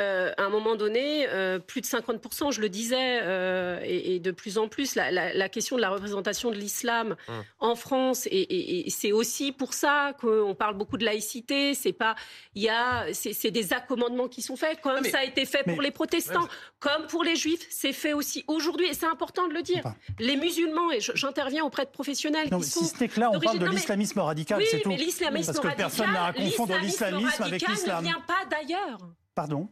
euh, 0.00 0.32
à 0.36 0.44
un 0.44 0.48
moment 0.48 0.76
donné, 0.76 1.26
euh, 1.28 1.58
plus 1.58 1.80
de 1.80 1.86
50%, 1.86 2.52
je 2.52 2.60
le 2.60 2.68
disais, 2.68 3.20
euh, 3.22 3.80
et, 3.82 4.20
de 4.20 4.30
plus 4.30 4.58
en 4.58 4.68
plus, 4.68 4.94
la, 4.94 5.48
question 5.48 5.76
de 5.76 5.80
la 5.80 5.90
représentation 5.90 6.50
de 6.50 6.56
l'islam 6.56 7.16
hum. 7.28 7.44
en 7.58 7.74
France, 7.74 8.28
et, 8.30 8.84
c'est 8.90 9.12
aussi 9.12 9.52
pour 9.52 9.74
ça 9.74 10.12
qu'on 10.20 10.54
parle 10.54 10.76
beaucoup 10.76 10.98
de 10.98 11.04
laïcité. 11.04 11.74
C'est 11.74 11.92
pas, 11.92 12.14
il 12.54 12.62
y 12.62 12.68
a, 12.68 13.06
c'est 13.12 13.50
des 13.50 13.72
accommodements 13.72 14.28
qui 14.28 14.42
sont 14.42 14.56
faits, 14.56 14.80
comme 14.80 15.04
ça 15.04 15.18
a 15.18 15.24
été 15.24 15.44
fait 15.46 15.64
pour 15.64 15.82
les 15.82 15.90
protestants, 15.90 16.48
comme 16.78 17.06
pour 17.08 17.24
les 17.24 17.36
juifs, 17.36 17.66
c'est 17.70 17.92
fait 17.92 18.12
aussi 18.12 18.44
aujourd'hui, 18.46 18.86
et 18.86 18.94
c'est 18.94 19.06
important 19.06 19.48
de 19.48 19.54
le 19.54 19.62
dire. 19.62 19.82
Les 20.18 20.36
musulmans, 20.36 20.92
et 20.92 21.00
j'interviens 21.00 21.64
auprès 21.64 21.84
de 21.84 21.90
professionnels. 21.90 22.48
Non, 22.50 22.60
qui 22.60 22.66
si 22.66 22.84
ce 22.84 23.00
n'est 23.00 23.08
que 23.08 23.20
là, 23.20 23.30
on 23.32 23.40
parle 23.40 23.58
de 23.58 23.66
l'islamisme 23.66 24.20
radical, 24.20 24.62
c'est 24.70 24.80
tout. 24.80 24.90
Parce 24.90 25.60
que 25.60 25.76
personne 25.76 26.12
n'a 26.12 26.26
à 26.26 26.32
confondre 26.32 26.78
l'islamisme 26.78 27.42
avec 27.42 27.66
l'islam. 27.66 28.04
ne 28.04 28.08
vient 28.08 28.22
pas 28.26 28.44
d'ailleurs. 28.50 28.98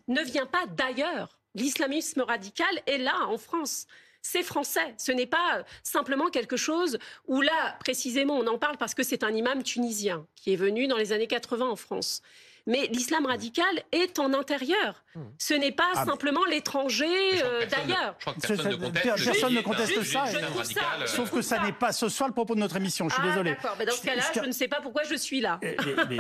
Ne 0.09 0.23
vient 0.23 0.47
pas 0.47 0.67
d'ailleurs. 0.67 1.39
L'islamisme 1.55 2.21
radical 2.21 2.83
est 2.87 2.99
là, 2.99 3.27
en 3.29 3.39
France 3.39 3.87
c'est 4.27 4.43
français. 4.43 4.95
Ce 4.99 5.13
n'est 5.13 5.27
pas 5.27 5.65
simplement 5.85 6.31
quelque 6.31 6.57
chose 6.57 6.99
où 7.29 7.43
là, 7.43 7.77
précisément, 7.79 8.35
on 8.35 8.47
en 8.49 8.59
parle 8.59 8.77
parce 8.77 8.95
que 8.95 9.05
c'est 9.05 9.23
un 9.23 9.33
imam 9.33 9.63
tunisien 9.63 10.27
qui 10.35 10.53
est 10.53 10.57
venu 10.57 10.89
dans 10.89 10.97
les 10.97 11.13
années 11.13 11.29
80 11.29 11.65
en 11.65 11.77
France. 11.77 12.23
Mais 12.67 12.89
l'islam 12.93 13.27
radical 13.27 13.65
est 13.93 14.19
en 14.19 14.33
intérieur. 14.35 15.05
Hmm. 15.15 15.21
Ce 15.39 15.55
n'est 15.55 15.73
pas 15.73 15.91
ah, 15.95 16.05
simplement 16.05 16.45
l'étranger 16.45 17.07
euh, 17.45 17.65
d'ailleurs. 17.67 18.17
Personne 18.43 19.55
ne 19.55 19.61
conteste 19.61 20.03
ça. 20.03 20.25
Sauf 21.07 21.31
que 21.31 21.43
ça 21.43 21.63
n'est 21.63 21.73
pas 21.73 21.93
ce 21.93 22.09
soir 22.09 22.29
le 22.29 22.35
propos 22.35 22.57
de 22.57 22.61
notre 22.61 22.77
émission. 22.77 23.09
Je 23.09 23.15
suis 23.15 23.23
ah, 23.25 23.29
désolé. 23.29 23.51
D'accord. 23.51 23.77
dans 23.87 23.93
ce 23.93 24.05
cas-là, 24.05 24.23
je 24.35 24.41
ne 24.41 24.53
sais 24.53 24.67
pas 24.67 24.81
pourquoi 24.83 25.05
je 25.05 25.15
suis 25.15 25.41
là. 25.41 25.61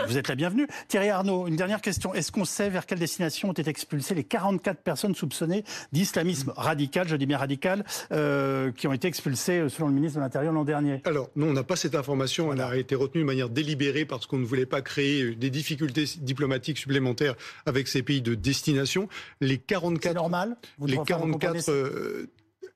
vous 0.06 0.16
êtes 0.16 0.28
la 0.28 0.36
bienvenue. 0.36 0.68
Thierry 0.86 1.10
Arnaud, 1.10 1.48
une 1.48 1.56
dernière 1.56 1.80
question. 1.80 2.14
Est-ce 2.14 2.30
qu'on 2.30 2.44
sait 2.44 2.68
vers 2.68 2.86
quelle 2.86 3.00
destination 3.00 3.48
ont 3.48 3.52
été 3.52 3.68
expulsées 3.68 4.14
les 4.14 4.24
44 4.24 4.80
personnes 4.82 5.16
soupçonnées 5.16 5.64
d'islamisme 5.90 6.52
radical, 6.56 7.08
je 7.08 7.16
dis 7.16 7.26
bien 7.26 7.38
radical, 7.38 7.84
euh, 8.12 8.70
qui 8.70 8.86
ont 8.86 8.92
été 8.92 9.08
expulsées 9.08 9.58
euh, 9.58 9.68
selon 9.68 9.88
le 9.88 9.94
ministre 9.94 10.18
de 10.18 10.22
l'Intérieur 10.22 10.52
l'an 10.52 10.64
dernier? 10.64 11.02
Alors, 11.04 11.28
non, 11.34 11.48
on 11.48 11.52
n'a 11.52 11.64
pas 11.64 11.76
cette 11.76 11.96
information. 11.96 12.52
Elle 12.52 12.60
a 12.60 12.76
été 12.76 12.94
retenue 12.94 13.22
de 13.22 13.26
manière 13.26 13.48
délibérée 13.48 14.04
parce 14.04 14.26
qu'on 14.26 14.38
ne 14.38 14.46
voulait 14.46 14.64
pas 14.64 14.80
créer 14.80 15.34
des 15.34 15.50
difficultés 15.50 16.04
diplomatiques 16.18 16.35
supplémentaires 16.76 17.34
avec 17.66 17.88
ces 17.88 18.02
pays 18.02 18.22
de 18.22 18.34
destination. 18.34 19.08
Les 19.40 19.58
44. 19.58 20.14
normal 20.14 20.56
Les 20.84 20.98
44. 21.04 21.68
Euh, 21.68 22.26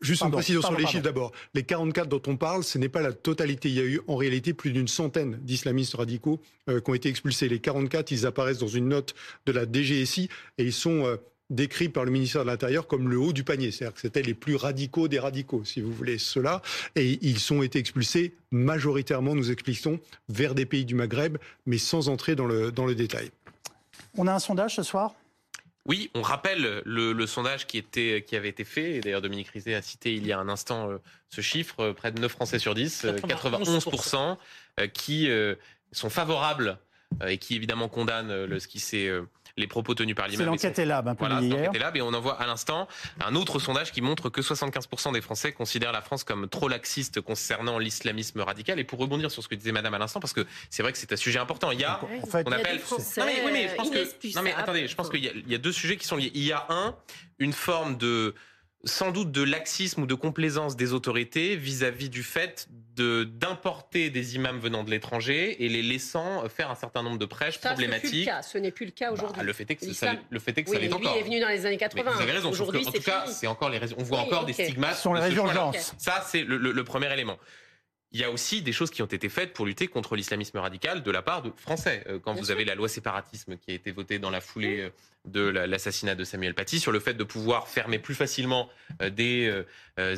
juste 0.00 0.22
une 0.22 0.30
précision 0.30 0.62
sur 0.62 0.76
les 0.76 0.86
chiffres 0.86 1.02
d'abord. 1.02 1.32
Les 1.54 1.62
44 1.62 2.08
dont 2.08 2.22
on 2.26 2.36
parle, 2.36 2.64
ce 2.64 2.78
n'est 2.78 2.88
pas 2.88 3.02
la 3.02 3.12
totalité. 3.12 3.68
Il 3.68 3.74
y 3.74 3.80
a 3.80 3.84
eu 3.84 4.00
en 4.06 4.16
réalité 4.16 4.54
plus 4.54 4.72
d'une 4.72 4.88
centaine 4.88 5.38
d'islamistes 5.42 5.94
radicaux 5.94 6.40
euh, 6.68 6.80
qui 6.80 6.90
ont 6.90 6.94
été 6.94 7.08
expulsés. 7.08 7.48
Les 7.48 7.60
44, 7.60 8.10
ils 8.10 8.26
apparaissent 8.26 8.58
dans 8.58 8.68
une 8.68 8.88
note 8.88 9.14
de 9.46 9.52
la 9.52 9.64
DGSI 9.70 10.28
et 10.58 10.64
ils 10.64 10.72
sont 10.72 11.04
euh, 11.06 11.16
décrits 11.50 11.88
par 11.88 12.04
le 12.04 12.10
ministère 12.10 12.42
de 12.42 12.50
l'Intérieur 12.50 12.86
comme 12.86 13.08
le 13.08 13.18
haut 13.18 13.32
du 13.32 13.44
panier. 13.44 13.70
C'est-à-dire 13.70 13.94
que 13.94 14.00
c'était 14.00 14.22
les 14.22 14.34
plus 14.34 14.56
radicaux 14.56 15.08
des 15.08 15.18
radicaux, 15.18 15.64
si 15.64 15.80
vous 15.80 15.92
voulez 15.92 16.18
cela. 16.18 16.62
Et 16.96 17.18
ils 17.22 17.52
ont 17.52 17.62
été 17.62 17.78
expulsés 17.78 18.34
majoritairement, 18.50 19.34
nous 19.34 19.50
expliquons, 19.50 20.00
vers 20.28 20.54
des 20.54 20.66
pays 20.66 20.84
du 20.84 20.94
Maghreb, 20.94 21.36
mais 21.66 21.78
sans 21.78 22.08
entrer 22.08 22.34
dans 22.36 22.46
le, 22.46 22.72
dans 22.72 22.86
le 22.86 22.94
détail. 22.94 23.30
On 24.16 24.26
a 24.26 24.32
un 24.32 24.38
sondage 24.38 24.76
ce 24.76 24.82
soir? 24.82 25.14
Oui, 25.86 26.10
on 26.14 26.22
rappelle 26.22 26.82
le, 26.84 27.26
sondage 27.26 27.66
qui, 27.66 27.82
avait 28.32 28.48
été 28.48 28.64
fait, 28.64 29.00
d'ailleurs 29.00 29.22
Dominique 29.22 29.48
Rizet 29.48 29.74
a 29.74 29.82
cité 29.82 30.14
il 30.14 30.26
y 30.26 30.32
a 30.32 30.38
un 30.38 30.48
instant 30.48 30.90
euh, 30.90 30.98
ce 31.30 31.40
chiffre, 31.40 31.80
euh, 31.80 31.92
près 31.94 32.12
de 32.12 32.20
9 32.20 32.30
Français 32.30 32.58
sur 32.58 32.74
10, 32.74 33.06
91%, 33.06 34.36
euh, 34.78 34.86
qui 34.88 35.28
sont 35.92 36.10
favorables 36.10 36.78
et 37.26 37.38
qui 37.38 37.56
évidemment 37.56 37.88
condamnent 37.88 38.44
le, 38.44 38.60
ce 38.60 38.68
qui 38.68 38.78
s'est 38.78 39.10
les 39.60 39.66
propos 39.66 39.94
tenus 39.94 40.14
par 40.14 40.26
l'imam. 40.26 40.38
C'est 40.38 40.46
l'enquête 40.46 40.78
Elab, 40.78 41.08
un 41.08 41.14
voilà, 41.14 41.40
hier. 41.40 41.70
Et 41.94 42.02
on 42.02 42.12
en 42.12 42.20
voit 42.20 42.40
à 42.40 42.46
l'instant 42.46 42.88
un 43.24 43.34
autre 43.34 43.58
sondage 43.58 43.92
qui 43.92 44.00
montre 44.00 44.28
que 44.28 44.40
75% 44.40 45.12
des 45.12 45.20
Français 45.20 45.52
considèrent 45.52 45.92
la 45.92 46.02
France 46.02 46.24
comme 46.24 46.48
trop 46.48 46.68
laxiste 46.68 47.20
concernant 47.20 47.78
l'islamisme 47.78 48.40
radical. 48.40 48.78
Et 48.78 48.84
pour 48.84 48.98
rebondir 48.98 49.30
sur 49.30 49.42
ce 49.42 49.48
que 49.48 49.54
disait 49.54 49.72
Madame 49.72 49.94
à 49.94 49.98
l'instant, 49.98 50.20
parce 50.20 50.32
que 50.32 50.46
c'est 50.68 50.82
vrai 50.82 50.92
que 50.92 50.98
c'est 50.98 51.12
un 51.12 51.16
sujet 51.16 51.38
important, 51.38 51.70
il 51.70 51.80
y 51.80 51.84
a, 51.84 52.00
en 52.22 52.26
fait, 52.26 52.46
on 52.46 52.52
appelle. 52.52 52.80
non 52.80 53.24
mais, 53.24 53.42
oui, 53.44 53.50
mais 53.52 53.68
je 53.68 53.74
pense 53.74 53.90
que, 53.90 54.36
non 54.36 54.42
mais 54.42 54.54
attendez, 54.54 54.88
je 54.88 54.94
pense 54.94 55.10
qu'il 55.10 55.24
y, 55.24 55.50
y, 55.50 55.54
a 55.54 55.58
deux 55.58 55.72
sujets 55.72 55.96
qui 55.96 56.06
sont 56.06 56.16
liés. 56.16 56.32
Il 56.34 56.44
y 56.44 56.52
a 56.52 56.66
un, 56.68 56.94
une 57.38 57.52
forme 57.52 57.96
de 57.96 58.34
sans 58.84 59.10
doute 59.10 59.30
de 59.30 59.42
laxisme 59.42 60.02
ou 60.02 60.06
de 60.06 60.14
complaisance 60.14 60.76
des 60.76 60.92
autorités 60.92 61.56
vis-à-vis 61.56 62.08
du 62.08 62.22
fait 62.22 62.68
de 62.96 63.24
d'importer 63.24 64.10
des 64.10 64.36
imams 64.36 64.58
venant 64.58 64.84
de 64.84 64.90
l'étranger 64.90 65.64
et 65.64 65.68
les 65.68 65.82
laissant 65.82 66.48
faire 66.48 66.70
un 66.70 66.74
certain 66.74 67.02
nombre 67.02 67.18
de 67.18 67.26
prêches 67.26 67.60
problématiques. 67.60 68.30
Ce 68.42 68.58
n'est 68.58 68.70
plus 68.70 68.86
le 68.86 68.92
cas, 68.92 69.08
bah, 69.08 69.12
aujourd'hui. 69.12 69.42
le 69.42 69.52
fait 69.52 69.70
est 69.70 69.76
que 69.76 69.92
ça, 69.92 70.14
le 70.28 70.38
fait 70.38 70.56
est 70.56 70.64
que 70.64 70.70
ça 70.70 70.78
l'est 70.78 70.92
encore. 70.92 71.12
Lui 71.12 71.20
est 71.20 71.24
venu 71.24 71.40
dans 71.40 71.48
les 71.48 71.66
années 71.66 71.76
80. 71.76 72.10
vous 72.10 72.22
avez 72.22 72.32
raison. 72.32 72.50
Aujourd'hui, 72.50 72.86
en 72.86 72.90
tout 72.90 73.02
cas, 73.02 73.26
c'est 73.26 73.46
encore 73.46 73.70
les 73.70 73.80
on 73.96 74.02
voit 74.02 74.20
encore 74.20 74.44
des 74.44 74.52
stigmates. 74.52 74.96
Ce 74.96 75.02
sont 75.02 75.14
les 75.14 75.20
résurgences. 75.20 75.94
Ça, 75.98 76.24
c'est 76.26 76.42
le 76.42 76.84
premier 76.84 77.12
élément 77.12 77.38
il 78.12 78.20
y 78.20 78.24
a 78.24 78.30
aussi 78.30 78.60
des 78.62 78.72
choses 78.72 78.90
qui 78.90 79.02
ont 79.02 79.06
été 79.06 79.28
faites 79.28 79.52
pour 79.52 79.66
lutter 79.66 79.86
contre 79.86 80.16
l'islamisme 80.16 80.58
radical 80.58 81.02
de 81.02 81.10
la 81.10 81.22
part 81.22 81.42
de 81.42 81.52
Français. 81.56 82.04
Euh, 82.08 82.18
quand 82.18 82.34
vous 82.34 82.50
avez 82.50 82.64
la 82.64 82.74
loi 82.74 82.88
séparatisme 82.88 83.56
qui 83.56 83.70
a 83.70 83.74
été 83.74 83.92
votée 83.92 84.18
dans 84.18 84.30
la 84.30 84.40
foulée 84.40 84.80
euh, 84.80 84.90
de 85.26 85.42
l'assassinat 85.42 86.16
de 86.16 86.24
Samuel 86.24 86.54
Paty, 86.54 86.80
sur 86.80 86.90
le 86.90 86.98
fait 86.98 87.14
de 87.14 87.22
pouvoir 87.24 87.68
fermer 87.68 87.98
plus 87.98 88.14
facilement 88.14 88.68
euh, 89.02 89.10
des 89.10 89.64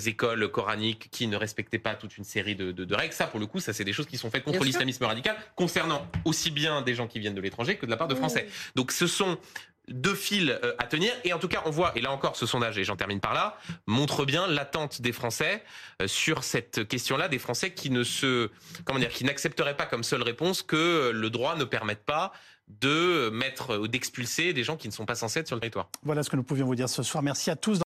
écoles 0.07 0.49
coraniques 0.49 1.11
qui 1.11 1.27
ne 1.27 1.37
respectaient 1.37 1.81
pas 1.81 1.97
toute 1.97 2.17
une 2.17 2.25
série 2.25 2.55
de, 2.55 2.95
règles, 2.95 3.13
ça, 3.13 3.27
pour 3.27 3.41
le 3.41 3.47
coup, 3.47 3.59
ça, 3.59 3.73
c'est 3.73 3.85
des 3.85 3.93
choses 3.93 4.07
qui 4.07 4.17
sont 4.17 4.31
faites 4.31 4.45
contre 4.45 4.63
l'islamisme 4.63 5.05
radical, 5.05 5.37
concernant 5.57 6.07
aussi 6.25 6.53
bien 6.53 6.83
des 6.83 6.95
gens 6.95 7.09
qui 7.09 7.19
viennent 7.19 7.35
de 7.35 7.41
l'étranger 7.41 7.77
que 7.77 7.85
de 7.85 7.91
la 7.91 7.97
part 7.97 8.07
de 8.07 8.15
Français. 8.15 8.47
Donc, 8.77 8.93
ce 8.93 9.09
sont 9.09 9.39
deux 9.89 10.15
fils 10.15 10.51
euh, 10.51 10.75
à 10.79 10.85
tenir. 10.85 11.13
Et 11.25 11.33
en 11.33 11.39
tout 11.39 11.49
cas, 11.49 11.63
on 11.65 11.71
voit, 11.71 11.93
et 11.97 12.01
là 12.01 12.13
encore, 12.13 12.37
ce 12.37 12.47
sondage, 12.47 12.79
et 12.79 12.85
j'en 12.85 12.97
termine 12.97 13.21
par 13.21 13.35
là, 13.35 13.57
montre 13.87 14.25
bien 14.25 14.47
l'attente 14.47 15.01
des 15.01 15.13
Français 15.13 15.63
euh, 16.01 16.07
sur 16.07 16.45
cette 16.45 16.87
question-là, 16.87 17.29
des 17.29 17.39
Français 17.39 17.73
qui 17.73 17.91
ne 17.91 18.05
se, 18.05 18.51
comment 18.85 18.99
dire, 18.99 19.11
qui 19.11 19.25
n'accepteraient 19.25 19.77
pas 19.77 19.87
comme 19.87 20.05
seule 20.05 20.23
réponse 20.23 20.63
que 20.63 21.11
le 21.13 21.31
droit 21.31 21.57
ne 21.57 21.65
permette 21.65 22.05
pas 22.05 22.33
de 22.81 23.31
mettre 23.31 23.77
ou 23.77 23.89
d'expulser 23.89 24.53
des 24.53 24.65
gens 24.65 24.77
qui 24.77 24.89
ne 24.89 24.93
sont 24.93 25.05
pas 25.05 25.15
censés 25.15 25.41
être 25.41 25.47
sur 25.47 25.57
le 25.57 25.61
territoire. 25.61 25.89
Voilà 26.05 26.23
ce 26.23 26.31
que 26.31 26.37
nous 26.37 26.43
pouvions 26.43 26.67
vous 26.67 26.75
dire 26.75 26.89
ce 26.89 27.03
soir. 27.03 27.23
Merci 27.23 27.51
à 27.51 27.57
tous. 27.57 27.81